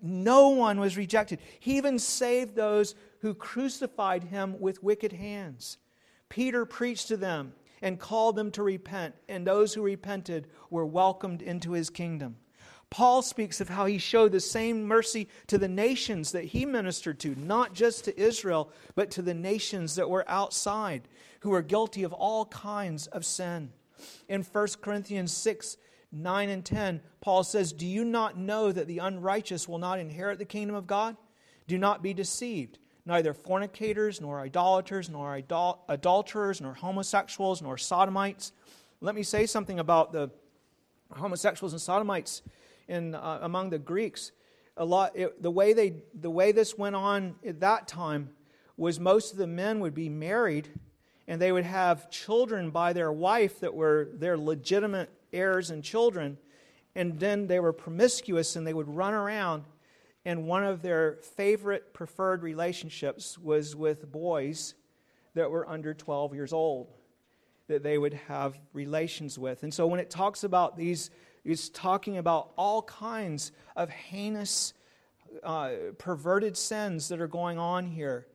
No 0.00 0.50
one 0.50 0.78
was 0.78 0.96
rejected. 0.96 1.40
He 1.58 1.76
even 1.76 1.98
saved 1.98 2.54
those 2.54 2.94
who 3.20 3.34
crucified 3.34 4.24
him 4.24 4.60
with 4.60 4.82
wicked 4.82 5.12
hands. 5.12 5.78
Peter 6.28 6.64
preached 6.64 7.08
to 7.08 7.16
them 7.16 7.52
and 7.82 7.98
called 7.98 8.36
them 8.36 8.50
to 8.52 8.62
repent, 8.62 9.14
and 9.28 9.46
those 9.46 9.74
who 9.74 9.82
repented 9.82 10.48
were 10.70 10.86
welcomed 10.86 11.42
into 11.42 11.72
his 11.72 11.90
kingdom. 11.90 12.36
Paul 12.90 13.20
speaks 13.22 13.60
of 13.60 13.68
how 13.68 13.86
he 13.86 13.98
showed 13.98 14.32
the 14.32 14.40
same 14.40 14.84
mercy 14.84 15.28
to 15.48 15.58
the 15.58 15.68
nations 15.68 16.32
that 16.32 16.44
he 16.44 16.64
ministered 16.64 17.18
to, 17.20 17.34
not 17.36 17.74
just 17.74 18.04
to 18.04 18.20
Israel, 18.20 18.70
but 18.94 19.10
to 19.12 19.22
the 19.22 19.34
nations 19.34 19.96
that 19.96 20.08
were 20.08 20.24
outside, 20.28 21.06
who 21.40 21.50
were 21.50 21.62
guilty 21.62 22.02
of 22.02 22.12
all 22.12 22.46
kinds 22.46 23.06
of 23.08 23.26
sin. 23.26 23.70
In 24.28 24.42
1 24.42 24.66
Corinthians 24.80 25.36
6, 25.36 25.76
9 26.12 26.48
and 26.48 26.64
10, 26.64 27.02
Paul 27.20 27.44
says, 27.44 27.72
Do 27.72 27.86
you 27.86 28.04
not 28.04 28.38
know 28.38 28.72
that 28.72 28.86
the 28.86 28.98
unrighteous 28.98 29.68
will 29.68 29.78
not 29.78 29.98
inherit 29.98 30.38
the 30.38 30.44
kingdom 30.44 30.74
of 30.74 30.86
God? 30.86 31.16
Do 31.66 31.76
not 31.76 32.02
be 32.02 32.14
deceived. 32.14 32.78
Neither 33.04 33.34
fornicators, 33.34 34.20
nor 34.20 34.40
idolaters, 34.40 35.10
nor 35.10 35.34
adulterers, 35.88 36.60
nor 36.60 36.74
homosexuals, 36.74 37.60
nor 37.60 37.76
sodomites. 37.76 38.52
Let 39.00 39.14
me 39.14 39.22
say 39.22 39.46
something 39.46 39.78
about 39.78 40.12
the 40.12 40.30
homosexuals 41.10 41.72
and 41.72 41.80
sodomites 41.80 42.42
in, 42.88 43.14
uh, 43.14 43.38
among 43.42 43.70
the 43.70 43.78
Greeks, 43.78 44.32
a 44.76 44.84
lot, 44.84 45.16
it, 45.16 45.42
the, 45.42 45.50
way 45.50 45.72
they, 45.72 45.94
the 46.18 46.30
way 46.30 46.52
this 46.52 46.76
went 46.76 46.96
on 46.96 47.34
at 47.46 47.60
that 47.60 47.88
time 47.88 48.30
was 48.76 48.98
most 48.98 49.32
of 49.32 49.38
the 49.38 49.46
men 49.46 49.80
would 49.80 49.94
be 49.94 50.08
married 50.08 50.68
and 51.26 51.42
they 51.42 51.52
would 51.52 51.64
have 51.64 52.10
children 52.10 52.70
by 52.70 52.92
their 52.92 53.12
wife 53.12 53.60
that 53.60 53.74
were 53.74 54.08
their 54.14 54.38
legitimate 54.38 55.10
heirs 55.32 55.70
and 55.70 55.84
children. 55.84 56.38
And 56.94 57.20
then 57.20 57.46
they 57.46 57.60
were 57.60 57.72
promiscuous 57.72 58.56
and 58.56 58.66
they 58.66 58.72
would 58.72 58.88
run 58.88 59.12
around. 59.12 59.64
And 60.24 60.46
one 60.46 60.64
of 60.64 60.80
their 60.80 61.18
favorite 61.36 61.92
preferred 61.92 62.42
relationships 62.42 63.36
was 63.36 63.76
with 63.76 64.10
boys 64.10 64.74
that 65.34 65.50
were 65.50 65.68
under 65.68 65.92
12 65.92 66.34
years 66.34 66.52
old 66.52 66.88
that 67.68 67.82
they 67.82 67.98
would 67.98 68.14
have 68.14 68.58
relations 68.72 69.38
with. 69.38 69.62
And 69.62 69.72
so 69.72 69.86
when 69.86 70.00
it 70.00 70.08
talks 70.08 70.44
about 70.44 70.76
these 70.76 71.10
He's 71.44 71.68
talking 71.68 72.18
about 72.18 72.52
all 72.56 72.82
kinds 72.82 73.52
of 73.76 73.90
heinous, 73.90 74.74
uh, 75.42 75.70
perverted 75.98 76.56
sins 76.56 77.08
that 77.08 77.20
are 77.20 77.28
going 77.28 77.58
on 77.58 77.86
here. 77.86 78.26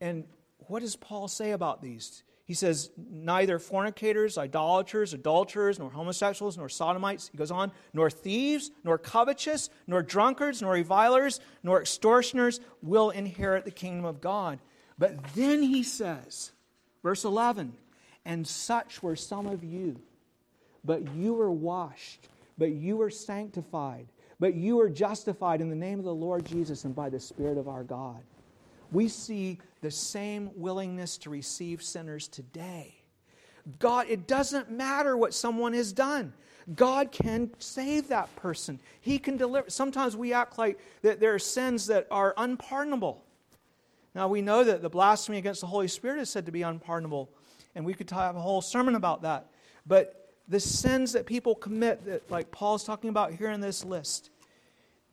And 0.00 0.24
what 0.66 0.80
does 0.80 0.96
Paul 0.96 1.28
say 1.28 1.52
about 1.52 1.82
these? 1.82 2.22
He 2.50 2.54
says, 2.54 2.90
neither 2.96 3.60
fornicators, 3.60 4.36
idolaters, 4.36 5.14
adulterers, 5.14 5.78
nor 5.78 5.88
homosexuals, 5.88 6.58
nor 6.58 6.68
sodomites, 6.68 7.28
he 7.30 7.38
goes 7.38 7.52
on, 7.52 7.70
nor 7.94 8.10
thieves, 8.10 8.72
nor 8.82 8.98
covetous, 8.98 9.70
nor 9.86 10.02
drunkards, 10.02 10.60
nor 10.60 10.72
revilers, 10.72 11.38
nor 11.62 11.80
extortioners 11.80 12.58
will 12.82 13.10
inherit 13.10 13.64
the 13.64 13.70
kingdom 13.70 14.04
of 14.04 14.20
God. 14.20 14.58
But 14.98 15.22
then 15.34 15.62
he 15.62 15.84
says, 15.84 16.50
verse 17.04 17.24
11, 17.24 17.72
and 18.24 18.44
such 18.48 19.00
were 19.00 19.14
some 19.14 19.46
of 19.46 19.62
you, 19.62 20.00
but 20.84 21.14
you 21.14 21.34
were 21.34 21.50
washed 21.50 22.28
but 22.60 22.72
you 22.72 23.00
are 23.00 23.08
sanctified, 23.08 24.06
but 24.38 24.54
you 24.54 24.78
are 24.80 24.90
justified 24.90 25.62
in 25.62 25.70
the 25.70 25.74
name 25.74 25.98
of 25.98 26.04
the 26.04 26.14
Lord 26.14 26.44
Jesus 26.44 26.84
and 26.84 26.94
by 26.94 27.08
the 27.08 27.18
Spirit 27.18 27.56
of 27.56 27.68
our 27.68 27.82
God. 27.82 28.22
We 28.92 29.08
see 29.08 29.58
the 29.80 29.90
same 29.90 30.50
willingness 30.54 31.16
to 31.18 31.30
receive 31.30 31.82
sinners 31.82 32.28
today. 32.28 32.96
God, 33.78 34.08
it 34.10 34.26
doesn't 34.26 34.70
matter 34.70 35.16
what 35.16 35.32
someone 35.32 35.72
has 35.72 35.94
done. 35.94 36.34
God 36.76 37.12
can 37.12 37.50
save 37.58 38.08
that 38.08 38.34
person. 38.36 38.78
He 39.00 39.18
can 39.18 39.38
deliver. 39.38 39.70
Sometimes 39.70 40.14
we 40.14 40.34
act 40.34 40.58
like 40.58 40.78
that 41.00 41.18
there 41.18 41.34
are 41.34 41.38
sins 41.38 41.86
that 41.86 42.06
are 42.10 42.34
unpardonable. 42.36 43.24
Now 44.14 44.28
we 44.28 44.42
know 44.42 44.64
that 44.64 44.82
the 44.82 44.90
blasphemy 44.90 45.38
against 45.38 45.62
the 45.62 45.66
Holy 45.66 45.88
Spirit 45.88 46.20
is 46.20 46.28
said 46.28 46.44
to 46.44 46.52
be 46.52 46.60
unpardonable, 46.60 47.30
and 47.74 47.86
we 47.86 47.94
could 47.94 48.10
have 48.10 48.36
a 48.36 48.40
whole 48.40 48.60
sermon 48.60 48.96
about 48.96 49.22
that. 49.22 49.46
But 49.86 50.19
the 50.50 50.60
sins 50.60 51.12
that 51.12 51.26
people 51.26 51.54
commit 51.54 52.04
that 52.04 52.28
like 52.30 52.50
Paul's 52.50 52.84
talking 52.84 53.08
about 53.08 53.32
here 53.32 53.50
in 53.50 53.60
this 53.60 53.84
list. 53.84 54.30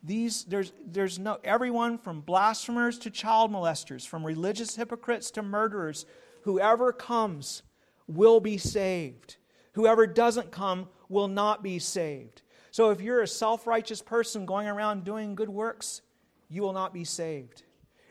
These 0.02 0.44
there's 0.44 0.72
there's 0.84 1.18
no 1.18 1.38
everyone 1.44 1.96
from 1.96 2.20
blasphemers 2.20 2.98
to 3.00 3.10
child 3.10 3.50
molesters, 3.50 4.06
from 4.06 4.26
religious 4.26 4.76
hypocrites 4.76 5.30
to 5.32 5.42
murderers, 5.42 6.06
whoever 6.42 6.92
comes 6.92 7.62
will 8.06 8.40
be 8.40 8.58
saved. 8.58 9.36
Whoever 9.72 10.06
doesn't 10.06 10.50
come 10.50 10.88
will 11.08 11.28
not 11.28 11.62
be 11.62 11.78
saved. 11.78 12.42
So 12.72 12.90
if 12.90 13.00
you're 13.00 13.22
a 13.22 13.28
self-righteous 13.28 14.02
person 14.02 14.44
going 14.44 14.66
around 14.66 15.04
doing 15.04 15.34
good 15.34 15.48
works, 15.48 16.02
you 16.48 16.62
will 16.62 16.72
not 16.72 16.92
be 16.92 17.04
saved. 17.04 17.62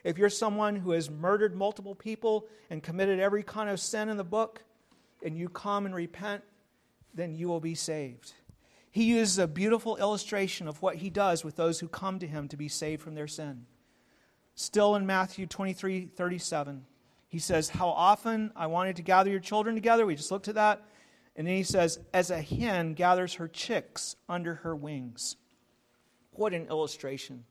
If 0.04 0.18
you're 0.18 0.30
someone 0.30 0.78
who 0.78 0.92
has 0.92 1.10
murdered 1.10 1.56
multiple 1.56 1.96
people 1.96 2.48
and 2.70 2.82
committed 2.82 3.20
every 3.20 3.44
kind 3.44 3.70
of 3.70 3.80
sin 3.80 4.08
in 4.08 4.18
the 4.18 4.24
book, 4.24 4.64
and 5.24 5.38
you 5.38 5.50
come 5.50 5.86
and 5.86 5.94
repent, 5.94 6.44
then 7.14 7.36
you 7.36 7.48
will 7.48 7.60
be 7.60 7.76
saved. 7.76 8.34
He 8.92 9.04
uses 9.04 9.38
a 9.38 9.48
beautiful 9.48 9.98
illustration 9.98 10.68
of 10.68 10.82
what 10.82 10.96
he 10.96 11.10
does 11.10 11.44
with 11.44 11.56
those 11.56 11.80
who 11.80 11.88
come 11.88 12.20
to 12.20 12.28
him 12.28 12.48
to 12.48 12.58
be 12.58 12.68
saved 12.68 13.02
from 13.02 13.16
their 13.16 13.28
sin. 13.28 13.66
Still 14.56 14.96
in 14.96 15.06
Matthew 15.06 15.46
23 15.46 16.10
37, 16.16 16.86
he 17.28 17.40
says, 17.40 17.70
How 17.70 17.90
often 17.90 18.52
I 18.56 18.68
wanted 18.68 18.96
to 18.96 19.04
gather 19.04 19.30
your 19.30 19.40
children 19.40 19.76
together. 19.76 20.06
We 20.06 20.16
just 20.16 20.32
looked 20.32 20.48
at 20.48 20.56
that. 20.56 20.84
And 21.36 21.46
then 21.46 21.56
he 21.56 21.64
says, 21.64 22.00
As 22.14 22.32
a 22.32 22.42
hen 22.42 22.94
gathers 22.94 23.36
her 23.36 23.48
chicks 23.48 24.16
under 24.28 24.56
her 24.56 24.76
wings. 24.76 25.36
What 26.32 26.54
an 26.54 26.68
illustration. 26.68 27.44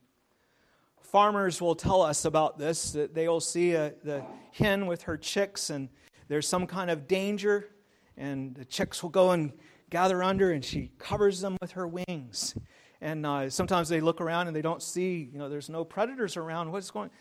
Farmers 1.01 1.61
will 1.61 1.75
tell 1.75 2.01
us 2.01 2.25
about 2.25 2.57
this 2.57 2.91
that 2.91 3.13
they 3.13 3.29
will 3.29 3.39
see 3.39 3.71
a, 3.71 3.93
the 4.03 4.25
hen 4.51 4.87
with 4.87 5.03
her 5.03 5.15
chicks, 5.15 5.69
and 5.69 5.87
there's 6.27 6.47
some 6.47 6.67
kind 6.67 6.91
of 6.91 7.07
danger 7.07 7.69
and 8.17 8.55
the 8.55 8.65
chicks 8.65 9.03
will 9.03 9.09
go 9.09 9.31
and 9.31 9.53
gather 9.89 10.23
under, 10.23 10.51
and 10.51 10.65
she 10.65 10.91
covers 10.97 11.41
them 11.41 11.57
with 11.61 11.71
her 11.71 11.87
wings. 11.87 12.55
And 12.99 13.25
uh, 13.25 13.49
sometimes 13.49 13.89
they 13.89 14.01
look 14.01 14.21
around 14.21 14.47
and 14.47 14.55
they 14.55 14.61
don't 14.61 14.81
see, 14.81 15.29
you 15.31 15.37
know, 15.37 15.49
there's 15.49 15.69
no 15.69 15.85
predators 15.85 16.35
around. 16.35 16.71
What's 16.71 16.89
going 16.89 17.11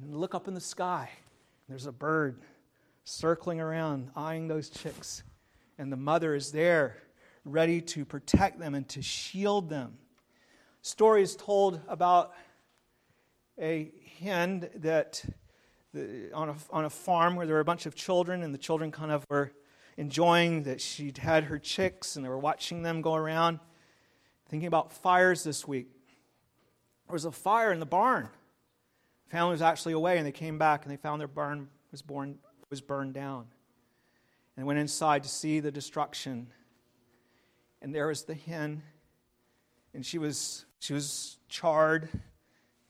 and 0.00 0.16
look 0.16 0.34
up 0.34 0.48
in 0.48 0.54
the 0.54 0.60
sky. 0.60 1.10
There's 1.68 1.86
a 1.86 1.92
bird 1.92 2.40
circling 3.04 3.60
around, 3.60 4.10
eyeing 4.16 4.48
those 4.48 4.68
chicks. 4.68 5.22
And 5.78 5.92
the 5.92 5.96
mother 5.96 6.34
is 6.34 6.52
there, 6.52 6.96
ready 7.44 7.80
to 7.80 8.04
protect 8.04 8.58
them 8.58 8.74
and 8.74 8.88
to 8.90 9.02
shield 9.02 9.68
them. 9.68 9.98
Stories 10.82 11.36
told 11.36 11.80
about 11.88 12.32
a 13.60 13.90
hen 14.20 14.68
that 14.76 15.24
the, 15.92 16.30
on, 16.32 16.50
a, 16.50 16.54
on 16.70 16.84
a 16.84 16.90
farm 16.90 17.36
where 17.36 17.46
there 17.46 17.56
were 17.56 17.60
a 17.60 17.64
bunch 17.64 17.86
of 17.86 17.94
children, 17.94 18.42
and 18.42 18.52
the 18.54 18.58
children 18.58 18.90
kind 18.90 19.10
of 19.10 19.24
were 19.30 19.52
enjoying 19.96 20.64
that 20.64 20.80
she'd 20.80 21.18
had 21.18 21.44
her 21.44 21.58
chicks 21.58 22.16
and 22.16 22.24
they 22.24 22.28
were 22.28 22.38
watching 22.38 22.82
them 22.82 23.02
go 23.02 23.14
around. 23.14 23.60
Thinking 24.48 24.66
about 24.66 24.92
fires 24.92 25.42
this 25.42 25.66
week. 25.66 25.88
There 27.06 27.14
was 27.14 27.24
a 27.24 27.32
fire 27.32 27.72
in 27.72 27.80
the 27.80 27.86
barn. 27.86 28.28
The 29.26 29.30
family 29.30 29.52
was 29.52 29.62
actually 29.62 29.94
away 29.94 30.18
and 30.18 30.26
they 30.26 30.32
came 30.32 30.58
back 30.58 30.84
and 30.84 30.92
they 30.92 30.96
found 30.96 31.20
their 31.20 31.28
barn 31.28 31.68
was, 31.90 32.02
born, 32.02 32.38
was 32.70 32.80
burned 32.80 33.14
down. 33.14 33.46
and 34.56 34.66
went 34.66 34.78
inside 34.78 35.22
to 35.22 35.28
see 35.28 35.60
the 35.60 35.70
destruction. 35.70 36.48
And 37.82 37.94
there 37.94 38.06
was 38.06 38.24
the 38.24 38.34
hen, 38.34 38.82
and 39.94 40.04
she 40.04 40.18
was, 40.18 40.64
she 40.78 40.92
was 40.92 41.38
charred, 41.48 42.08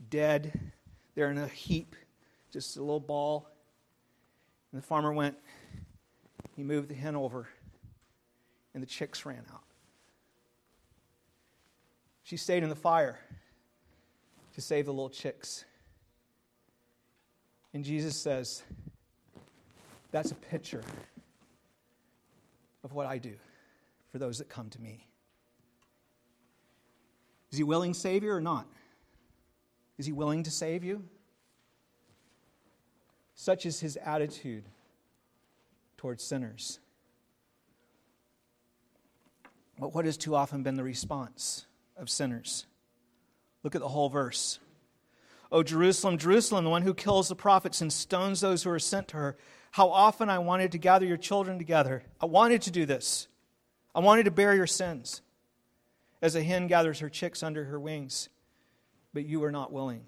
dead, 0.09 0.72
there 1.14 1.30
in 1.30 1.38
a 1.38 1.48
heap, 1.48 1.96
just 2.52 2.76
a 2.76 2.80
little 2.80 3.00
ball. 3.00 3.48
And 4.72 4.80
the 4.80 4.86
farmer 4.86 5.12
went, 5.12 5.36
he 6.57 6.62
moved 6.62 6.88
the 6.88 6.94
hen 6.94 7.14
over, 7.14 7.46
and 8.72 8.82
the 8.82 8.86
chicks 8.86 9.26
ran 9.26 9.44
out. 9.52 9.62
She 12.22 12.38
stayed 12.38 12.62
in 12.62 12.70
the 12.70 12.74
fire 12.74 13.18
to 14.54 14.62
save 14.62 14.86
the 14.86 14.92
little 14.92 15.11
chicks. 15.11 15.66
And 17.74 17.84
Jesus 17.84 18.16
says, 18.16 18.62
That's 20.11 20.30
a 20.30 20.34
picture 20.34 20.82
of 22.82 22.94
what 22.94 23.07
I 23.07 23.18
do 23.18 23.34
for 24.11 24.18
those 24.18 24.38
that 24.38 24.48
come 24.48 24.70
to 24.70 24.80
me. 24.80 25.07
Is 27.52 27.59
he 27.59 27.64
willing 27.64 27.92
Savior 27.92 28.34
or 28.34 28.40
not? 28.40 28.66
Is 29.98 30.07
he 30.07 30.12
willing 30.12 30.42
to 30.44 30.50
save 30.50 30.82
you? 30.82 31.04
Such 33.34 33.66
is 33.66 33.78
his 33.78 33.98
attitude 33.98 34.64
towards 35.97 36.22
sinners. 36.22 36.80
But 39.78 39.94
what 39.94 40.05
has 40.05 40.16
too 40.16 40.34
often 40.34 40.62
been 40.62 40.76
the 40.76 40.84
response 40.84 41.66
of 41.97 42.09
sinners? 42.09 42.66
Look 43.62 43.74
at 43.74 43.80
the 43.80 43.88
whole 43.88 44.09
verse. 44.09 44.59
O 45.53 45.62
Jerusalem, 45.62 46.18
Jerusalem, 46.18 46.64
the 46.64 46.70
one 46.70 46.82
who 46.82 46.94
kills 46.94 47.28
the 47.28 47.36
prophets 47.36 47.80
and 47.80 47.92
stones 47.92 48.40
those 48.40 48.62
who 48.62 48.70
are 48.70 48.78
sent 48.78 49.09
to 49.09 49.16
her. 49.16 49.36
How 49.72 49.90
often 49.90 50.28
I 50.30 50.38
wanted 50.38 50.72
to 50.72 50.78
gather 50.78 51.07
your 51.07 51.16
children 51.16 51.59
together. 51.59 52.03
I 52.20 52.26
wanted 52.26 52.62
to 52.62 52.70
do 52.70 52.86
this. 52.86 53.28
I 53.94 54.01
wanted 54.01 54.24
to 54.24 54.30
bear 54.30 54.55
your 54.55 54.66
sins 54.66 55.22
as 56.22 56.34
a 56.34 56.42
hen 56.42 56.66
gathers 56.66 57.01
her 57.01 57.09
chicks 57.09 57.42
under 57.42 57.64
her 57.64 57.78
wings, 57.78 58.28
but 59.12 59.26
you 59.26 59.40
were 59.40 59.53
not 59.53 59.72
willing. 59.72 60.03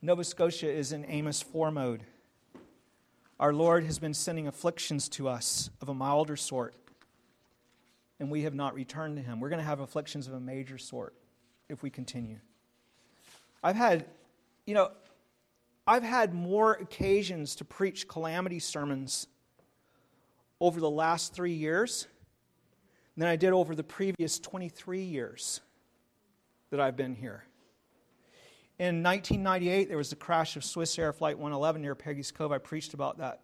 Nova 0.00 0.24
Scotia 0.24 0.70
is 0.70 0.92
in 0.92 1.04
Amos 1.08 1.42
4 1.42 1.70
mode. 1.70 2.04
Our 3.42 3.52
Lord 3.52 3.82
has 3.86 3.98
been 3.98 4.14
sending 4.14 4.46
afflictions 4.46 5.08
to 5.08 5.28
us 5.28 5.68
of 5.80 5.88
a 5.88 5.94
milder 5.94 6.36
sort, 6.36 6.76
and 8.20 8.30
we 8.30 8.42
have 8.42 8.54
not 8.54 8.72
returned 8.72 9.16
to 9.16 9.22
Him. 9.22 9.40
We're 9.40 9.48
going 9.48 9.58
to 9.58 9.66
have 9.66 9.80
afflictions 9.80 10.28
of 10.28 10.34
a 10.34 10.38
major 10.38 10.78
sort 10.78 11.12
if 11.68 11.82
we 11.82 11.90
continue. 11.90 12.38
I've 13.60 13.74
had, 13.74 14.04
you 14.64 14.74
know, 14.74 14.92
I've 15.88 16.04
had 16.04 16.32
more 16.32 16.74
occasions 16.74 17.56
to 17.56 17.64
preach 17.64 18.06
calamity 18.06 18.60
sermons 18.60 19.26
over 20.60 20.78
the 20.78 20.88
last 20.88 21.34
three 21.34 21.54
years 21.54 22.06
than 23.16 23.26
I 23.26 23.34
did 23.34 23.52
over 23.52 23.74
the 23.74 23.82
previous 23.82 24.38
23 24.38 25.02
years 25.02 25.60
that 26.70 26.78
I've 26.78 26.96
been 26.96 27.16
here. 27.16 27.42
In 28.82 29.00
1998, 29.00 29.88
there 29.88 29.96
was 29.96 30.10
the 30.10 30.16
crash 30.16 30.56
of 30.56 30.64
Swissair 30.64 31.14
Flight 31.14 31.38
111 31.38 31.80
near 31.80 31.94
Peggy's 31.94 32.32
Cove. 32.32 32.50
I 32.50 32.58
preached 32.58 32.94
about 32.94 33.18
that, 33.18 33.38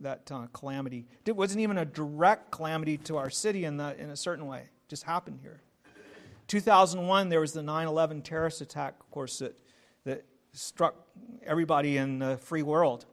that 0.00 0.30
uh, 0.30 0.48
calamity. 0.52 1.06
It 1.24 1.34
wasn't 1.34 1.60
even 1.62 1.78
a 1.78 1.86
direct 1.86 2.50
calamity 2.50 2.98
to 2.98 3.16
our 3.16 3.30
city 3.30 3.64
in, 3.64 3.78
the, 3.78 3.98
in 3.98 4.10
a 4.10 4.16
certain 4.16 4.46
way, 4.46 4.58
it 4.58 4.88
just 4.90 5.04
happened 5.04 5.38
here. 5.40 5.62
2001, 6.48 7.30
there 7.30 7.40
was 7.40 7.54
the 7.54 7.62
9 7.62 7.86
11 7.86 8.20
terrorist 8.20 8.60
attack, 8.60 8.96
of 9.00 9.10
course, 9.10 9.38
that, 9.38 9.58
that 10.04 10.26
struck 10.52 10.94
everybody 11.46 11.96
in 11.96 12.18
the 12.18 12.36
free 12.36 12.62
world. 12.62 13.06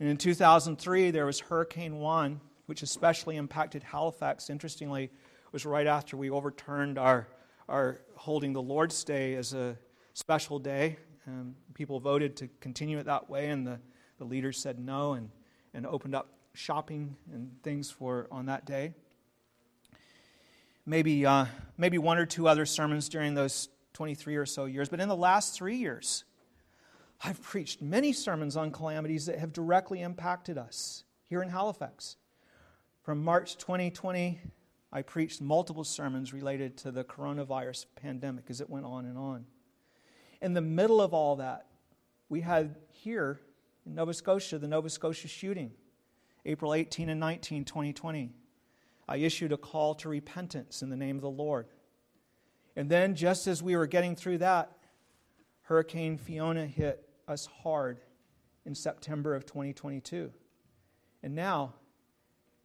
And 0.00 0.06
in 0.06 0.18
2003, 0.18 1.12
there 1.12 1.24
was 1.24 1.40
Hurricane 1.40 1.96
Juan, 1.96 2.42
which 2.66 2.82
especially 2.82 3.38
impacted 3.38 3.82
Halifax. 3.82 4.50
Interestingly, 4.50 5.04
it 5.04 5.52
was 5.52 5.64
right 5.64 5.86
after 5.86 6.14
we 6.14 6.28
overturned 6.28 6.98
our, 6.98 7.26
our 7.70 8.02
holding 8.16 8.52
the 8.52 8.60
Lord's 8.60 9.02
Day 9.02 9.34
as 9.36 9.54
a 9.54 9.78
special 10.16 10.58
day. 10.58 10.96
Um, 11.26 11.56
people 11.74 12.00
voted 12.00 12.36
to 12.36 12.48
continue 12.60 12.98
it 12.98 13.06
that 13.06 13.28
way, 13.28 13.50
and 13.50 13.66
the, 13.66 13.80
the 14.18 14.24
leaders 14.24 14.58
said 14.58 14.78
no 14.78 15.12
and, 15.12 15.30
and 15.74 15.86
opened 15.86 16.14
up 16.14 16.28
shopping 16.54 17.16
and 17.32 17.50
things 17.62 17.90
for 17.90 18.26
on 18.30 18.46
that 18.46 18.64
day 18.64 18.94
maybe, 20.86 21.26
uh, 21.26 21.46
maybe 21.76 21.98
one 21.98 22.16
or 22.16 22.24
two 22.24 22.48
other 22.48 22.64
sermons 22.64 23.08
during 23.08 23.34
those 23.34 23.68
23 23.92 24.36
or 24.36 24.46
so 24.46 24.64
years. 24.64 24.88
But 24.88 25.00
in 25.00 25.08
the 25.08 25.16
last 25.16 25.54
three 25.54 25.76
years, 25.76 26.24
I've 27.22 27.42
preached 27.42 27.82
many 27.82 28.12
sermons 28.12 28.56
on 28.56 28.70
calamities 28.70 29.26
that 29.26 29.38
have 29.38 29.52
directly 29.52 30.00
impacted 30.00 30.56
us 30.56 31.04
here 31.24 31.42
in 31.42 31.48
Halifax. 31.48 32.16
From 33.02 33.22
March 33.22 33.56
2020, 33.56 34.38
I 34.92 35.02
preached 35.02 35.40
multiple 35.40 35.84
sermons 35.84 36.32
related 36.32 36.76
to 36.78 36.90
the 36.90 37.04
coronavirus 37.04 37.86
pandemic 37.96 38.44
as 38.48 38.60
it 38.60 38.70
went 38.70 38.86
on 38.86 39.04
and 39.04 39.18
on. 39.18 39.46
In 40.40 40.54
the 40.54 40.60
middle 40.60 41.00
of 41.00 41.14
all 41.14 41.36
that, 41.36 41.66
we 42.28 42.40
had 42.40 42.76
here 42.90 43.40
in 43.84 43.94
Nova 43.94 44.12
Scotia 44.12 44.58
the 44.58 44.68
Nova 44.68 44.90
Scotia 44.90 45.28
shooting, 45.28 45.72
April 46.44 46.74
18 46.74 47.08
and 47.08 47.20
19, 47.20 47.64
2020. 47.64 48.32
I 49.08 49.16
issued 49.18 49.52
a 49.52 49.56
call 49.56 49.94
to 49.96 50.08
repentance 50.08 50.82
in 50.82 50.90
the 50.90 50.96
name 50.96 51.16
of 51.16 51.22
the 51.22 51.30
Lord. 51.30 51.66
And 52.74 52.90
then, 52.90 53.14
just 53.14 53.46
as 53.46 53.62
we 53.62 53.76
were 53.76 53.86
getting 53.86 54.16
through 54.16 54.38
that, 54.38 54.72
Hurricane 55.62 56.18
Fiona 56.18 56.66
hit 56.66 57.08
us 57.26 57.46
hard 57.46 58.00
in 58.64 58.74
September 58.74 59.34
of 59.34 59.46
2022. 59.46 60.32
And 61.22 61.34
now, 61.34 61.74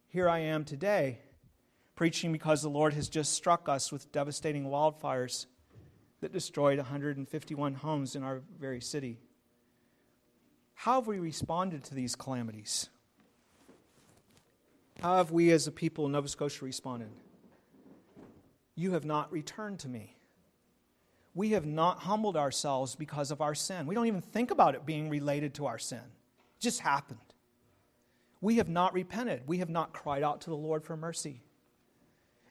here 0.08 0.28
I 0.28 0.40
am 0.40 0.64
today, 0.64 1.20
preaching 1.94 2.32
because 2.32 2.60
the 2.60 2.68
Lord 2.68 2.92
has 2.94 3.08
just 3.08 3.32
struck 3.32 3.68
us 3.68 3.90
with 3.90 4.12
devastating 4.12 4.64
wildfires 4.64 5.46
that 6.22 6.32
destroyed 6.32 6.78
151 6.78 7.74
homes 7.74 8.16
in 8.16 8.22
our 8.22 8.40
very 8.58 8.80
city. 8.80 9.18
How 10.74 10.94
have 10.94 11.08
we 11.08 11.18
responded 11.18 11.84
to 11.84 11.94
these 11.94 12.14
calamities? 12.14 12.88
How 15.00 15.16
have 15.16 15.32
we 15.32 15.50
as 15.50 15.66
a 15.66 15.72
people 15.72 16.06
in 16.06 16.12
Nova 16.12 16.28
Scotia 16.28 16.64
responded? 16.64 17.10
You 18.76 18.92
have 18.92 19.04
not 19.04 19.32
returned 19.32 19.80
to 19.80 19.88
me. 19.88 20.16
We 21.34 21.50
have 21.50 21.66
not 21.66 21.98
humbled 21.98 22.36
ourselves 22.36 22.94
because 22.94 23.32
of 23.32 23.40
our 23.40 23.54
sin. 23.54 23.86
We 23.86 23.94
don't 23.96 24.06
even 24.06 24.20
think 24.20 24.52
about 24.52 24.76
it 24.76 24.86
being 24.86 25.10
related 25.10 25.54
to 25.54 25.66
our 25.66 25.78
sin. 25.78 25.98
It 25.98 26.60
just 26.60 26.80
happened. 26.80 27.18
We 28.40 28.56
have 28.56 28.68
not 28.68 28.94
repented. 28.94 29.42
We 29.46 29.58
have 29.58 29.70
not 29.70 29.92
cried 29.92 30.22
out 30.22 30.42
to 30.42 30.50
the 30.50 30.56
Lord 30.56 30.84
for 30.84 30.96
mercy. 30.96 31.42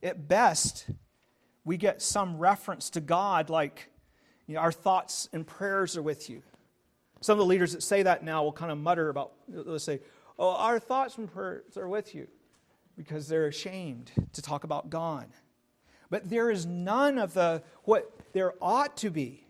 At 0.03 0.27
best, 0.27 0.87
we 1.63 1.77
get 1.77 2.01
some 2.01 2.37
reference 2.37 2.89
to 2.91 3.01
God 3.01 3.49
like, 3.49 3.89
you 4.47 4.55
know, 4.55 4.61
our 4.61 4.71
thoughts 4.71 5.29
and 5.31 5.45
prayers 5.45 5.95
are 5.97 6.01
with 6.01 6.29
you. 6.29 6.41
Some 7.21 7.33
of 7.33 7.39
the 7.39 7.45
leaders 7.45 7.73
that 7.73 7.83
say 7.83 8.03
that 8.03 8.23
now 8.23 8.43
will 8.43 8.51
kind 8.51 8.71
of 8.71 8.77
mutter 8.77 9.09
about, 9.09 9.33
they'll 9.47 9.79
say, 9.79 9.99
Oh, 10.39 10.55
our 10.55 10.79
thoughts 10.79 11.17
and 11.17 11.31
prayers 11.31 11.77
are 11.77 11.87
with 11.87 12.15
you 12.15 12.27
because 12.97 13.27
they're 13.27 13.45
ashamed 13.45 14.11
to 14.33 14.41
talk 14.41 14.63
about 14.63 14.89
God. 14.89 15.27
But 16.09 16.29
there 16.29 16.49
is 16.49 16.65
none 16.65 17.19
of 17.19 17.33
the 17.35 17.61
what 17.83 18.11
there 18.33 18.53
ought 18.59 18.97
to 18.97 19.11
be. 19.11 19.45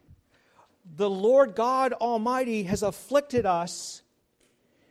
The 0.98 1.10
Lord 1.10 1.56
God 1.56 1.94
Almighty 1.94 2.64
has 2.64 2.84
afflicted 2.84 3.46
us 3.46 4.02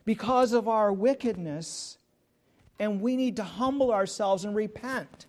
because 0.04 0.52
of 0.52 0.68
our 0.68 0.92
wickedness, 0.92 1.98
and 2.78 3.00
we 3.00 3.16
need 3.16 3.36
to 3.36 3.44
humble 3.44 3.92
ourselves 3.92 4.44
and 4.44 4.56
repent. 4.56 5.26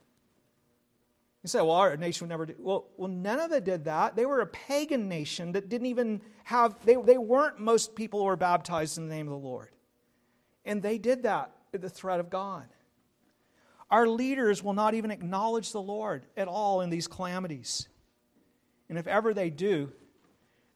You 1.43 1.47
say, 1.47 1.59
well, 1.59 1.71
our 1.71 1.97
nation 1.97 2.27
would 2.27 2.29
never 2.29 2.45
do. 2.45 2.55
Well, 2.59 2.85
well, 2.97 3.07
Nineveh 3.07 3.61
did 3.61 3.85
that. 3.85 4.15
They 4.15 4.27
were 4.27 4.41
a 4.41 4.47
pagan 4.47 5.09
nation 5.09 5.53
that 5.53 5.69
didn't 5.69 5.87
even 5.87 6.21
have, 6.43 6.75
they, 6.85 6.95
they 6.95 7.17
weren't 7.17 7.59
most 7.59 7.95
people 7.95 8.19
who 8.19 8.25
were 8.25 8.35
baptized 8.35 8.97
in 8.97 9.07
the 9.07 9.15
name 9.15 9.27
of 9.27 9.31
the 9.31 9.47
Lord. 9.47 9.69
And 10.65 10.83
they 10.83 10.99
did 10.99 11.23
that 11.23 11.51
at 11.73 11.81
the 11.81 11.89
threat 11.89 12.19
of 12.19 12.29
God. 12.29 12.67
Our 13.89 14.07
leaders 14.07 14.63
will 14.63 14.73
not 14.73 14.93
even 14.93 15.09
acknowledge 15.09 15.71
the 15.71 15.81
Lord 15.81 16.25
at 16.37 16.47
all 16.47 16.81
in 16.81 16.91
these 16.91 17.07
calamities. 17.07 17.87
And 18.87 18.99
if 18.99 19.07
ever 19.07 19.33
they 19.33 19.49
do, 19.49 19.91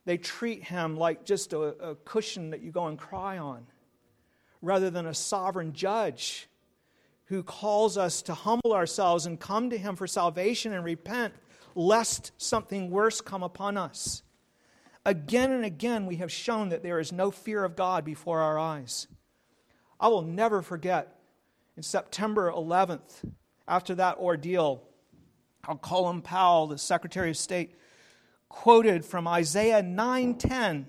they 0.06 0.18
treat 0.18 0.64
him 0.64 0.98
like 0.98 1.26
just 1.26 1.54
a, 1.54 1.60
a, 1.60 1.96
cushion 1.96 2.52
that 2.52 2.62
you 2.62 2.72
go 2.72 2.88
and 2.88 2.98
cry 2.98 3.38
on, 3.38 3.66
rather 4.62 4.90
than 4.90 5.06
a 5.06 5.14
sovereign 5.14 5.74
judge 5.74 6.48
who 7.26 7.44
calls 7.44 7.98
us 7.98 8.22
to 8.24 8.34
humble 8.34 8.74
ourselves 8.74 9.26
and 9.26 9.40
come 9.40 9.70
to 9.70 9.78
him 9.78 9.96
for 9.96 10.08
salvation 10.08 10.74
and 10.74 10.84
repent, 10.84 11.34
lest 11.74 12.32
something 12.38 12.90
worse 12.90 13.22
come 13.22 13.44
upon 13.44 13.78
us. 13.78 14.24
Again 15.06 15.52
and 15.52 15.66
again, 15.66 16.06
we 16.06 16.18
have 16.18 16.32
shown 16.32 16.70
that 16.70 16.84
there 16.84 17.00
is 17.00 17.12
no 17.12 17.32
fear 17.32 17.64
of 17.64 17.76
God 17.76 18.06
before 18.06 18.42
our 18.42 18.58
eyes. 18.58 19.08
I 20.00 20.08
will 20.08 20.24
never 20.24 20.62
forget 20.62 21.20
in 21.78 21.84
September 21.84 22.52
11th, 22.52 23.32
after 23.68 23.96
that 23.96 24.18
ordeal, 24.18 24.84
how 25.64 25.76
Colin 25.76 26.22
Powell, 26.22 26.68
the 26.68 26.78
Secretary 26.78 27.32
of 27.32 27.38
State, 27.38 27.76
quoted 28.50 29.04
from 29.04 29.28
Isaiah 29.28 29.82
9:10 29.82 30.86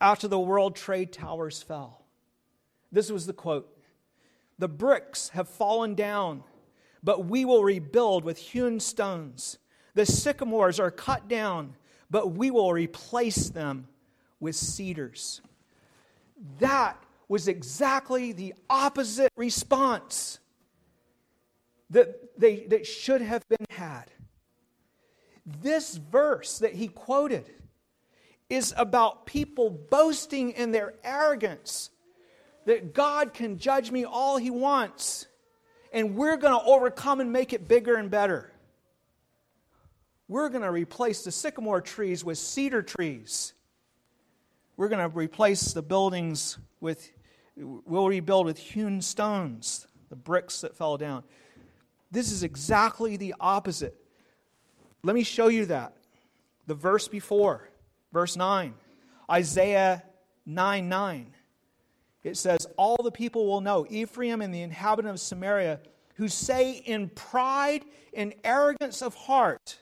after 0.00 0.26
the 0.26 0.38
World 0.38 0.74
Trade 0.74 1.12
Towers 1.12 1.62
fell. 1.62 2.04
This 2.90 3.10
was 3.10 3.26
the 3.26 3.32
quote. 3.32 3.73
The 4.58 4.68
bricks 4.68 5.30
have 5.30 5.48
fallen 5.48 5.94
down, 5.94 6.44
but 7.02 7.26
we 7.26 7.44
will 7.44 7.64
rebuild 7.64 8.24
with 8.24 8.38
hewn 8.38 8.80
stones. 8.80 9.58
The 9.94 10.06
sycamores 10.06 10.78
are 10.78 10.90
cut 10.90 11.28
down, 11.28 11.74
but 12.10 12.32
we 12.32 12.50
will 12.50 12.72
replace 12.72 13.50
them 13.50 13.88
with 14.40 14.54
cedars. 14.54 15.40
That 16.58 17.02
was 17.28 17.48
exactly 17.48 18.32
the 18.32 18.54
opposite 18.68 19.32
response 19.36 20.38
that, 21.90 22.38
they, 22.38 22.66
that 22.66 22.86
should 22.86 23.22
have 23.22 23.42
been 23.48 23.66
had. 23.70 24.10
This 25.62 25.96
verse 25.96 26.58
that 26.58 26.74
he 26.74 26.88
quoted 26.88 27.50
is 28.48 28.74
about 28.76 29.26
people 29.26 29.70
boasting 29.70 30.50
in 30.50 30.70
their 30.72 30.94
arrogance 31.02 31.90
that 32.66 32.94
God 32.94 33.34
can 33.34 33.58
judge 33.58 33.90
me 33.90 34.04
all 34.04 34.36
he 34.36 34.50
wants 34.50 35.26
and 35.94 36.16
we're 36.16 36.36
going 36.36 36.52
to 36.52 36.66
overcome 36.66 37.20
and 37.20 37.32
make 37.32 37.52
it 37.52 37.68
bigger 37.68 37.94
and 37.94 38.10
better. 38.10 38.50
We're 40.26 40.48
going 40.48 40.62
to 40.62 40.70
replace 40.70 41.22
the 41.22 41.30
sycamore 41.30 41.80
trees 41.80 42.24
with 42.24 42.36
cedar 42.36 42.82
trees. 42.82 43.54
We're 44.76 44.88
going 44.88 45.08
to 45.08 45.16
replace 45.16 45.72
the 45.72 45.82
buildings 45.82 46.58
with, 46.80 47.12
we'll 47.56 48.08
rebuild 48.08 48.44
with 48.44 48.58
hewn 48.58 49.00
stones, 49.02 49.86
the 50.10 50.16
bricks 50.16 50.62
that 50.62 50.76
fell 50.76 50.96
down. 50.96 51.22
This 52.10 52.32
is 52.32 52.42
exactly 52.42 53.16
the 53.16 53.36
opposite. 53.38 53.96
Let 55.04 55.14
me 55.14 55.22
show 55.22 55.46
you 55.46 55.66
that. 55.66 55.96
The 56.66 56.74
verse 56.74 57.06
before, 57.06 57.68
verse 58.12 58.36
9, 58.36 58.74
Isaiah 59.30 60.02
9 60.46 60.88
9. 60.88 61.33
It 62.24 62.38
says, 62.38 62.66
All 62.76 62.96
the 63.02 63.12
people 63.12 63.46
will 63.46 63.60
know, 63.60 63.86
Ephraim 63.88 64.40
and 64.40 64.52
the 64.52 64.62
inhabitant 64.62 65.12
of 65.12 65.20
Samaria, 65.20 65.78
who 66.16 66.28
say 66.28 66.72
in 66.72 67.10
pride 67.10 67.84
and 68.14 68.34
arrogance 68.42 69.02
of 69.02 69.14
heart, 69.14 69.78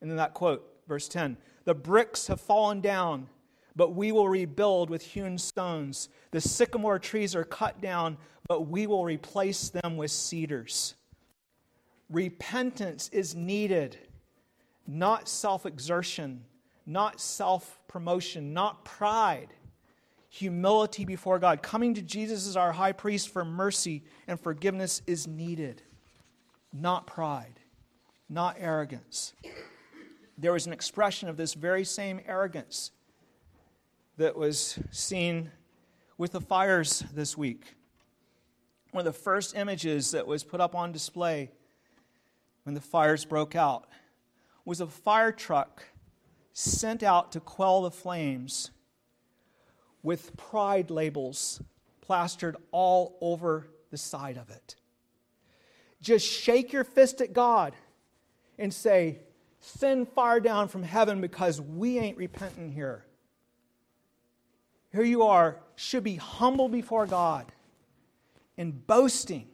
and 0.00 0.08
then 0.08 0.16
that 0.16 0.34
quote, 0.34 0.66
verse 0.86 1.08
10 1.08 1.36
The 1.64 1.74
bricks 1.74 2.28
have 2.28 2.40
fallen 2.40 2.80
down, 2.80 3.28
but 3.74 3.94
we 3.94 4.12
will 4.12 4.28
rebuild 4.28 4.90
with 4.90 5.02
hewn 5.02 5.36
stones. 5.36 6.08
The 6.30 6.40
sycamore 6.40 6.98
trees 6.98 7.34
are 7.34 7.44
cut 7.44 7.80
down, 7.80 8.16
but 8.48 8.68
we 8.68 8.86
will 8.86 9.04
replace 9.04 9.70
them 9.70 9.96
with 9.96 10.10
cedars. 10.10 10.94
Repentance 12.08 13.08
is 13.12 13.34
needed, 13.34 13.98
not 14.86 15.28
self 15.28 15.66
exertion, 15.66 16.44
not 16.86 17.20
self 17.20 17.80
promotion, 17.88 18.52
not 18.52 18.84
pride. 18.84 19.48
Humility 20.30 21.04
before 21.04 21.38
God. 21.38 21.62
Coming 21.62 21.94
to 21.94 22.02
Jesus 22.02 22.48
as 22.48 22.56
our 22.56 22.72
high 22.72 22.92
priest 22.92 23.28
for 23.28 23.44
mercy 23.44 24.04
and 24.26 24.40
forgiveness 24.40 25.02
is 25.06 25.26
needed, 25.26 25.82
not 26.72 27.06
pride, 27.06 27.60
not 28.28 28.56
arrogance 28.58 29.34
there 30.40 30.52
was 30.52 30.66
an 30.66 30.72
expression 30.72 31.28
of 31.28 31.36
this 31.36 31.52
very 31.52 31.84
same 31.84 32.20
arrogance 32.26 32.92
that 34.16 34.36
was 34.36 34.78
seen 34.90 35.50
with 36.16 36.32
the 36.32 36.40
fires 36.40 37.04
this 37.12 37.36
week. 37.36 37.74
One 38.92 39.06
of 39.06 39.12
the 39.12 39.20
first 39.20 39.54
images 39.54 40.12
that 40.12 40.26
was 40.26 40.42
put 40.42 40.60
up 40.60 40.74
on 40.74 40.92
display 40.92 41.50
when 42.64 42.74
the 42.74 42.80
fires 42.80 43.24
broke 43.24 43.54
out 43.54 43.86
was 44.64 44.80
a 44.80 44.86
fire 44.86 45.32
truck 45.32 45.84
sent 46.52 47.02
out 47.02 47.32
to 47.32 47.40
quell 47.40 47.82
the 47.82 47.90
flames 47.90 48.70
with 50.02 50.36
pride 50.36 50.90
labels 50.90 51.62
plastered 52.00 52.56
all 52.70 53.16
over 53.20 53.68
the 53.90 53.96
side 53.96 54.36
of 54.36 54.50
it. 54.50 54.76
Just 56.00 56.26
shake 56.26 56.72
your 56.72 56.84
fist 56.84 57.20
at 57.20 57.32
God 57.32 57.74
and 58.58 58.72
say, 58.72 59.20
send 59.60 60.08
fire 60.08 60.40
down 60.40 60.68
from 60.68 60.82
heaven 60.82 61.20
because 61.20 61.60
we 61.60 61.98
ain't 61.98 62.16
repenting 62.16 62.72
here. 62.72 63.04
Here 64.92 65.04
you 65.04 65.22
are, 65.22 65.60
should 65.76 66.02
be 66.02 66.16
humble 66.16 66.68
before 66.68 67.06
God 67.06 67.52
and 68.56 68.86
boasting 68.86 69.48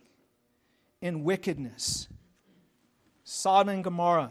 in 1.01 1.25
wickedness. 1.25 2.09
Sodom 3.23 3.75
and 3.75 3.85
Gomorrah, 3.85 4.31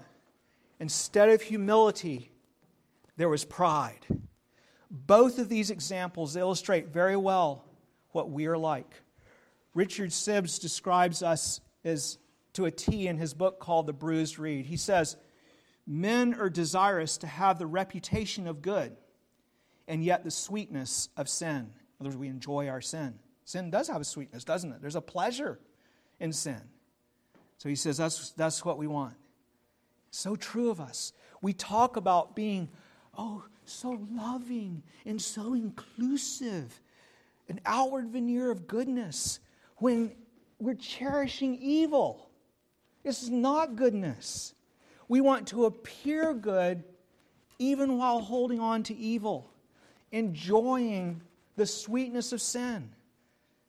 instead 0.80 1.30
of 1.30 1.42
humility, 1.42 2.32
there 3.18 3.30
was 3.30 3.46
pride. 3.46 4.06
Both 4.90 5.40
of 5.40 5.50
these 5.50 5.72
examples 5.72 6.36
illustrate 6.36 6.90
very 6.90 7.18
well 7.18 7.66
what 8.12 8.30
we 8.30 8.48
are 8.48 8.58
like. 8.58 9.02
Richard 9.74 10.12
Sibbes 10.12 10.60
describes 10.60 11.22
us 11.22 11.60
as 11.84 12.18
to 12.54 12.66
a 12.66 12.72
T 12.72 13.08
in 13.08 13.18
his 13.18 13.34
book 13.34 13.60
called 13.60 13.88
The 13.88 13.94
Bruised 13.94 14.40
Reed. 14.40 14.66
He 14.66 14.78
says, 14.78 15.18
Men 15.86 16.34
are 16.34 16.50
desirous 16.50 17.18
to 17.18 17.28
have 17.28 17.60
the 17.60 17.68
reputation 17.68 18.48
of 18.48 18.62
good 18.62 18.96
and 19.88 20.04
yet 20.04 20.24
the 20.24 20.32
sweetness 20.32 21.10
of 21.16 21.30
sin. 21.30 21.58
In 21.58 21.68
other 22.00 22.10
words, 22.10 22.18
we 22.18 22.28
enjoy 22.28 22.70
our 22.70 22.82
sin. 22.82 23.20
Sin 23.44 23.70
does 23.70 23.88
have 23.90 24.02
a 24.02 24.06
sweetness, 24.06 24.44
doesn't 24.44 24.72
it? 24.72 24.82
There's 24.82 24.96
a 24.96 25.02
pleasure 25.02 25.60
in 26.20 26.34
sin. 26.34 26.62
So 27.58 27.70
he 27.70 27.76
says 27.76 27.98
that's, 27.98 28.32
that's 28.32 28.66
what 28.66 28.78
we 28.78 28.88
want. 28.88 29.16
So 30.10 30.36
true 30.36 30.70
of 30.70 30.80
us. 30.80 31.14
We 31.42 31.54
talk 31.54 31.98
about 31.98 32.36
being, 32.36 32.70
oh, 33.18 33.44
so 33.70 34.00
loving 34.14 34.84
and 35.06 35.22
so 35.22 35.54
inclusive, 35.54 36.80
an 37.50 37.60
outward 37.66 38.10
veneer 38.10 38.52
of 38.52 38.68
goodness 38.68 39.40
when 39.78 40.12
we're 40.60 40.76
cherishing 40.76 41.56
evil. 41.56 42.30
This 43.04 43.24
is 43.24 43.30
not 43.30 43.76
goodness. 43.76 44.54
We 45.08 45.22
want 45.22 45.48
to 45.50 45.66
appear 45.66 46.34
good 46.34 46.84
even 47.60 47.98
while 47.98 48.20
holding 48.20 48.60
on 48.60 48.84
to 48.84 48.96
evil, 48.96 49.50
enjoying 50.12 51.22
the 51.56 51.66
sweetness 51.66 52.34
of 52.34 52.42
sin. 52.42 52.90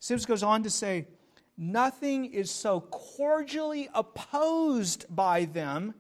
Sibbes 0.01 0.27
goes 0.27 0.43
on 0.43 0.63
to 0.63 0.71
say, 0.71 1.07
Nothing 1.59 2.27
is 2.27 2.51
so 2.51 2.81
cordially 2.81 3.89
opposed 3.95 5.07
by 5.15 5.47
them 5.47 5.95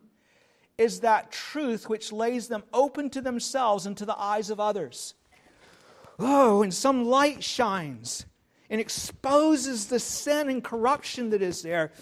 as 0.78 1.00
that 1.00 1.32
truth 1.32 1.88
which 1.88 2.12
lays 2.12 2.48
them 2.48 2.62
open 2.72 3.10
to 3.10 3.20
themselves 3.20 3.86
and 3.86 3.96
to 3.96 4.04
the 4.04 4.18
eyes 4.18 4.50
of 4.50 4.60
others. 4.60 5.14
Oh, 6.18 6.62
and 6.62 6.72
some 6.72 7.04
light 7.04 7.42
shines 7.42 8.26
and 8.70 8.80
exposes 8.80 9.86
the 9.86 10.00
sin 10.00 10.48
and 10.48 10.62
corruption 10.62 11.30
that 11.30 11.42
is 11.42 11.62
there. 11.62 11.92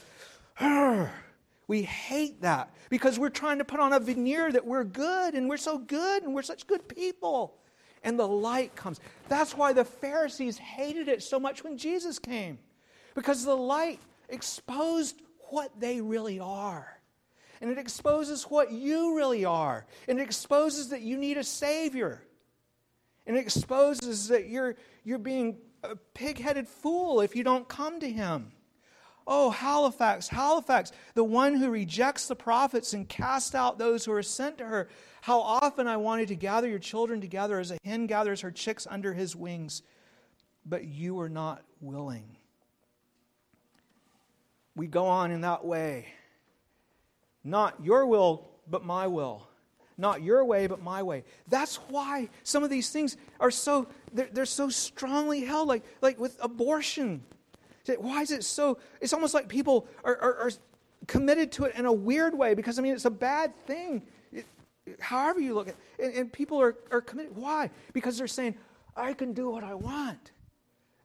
We 1.66 1.82
hate 1.82 2.42
that 2.42 2.74
because 2.90 3.18
we're 3.18 3.30
trying 3.30 3.58
to 3.58 3.64
put 3.64 3.80
on 3.80 3.92
a 3.92 4.00
veneer 4.00 4.52
that 4.52 4.66
we're 4.66 4.84
good 4.84 5.34
and 5.34 5.48
we're 5.48 5.56
so 5.56 5.78
good 5.78 6.22
and 6.22 6.34
we're 6.34 6.42
such 6.42 6.66
good 6.66 6.86
people. 6.88 7.56
And 8.02 8.18
the 8.18 8.28
light 8.28 8.76
comes. 8.76 9.00
That's 9.28 9.56
why 9.56 9.72
the 9.72 9.84
Pharisees 9.84 10.58
hated 10.58 11.08
it 11.08 11.22
so 11.22 11.40
much 11.40 11.64
when 11.64 11.78
Jesus 11.78 12.18
came 12.18 12.58
because 13.14 13.44
the 13.44 13.56
light 13.56 13.98
exposed 14.28 15.22
what 15.48 15.70
they 15.80 16.00
really 16.00 16.38
are. 16.38 16.93
And 17.64 17.72
it 17.72 17.78
exposes 17.78 18.42
what 18.42 18.72
you 18.72 19.16
really 19.16 19.46
are. 19.46 19.86
And 20.06 20.20
it 20.20 20.22
exposes 20.22 20.90
that 20.90 21.00
you 21.00 21.16
need 21.16 21.38
a 21.38 21.42
Savior. 21.42 22.20
And 23.26 23.38
it 23.38 23.40
exposes 23.40 24.28
that 24.28 24.50
you're, 24.50 24.76
you're 25.02 25.16
being 25.16 25.56
a 25.82 25.96
pig 25.96 26.38
headed 26.38 26.68
fool 26.68 27.22
if 27.22 27.34
you 27.34 27.42
don't 27.42 27.66
come 27.66 28.00
to 28.00 28.10
Him. 28.10 28.52
Oh, 29.26 29.48
Halifax, 29.48 30.28
Halifax, 30.28 30.92
the 31.14 31.24
one 31.24 31.54
who 31.54 31.70
rejects 31.70 32.28
the 32.28 32.36
prophets 32.36 32.92
and 32.92 33.08
casts 33.08 33.54
out 33.54 33.78
those 33.78 34.04
who 34.04 34.12
are 34.12 34.22
sent 34.22 34.58
to 34.58 34.66
her. 34.66 34.90
How 35.22 35.40
often 35.40 35.88
I 35.88 35.96
wanted 35.96 36.28
to 36.28 36.36
gather 36.36 36.68
your 36.68 36.78
children 36.78 37.22
together 37.22 37.58
as 37.58 37.70
a 37.70 37.78
hen 37.82 38.06
gathers 38.06 38.42
her 38.42 38.50
chicks 38.50 38.86
under 38.90 39.14
his 39.14 39.34
wings, 39.34 39.80
but 40.66 40.84
you 40.84 41.14
were 41.14 41.30
not 41.30 41.62
willing. 41.80 42.36
We 44.76 44.86
go 44.86 45.06
on 45.06 45.30
in 45.30 45.40
that 45.40 45.64
way. 45.64 46.08
Not 47.44 47.84
your 47.84 48.06
will, 48.06 48.48
but 48.68 48.84
my 48.84 49.06
will. 49.06 49.46
Not 49.96 50.22
your 50.22 50.44
way, 50.44 50.66
but 50.66 50.82
my 50.82 51.02
way. 51.02 51.24
That's 51.48 51.76
why 51.76 52.28
some 52.42 52.64
of 52.64 52.70
these 52.70 52.90
things 52.90 53.16
are 53.38 53.50
so, 53.50 53.86
they're, 54.12 54.28
they're 54.32 54.46
so 54.46 54.68
strongly 54.68 55.44
held, 55.44 55.68
like, 55.68 55.84
like 56.00 56.18
with 56.18 56.36
abortion. 56.42 57.22
Why 57.98 58.22
is 58.22 58.30
it 58.30 58.44
so? 58.44 58.78
It's 59.00 59.12
almost 59.12 59.34
like 59.34 59.46
people 59.46 59.86
are, 60.02 60.16
are, 60.16 60.34
are 60.36 60.50
committed 61.06 61.52
to 61.52 61.64
it 61.64 61.76
in 61.76 61.86
a 61.86 61.92
weird 61.92 62.36
way 62.36 62.54
because, 62.54 62.78
I 62.78 62.82
mean, 62.82 62.94
it's 62.94 63.04
a 63.04 63.10
bad 63.10 63.54
thing. 63.66 64.02
It, 64.32 64.46
however 64.98 65.38
you 65.38 65.54
look 65.54 65.68
at 65.68 65.74
it. 65.98 66.04
And, 66.04 66.14
and 66.14 66.32
people 66.32 66.60
are, 66.60 66.76
are 66.90 67.00
committed. 67.00 67.36
Why? 67.36 67.70
Because 67.92 68.18
they're 68.18 68.26
saying, 68.26 68.56
I 68.96 69.12
can 69.12 69.32
do 69.32 69.50
what 69.50 69.62
I 69.62 69.74
want. 69.74 70.32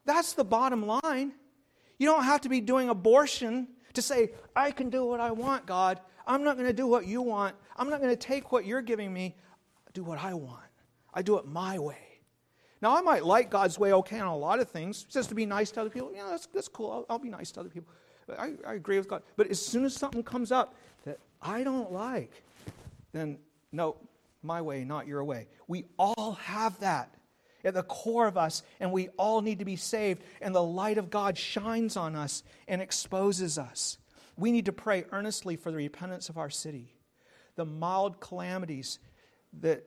That's 0.04 0.32
the 0.32 0.44
bottom 0.44 0.86
line. 0.86 1.32
You 1.98 2.06
don't 2.06 2.24
have 2.24 2.40
to 2.40 2.48
be 2.48 2.60
doing 2.60 2.88
abortion 2.88 3.68
to 3.94 4.02
say, 4.02 4.30
I 4.54 4.70
can 4.70 4.90
do 4.90 5.04
what 5.04 5.20
I 5.20 5.30
want, 5.30 5.66
God. 5.66 6.00
I'm 6.26 6.44
not 6.44 6.56
going 6.56 6.68
to 6.68 6.72
do 6.72 6.86
what 6.86 7.06
you 7.06 7.22
want. 7.22 7.56
I'm 7.76 7.90
not 7.90 8.00
going 8.00 8.12
to 8.12 8.16
take 8.16 8.52
what 8.52 8.64
you're 8.64 8.82
giving 8.82 9.12
me. 9.12 9.36
I 9.86 9.90
do 9.92 10.04
what 10.04 10.18
I 10.18 10.34
want. 10.34 10.60
I 11.12 11.22
do 11.22 11.38
it 11.38 11.46
my 11.46 11.78
way. 11.78 11.96
Now, 12.82 12.96
I 12.96 13.00
might 13.02 13.24
like 13.24 13.50
God's 13.50 13.78
way 13.78 13.92
okay 13.92 14.18
on 14.20 14.28
a 14.28 14.36
lot 14.36 14.60
of 14.60 14.70
things. 14.70 15.06
Says 15.08 15.26
to 15.26 15.34
be 15.34 15.44
nice 15.44 15.70
to 15.72 15.80
other 15.80 15.90
people. 15.90 16.12
Yeah, 16.14 16.28
that's, 16.30 16.46
that's 16.46 16.68
cool. 16.68 16.90
I'll, 16.90 17.06
I'll 17.10 17.18
be 17.18 17.28
nice 17.28 17.50
to 17.52 17.60
other 17.60 17.68
people. 17.68 17.92
I, 18.38 18.52
I 18.66 18.74
agree 18.74 18.96
with 18.96 19.08
God. 19.08 19.22
But 19.36 19.48
as 19.48 19.60
soon 19.64 19.84
as 19.84 19.94
something 19.94 20.22
comes 20.22 20.52
up 20.52 20.74
that 21.04 21.18
I 21.42 21.62
don't 21.62 21.92
like, 21.92 22.42
then 23.12 23.38
no, 23.72 23.96
my 24.42 24.62
way, 24.62 24.84
not 24.84 25.06
your 25.06 25.24
way. 25.24 25.48
We 25.68 25.84
all 25.98 26.38
have 26.42 26.78
that 26.80 27.14
at 27.64 27.74
the 27.74 27.82
core 27.82 28.26
of 28.26 28.36
us, 28.36 28.62
and 28.78 28.92
we 28.92 29.08
all 29.16 29.40
need 29.40 29.58
to 29.58 29.64
be 29.64 29.76
saved. 29.76 30.22
And 30.40 30.54
the 30.54 30.62
light 30.62 30.98
of 30.98 31.10
God 31.10 31.36
shines 31.36 31.96
on 31.96 32.14
us 32.16 32.42
and 32.68 32.80
exposes 32.80 33.58
us. 33.58 33.98
We 34.36 34.52
need 34.52 34.66
to 34.66 34.72
pray 34.72 35.04
earnestly 35.12 35.56
for 35.56 35.70
the 35.70 35.76
repentance 35.76 36.28
of 36.28 36.38
our 36.38 36.50
city. 36.50 36.94
The 37.56 37.64
mild 37.64 38.20
calamities 38.20 38.98
that 39.60 39.84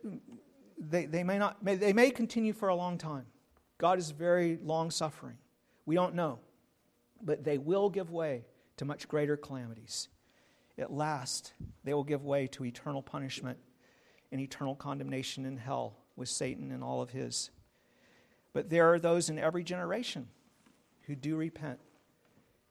they, 0.78 1.06
they 1.06 1.24
may 1.24 1.38
not 1.38 1.64
they 1.64 1.94
may 1.94 2.12
continue 2.12 2.54
for 2.54 2.70
a 2.70 2.76
long 2.76 2.98
time. 2.98 3.26
God 3.78 3.98
is 3.98 4.12
very 4.12 4.60
long 4.62 4.92
suffering. 4.92 5.38
We 5.86 5.96
don't 5.96 6.16
know. 6.16 6.40
But 7.22 7.44
they 7.44 7.58
will 7.58 7.90
give 7.90 8.12
way 8.12 8.46
to 8.78 8.86
much 8.86 9.08
greater 9.08 9.38
calamities. 9.38 10.10
At 10.78 10.92
last, 10.92 11.54
they 11.84 11.94
will 11.94 12.04
give 12.04 12.24
way 12.24 12.48
to 12.48 12.66
eternal 12.66 13.02
punishment 13.02 13.58
and 14.32 14.42
eternal 14.42 14.76
condemnation 14.76 15.46
in 15.46 15.58
hell 15.58 15.98
with 16.16 16.30
Satan 16.30 16.72
and 16.72 16.84
all 16.84 17.02
of 17.02 17.12
his. 17.12 17.52
But 18.54 18.70
there 18.70 18.94
are 18.94 19.00
those 19.00 19.30
in 19.30 19.40
every 19.40 19.64
generation 19.64 20.28
who 21.08 21.16
do 21.16 21.36
repent, 21.36 21.80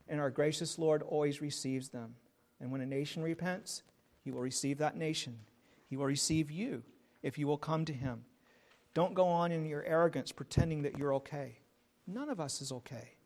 and 0.08 0.20
our 0.20 0.30
gracious 0.30 0.78
Lord 0.78 1.02
always 1.02 1.42
receives 1.42 1.88
them. 1.88 2.14
And 2.60 2.70
when 2.70 2.80
a 2.80 2.86
nation 2.86 3.22
repents, 3.22 3.82
he 4.24 4.30
will 4.30 4.40
receive 4.40 4.78
that 4.78 4.96
nation. 4.96 5.40
He 5.90 5.96
will 5.96 6.06
receive 6.06 6.50
you 6.50 6.84
if 7.22 7.38
you 7.38 7.46
will 7.46 7.58
come 7.58 7.84
to 7.84 7.92
him. 7.92 8.24
Don't 8.94 9.14
go 9.14 9.26
on 9.26 9.52
in 9.52 9.66
your 9.66 9.84
arrogance 9.84 10.32
pretending 10.32 10.82
that 10.82 10.96
you're 10.96 11.14
okay. 11.16 11.58
None 12.06 12.28
of 12.28 12.40
us 12.40 12.60
is 12.60 12.72
okay. 12.72 13.16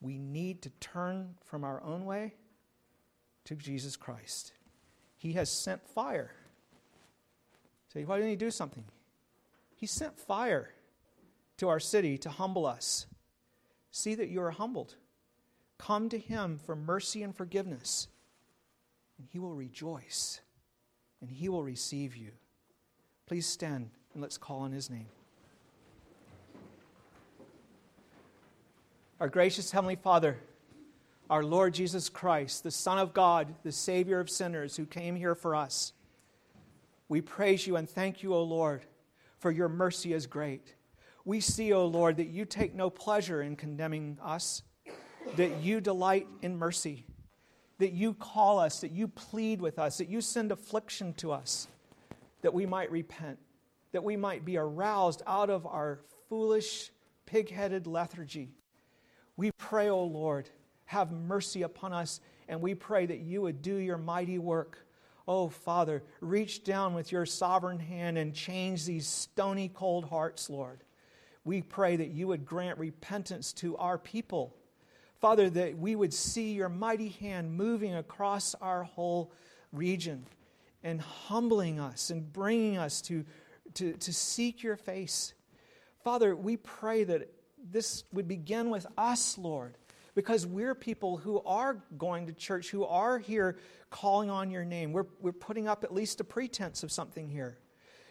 We 0.00 0.18
need 0.18 0.62
to 0.62 0.70
turn 0.80 1.34
from 1.44 1.64
our 1.64 1.82
own 1.82 2.04
way 2.04 2.34
to 3.46 3.56
Jesus 3.56 3.96
Christ. 3.96 4.52
He 5.16 5.32
has 5.32 5.50
sent 5.50 5.86
fire. 5.88 6.30
Say, 7.92 8.04
why 8.04 8.16
didn't 8.16 8.30
he 8.30 8.36
do 8.36 8.50
something? 8.50 8.84
He 9.74 9.86
sent 9.86 10.18
fire 10.18 10.70
to 11.58 11.68
our 11.68 11.80
city 11.80 12.16
to 12.18 12.30
humble 12.30 12.66
us. 12.66 13.06
See 13.90 14.14
that 14.14 14.28
you 14.28 14.40
are 14.42 14.50
humbled. 14.50 14.94
Come 15.76 16.08
to 16.08 16.18
him 16.18 16.58
for 16.64 16.74
mercy 16.74 17.22
and 17.22 17.34
forgiveness, 17.34 18.08
and 19.18 19.28
he 19.30 19.38
will 19.38 19.54
rejoice, 19.54 20.40
and 21.20 21.30
he 21.30 21.48
will 21.48 21.62
receive 21.62 22.16
you. 22.16 22.30
Please 23.26 23.46
stand 23.46 23.90
and 24.12 24.22
let's 24.22 24.38
call 24.38 24.60
on 24.60 24.72
his 24.72 24.90
name. 24.90 25.06
Our 29.20 29.28
gracious 29.28 29.70
Heavenly 29.70 29.96
Father, 29.96 30.38
our 31.28 31.44
Lord 31.44 31.74
Jesus 31.74 32.08
Christ, 32.08 32.62
the 32.62 32.70
Son 32.70 32.98
of 32.98 33.12
God, 33.12 33.54
the 33.64 33.72
Savior 33.72 34.20
of 34.20 34.30
sinners 34.30 34.76
who 34.76 34.86
came 34.86 35.16
here 35.16 35.34
for 35.34 35.54
us, 35.54 35.92
we 37.08 37.20
praise 37.20 37.66
you 37.66 37.76
and 37.76 37.88
thank 37.88 38.22
you, 38.22 38.34
O 38.34 38.42
Lord, 38.42 38.84
for 39.38 39.50
your 39.50 39.68
mercy 39.68 40.12
is 40.12 40.26
great. 40.26 40.74
We 41.28 41.40
see, 41.40 41.74
O 41.74 41.84
Lord, 41.84 42.16
that 42.16 42.28
you 42.28 42.46
take 42.46 42.74
no 42.74 42.88
pleasure 42.88 43.42
in 43.42 43.54
condemning 43.54 44.16
us, 44.22 44.62
that 45.36 45.60
you 45.60 45.78
delight 45.78 46.26
in 46.40 46.56
mercy, 46.56 47.04
that 47.76 47.92
you 47.92 48.14
call 48.14 48.58
us, 48.58 48.80
that 48.80 48.92
you 48.92 49.08
plead 49.08 49.60
with 49.60 49.78
us, 49.78 49.98
that 49.98 50.08
you 50.08 50.22
send 50.22 50.52
affliction 50.52 51.12
to 51.18 51.32
us 51.32 51.68
that 52.40 52.54
we 52.54 52.64
might 52.64 52.90
repent, 52.90 53.38
that 53.92 54.02
we 54.02 54.16
might 54.16 54.46
be 54.46 54.56
aroused 54.56 55.20
out 55.26 55.50
of 55.50 55.66
our 55.66 56.00
foolish, 56.30 56.92
pig 57.26 57.50
headed 57.50 57.86
lethargy. 57.86 58.54
We 59.36 59.50
pray, 59.58 59.90
O 59.90 60.04
Lord, 60.04 60.48
have 60.86 61.12
mercy 61.12 61.60
upon 61.60 61.92
us, 61.92 62.22
and 62.48 62.62
we 62.62 62.74
pray 62.74 63.04
that 63.04 63.18
you 63.18 63.42
would 63.42 63.60
do 63.60 63.74
your 63.74 63.98
mighty 63.98 64.38
work. 64.38 64.78
Oh, 65.26 65.50
Father, 65.50 66.02
reach 66.22 66.64
down 66.64 66.94
with 66.94 67.12
your 67.12 67.26
sovereign 67.26 67.80
hand 67.80 68.16
and 68.16 68.34
change 68.34 68.86
these 68.86 69.06
stony, 69.06 69.68
cold 69.68 70.06
hearts, 70.06 70.48
Lord. 70.48 70.84
We 71.48 71.62
pray 71.62 71.96
that 71.96 72.10
you 72.10 72.28
would 72.28 72.44
grant 72.44 72.78
repentance 72.78 73.54
to 73.54 73.74
our 73.78 73.96
people. 73.96 74.54
Father, 75.18 75.48
that 75.48 75.78
we 75.78 75.96
would 75.96 76.12
see 76.12 76.52
your 76.52 76.68
mighty 76.68 77.08
hand 77.08 77.56
moving 77.56 77.94
across 77.94 78.54
our 78.60 78.84
whole 78.84 79.32
region 79.72 80.26
and 80.84 81.00
humbling 81.00 81.80
us 81.80 82.10
and 82.10 82.30
bringing 82.30 82.76
us 82.76 83.00
to, 83.00 83.24
to, 83.72 83.94
to 83.94 84.12
seek 84.12 84.62
your 84.62 84.76
face. 84.76 85.32
Father, 86.04 86.36
we 86.36 86.58
pray 86.58 87.04
that 87.04 87.32
this 87.72 88.04
would 88.12 88.28
begin 88.28 88.68
with 88.68 88.86
us, 88.98 89.38
Lord, 89.38 89.78
because 90.14 90.46
we're 90.46 90.74
people 90.74 91.16
who 91.16 91.40
are 91.46 91.82
going 91.96 92.26
to 92.26 92.34
church, 92.34 92.68
who 92.68 92.84
are 92.84 93.18
here 93.18 93.56
calling 93.88 94.28
on 94.28 94.50
your 94.50 94.66
name. 94.66 94.92
We're, 94.92 95.06
we're 95.18 95.32
putting 95.32 95.66
up 95.66 95.82
at 95.82 95.94
least 95.94 96.20
a 96.20 96.24
pretense 96.24 96.82
of 96.82 96.92
something 96.92 97.26
here. 97.26 97.56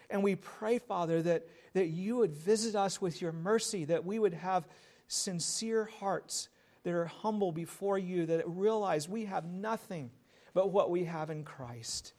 And 0.09 0.23
we 0.23 0.35
pray, 0.35 0.79
Father, 0.79 1.21
that, 1.23 1.47
that 1.73 1.87
you 1.87 2.17
would 2.17 2.33
visit 2.33 2.75
us 2.75 3.01
with 3.01 3.21
your 3.21 3.31
mercy, 3.31 3.85
that 3.85 4.05
we 4.05 4.19
would 4.19 4.33
have 4.33 4.67
sincere 5.07 5.85
hearts 5.99 6.49
that 6.83 6.93
are 6.93 7.05
humble 7.05 7.51
before 7.51 7.97
you, 7.97 8.25
that 8.27 8.47
realize 8.47 9.09
we 9.09 9.25
have 9.25 9.45
nothing 9.45 10.09
but 10.53 10.71
what 10.71 10.89
we 10.89 11.03
have 11.03 11.29
in 11.29 11.43
Christ. 11.43 12.13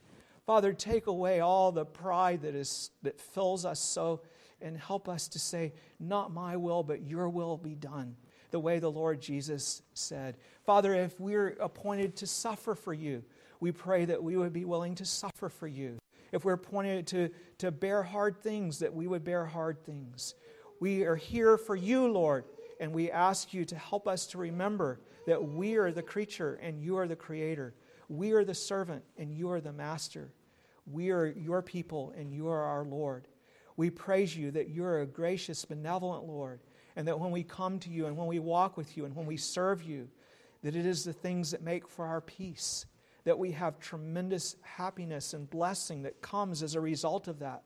Father, 0.47 0.73
take 0.73 1.07
away 1.07 1.41
all 1.41 1.73
the 1.73 1.85
pride 1.85 2.43
that, 2.43 2.55
is, 2.55 2.91
that 3.03 3.21
fills 3.21 3.65
us 3.65 3.81
so 3.81 4.21
and 4.61 4.77
help 4.77 5.09
us 5.09 5.29
to 5.29 5.39
say, 5.39 5.73
Not 6.01 6.33
my 6.33 6.57
will, 6.57 6.83
but 6.83 7.03
your 7.03 7.29
will 7.29 7.57
be 7.57 7.75
done, 7.75 8.17
the 8.51 8.61
way 8.61 8.79
the 8.79 8.91
Lord 8.91 9.21
Jesus 9.21 9.83
said. 9.95 10.37
Father, 10.65 10.95
if 10.95 11.19
we're 11.21 11.57
appointed 11.61 12.17
to 12.17 12.27
suffer 12.27 12.75
for 12.75 12.93
you, 12.93 13.23
we 13.61 13.73
pray 13.73 14.05
that 14.05 14.23
we 14.23 14.37
would 14.37 14.53
be 14.53 14.65
willing 14.65 14.95
to 14.97 15.05
suffer 15.05 15.49
for 15.49 15.67
you. 15.67 15.99
If 16.33 16.45
we're 16.45 16.55
appointed 16.55 17.07
to, 17.09 17.31
to 17.59 17.71
bear 17.71 18.03
hard 18.03 18.41
things, 18.43 18.79
that 18.81 18.93
we 18.93 19.07
would 19.07 19.25
bear 19.25 19.47
hard 19.47 19.85
things. 19.85 20.35
We 20.81 21.05
are 21.05 21.17
here 21.17 21.57
for 21.59 21.75
you, 21.75 22.09
Lord, 22.09 22.45
and 22.81 22.93
we 22.93 23.11
ask 23.11 23.53
you 23.53 23.65
to 23.65 23.77
help 23.77 24.07
us 24.07 24.27
to 24.29 24.39
remember 24.39 25.01
that 25.27 25.43
we 25.43 25.77
are 25.77 25.91
the 25.91 26.03
creature 26.03 26.55
and 26.63 26.81
you 26.81 26.97
are 26.97 27.09
the 27.09 27.17
creator. 27.17 27.75
We 28.09 28.33
are 28.33 28.45
the 28.45 28.55
servant 28.55 29.05
and 29.17 29.33
you 29.33 29.51
are 29.51 29.61
the 29.61 29.73
master. 29.73 30.33
We 30.87 31.11
are 31.11 31.27
your 31.27 31.63
people 31.63 32.15
and 32.17 32.33
you 32.33 32.49
are 32.49 32.63
our 32.63 32.85
Lord. 32.85 33.29
We 33.77 33.91
praise 33.91 34.37
you 34.37 34.51
that 34.53 34.71
you're 34.71 35.03
a 35.03 35.07
gracious, 35.07 35.65
benevolent 35.65 36.25
Lord, 36.25 36.61
and 36.97 37.07
that 37.07 37.19
when 37.19 37.31
we 37.31 37.43
come 37.43 37.79
to 37.81 37.91
you 37.91 38.07
and 38.07 38.17
when 38.17 38.27
we 38.27 38.39
walk 38.39 38.77
with 38.77 38.97
you 38.97 39.05
and 39.05 39.15
when 39.15 39.27
we 39.27 39.37
serve 39.37 39.83
you, 39.83 40.09
that 40.63 40.75
it 40.75 40.87
is 40.87 41.05
the 41.05 41.13
things 41.13 41.51
that 41.53 41.63
make 41.63 41.89
for 41.89 42.07
our 42.07 42.21
peace, 42.21 42.87
that 43.29 43.39
we 43.39 43.53
have 43.53 43.79
tremendous 43.79 44.57
happiness 44.63 45.35
and 45.35 45.51
blessing 45.51 46.01
that 46.05 46.23
comes 46.23 46.63
as 46.63 46.75
a 46.75 46.81
result 46.81 47.29
of 47.29 47.41
that. 47.41 47.63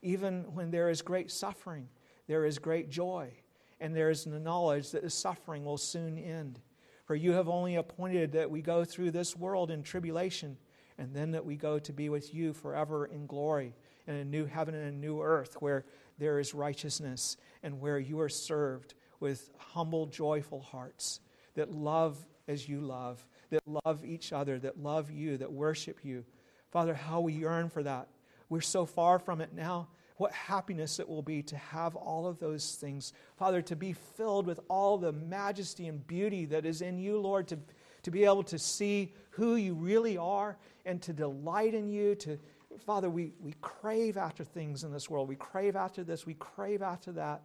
Even 0.00 0.44
when 0.54 0.70
there 0.70 0.88
is 0.88 1.02
great 1.02 1.30
suffering, 1.30 1.86
there 2.28 2.46
is 2.46 2.58
great 2.58 2.88
joy, 2.88 3.30
and 3.78 3.94
there 3.94 4.08
is 4.08 4.24
the 4.24 4.40
knowledge 4.40 4.90
that 4.92 5.02
the 5.02 5.10
suffering 5.10 5.66
will 5.66 5.76
soon 5.76 6.16
end. 6.16 6.60
For 7.04 7.14
you 7.14 7.32
have 7.32 7.50
only 7.50 7.76
appointed 7.76 8.32
that 8.32 8.50
we 8.50 8.62
go 8.62 8.86
through 8.86 9.10
this 9.10 9.36
world 9.36 9.70
in 9.70 9.82
tribulation 9.82 10.56
and 10.96 11.14
then 11.14 11.32
that 11.32 11.44
we 11.44 11.56
go 11.56 11.78
to 11.80 11.92
be 11.92 12.08
with 12.08 12.32
you 12.32 12.54
forever 12.54 13.04
in 13.04 13.26
glory 13.26 13.74
in 14.06 14.14
a 14.14 14.24
new 14.24 14.46
heaven 14.46 14.74
and 14.74 14.94
a 14.94 14.96
new 14.96 15.20
earth 15.20 15.60
where 15.60 15.84
there 16.16 16.38
is 16.38 16.54
righteousness 16.54 17.36
and 17.62 17.82
where 17.82 17.98
you 17.98 18.18
are 18.20 18.30
served 18.30 18.94
with 19.20 19.50
humble, 19.58 20.06
joyful 20.06 20.62
hearts 20.62 21.20
that 21.52 21.70
love 21.70 22.24
as 22.48 22.66
you 22.66 22.80
love, 22.80 23.22
that 23.52 23.62
love 23.84 24.04
each 24.04 24.32
other, 24.32 24.58
that 24.58 24.82
love 24.82 25.10
you, 25.10 25.36
that 25.36 25.52
worship 25.52 25.98
you. 26.02 26.24
Father, 26.70 26.94
how 26.94 27.20
we 27.20 27.34
yearn 27.34 27.68
for 27.68 27.82
that. 27.82 28.08
We're 28.48 28.62
so 28.62 28.86
far 28.86 29.18
from 29.18 29.40
it 29.42 29.52
now. 29.54 29.88
What 30.16 30.32
happiness 30.32 30.98
it 30.98 31.08
will 31.08 31.22
be 31.22 31.42
to 31.44 31.56
have 31.56 31.94
all 31.94 32.26
of 32.26 32.38
those 32.38 32.76
things. 32.76 33.12
Father, 33.36 33.60
to 33.62 33.76
be 33.76 33.92
filled 33.92 34.46
with 34.46 34.58
all 34.68 34.96
the 34.96 35.12
majesty 35.12 35.86
and 35.86 36.06
beauty 36.06 36.46
that 36.46 36.64
is 36.64 36.80
in 36.80 36.98
you, 36.98 37.18
Lord, 37.18 37.46
to, 37.48 37.58
to 38.04 38.10
be 38.10 38.24
able 38.24 38.42
to 38.44 38.58
see 38.58 39.12
who 39.30 39.56
you 39.56 39.74
really 39.74 40.16
are 40.16 40.56
and 40.86 41.02
to 41.02 41.12
delight 41.12 41.74
in 41.74 41.90
you. 41.90 42.14
To 42.16 42.38
Father, 42.86 43.10
we, 43.10 43.32
we 43.40 43.54
crave 43.60 44.16
after 44.16 44.44
things 44.44 44.82
in 44.82 44.92
this 44.92 45.10
world. 45.10 45.28
We 45.28 45.36
crave 45.36 45.76
after 45.76 46.02
this, 46.02 46.24
we 46.24 46.34
crave 46.34 46.80
after 46.80 47.12
that, 47.12 47.42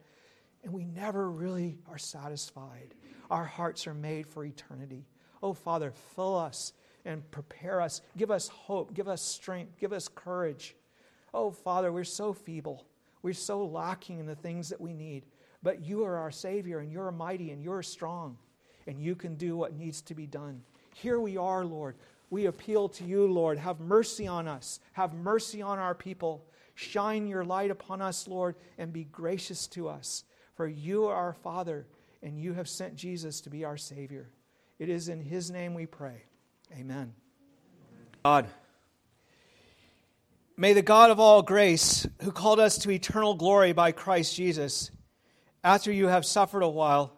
and 0.64 0.72
we 0.72 0.86
never 0.86 1.30
really 1.30 1.78
are 1.90 1.98
satisfied. 1.98 2.94
Our 3.30 3.44
hearts 3.44 3.88
are 3.88 3.94
made 3.94 4.26
for 4.26 4.46
eternity. 4.46 5.06
Oh, 5.42 5.54
Father, 5.54 5.92
fill 6.16 6.38
us 6.38 6.74
and 7.06 7.30
prepare 7.32 7.82
us. 7.82 8.02
Give 8.18 8.32
us 8.32 8.48
hope. 8.48 8.94
Give 8.94 9.08
us 9.08 9.22
strength. 9.22 9.78
Give 9.80 9.94
us 9.94 10.08
courage. 10.08 10.76
Oh, 11.34 11.52
Father, 11.52 11.92
we're 11.92 12.04
so 12.04 12.34
feeble. 12.34 12.86
We're 13.22 13.34
so 13.34 13.66
lacking 13.66 14.20
in 14.20 14.26
the 14.26 14.36
things 14.36 14.70
that 14.70 14.82
we 14.82 14.94
need. 14.94 15.26
But 15.64 15.82
you 15.82 16.04
are 16.04 16.18
our 16.18 16.32
Savior, 16.32 16.80
and 16.80 16.92
you're 16.92 17.12
mighty, 17.12 17.52
and 17.52 17.64
you're 17.64 17.84
strong, 17.84 18.38
and 18.86 19.00
you 19.00 19.16
can 19.16 19.36
do 19.36 19.58
what 19.58 19.76
needs 19.76 20.02
to 20.04 20.16
be 20.16 20.28
done. 20.28 20.62
Here 20.94 21.20
we 21.20 21.38
are, 21.38 21.66
Lord, 21.66 21.96
we 22.30 22.46
appeal 22.46 22.90
to 22.90 23.04
you, 23.04 23.26
Lord. 23.28 23.58
Have 23.58 23.80
mercy 23.80 24.28
on 24.28 24.48
us. 24.48 24.80
Have 24.94 25.14
mercy 25.14 25.62
on 25.62 25.80
our 25.80 25.96
people. 25.96 26.46
Shine 26.76 27.28
your 27.28 27.44
light 27.44 27.72
upon 27.72 28.02
us, 28.02 28.28
Lord, 28.28 28.56
and 28.78 28.94
be 28.94 29.06
gracious 29.06 29.68
to 29.68 29.88
us. 29.90 30.24
For 30.56 30.68
you 30.68 31.06
are 31.06 31.16
our 31.16 31.34
Father, 31.34 31.88
and 32.22 32.40
you 32.40 32.54
have 32.54 32.68
sent 32.68 32.96
Jesus 32.96 33.42
to 33.42 33.50
be 33.50 33.64
our 33.64 33.78
Savior. 33.78 34.30
It 34.80 34.90
is 34.90 35.10
in 35.10 35.22
his 35.22 35.50
name 35.50 35.74
we 35.74 35.86
pray. 35.86 36.24
Amen. 36.74 37.14
God. 38.24 38.48
May 40.56 40.74
the 40.74 40.82
God 40.82 41.12
of 41.12 41.20
all 41.20 41.42
grace, 41.42 42.08
who 42.22 42.32
called 42.32 42.60
us 42.60 42.78
to 42.80 42.92
eternal 42.92 43.36
glory 43.36 43.74
by 43.74 43.92
Christ 43.92 44.36
Jesus, 44.36 44.92
after 45.64 45.92
you 45.92 46.08
have 46.08 46.26
suffered 46.26 46.62
a 46.62 46.70
while, 46.70 47.14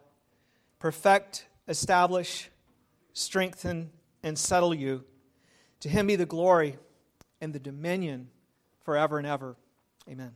perfect, 0.78 1.46
establish, 1.68 2.50
strengthen, 3.12 3.90
and 4.22 4.38
settle 4.38 4.74
you. 4.74 5.04
To 5.80 5.88
him 5.88 6.06
be 6.06 6.16
the 6.16 6.26
glory 6.26 6.76
and 7.40 7.52
the 7.52 7.58
dominion 7.58 8.28
forever 8.84 9.18
and 9.18 9.26
ever. 9.26 9.56
Amen. 10.08 10.32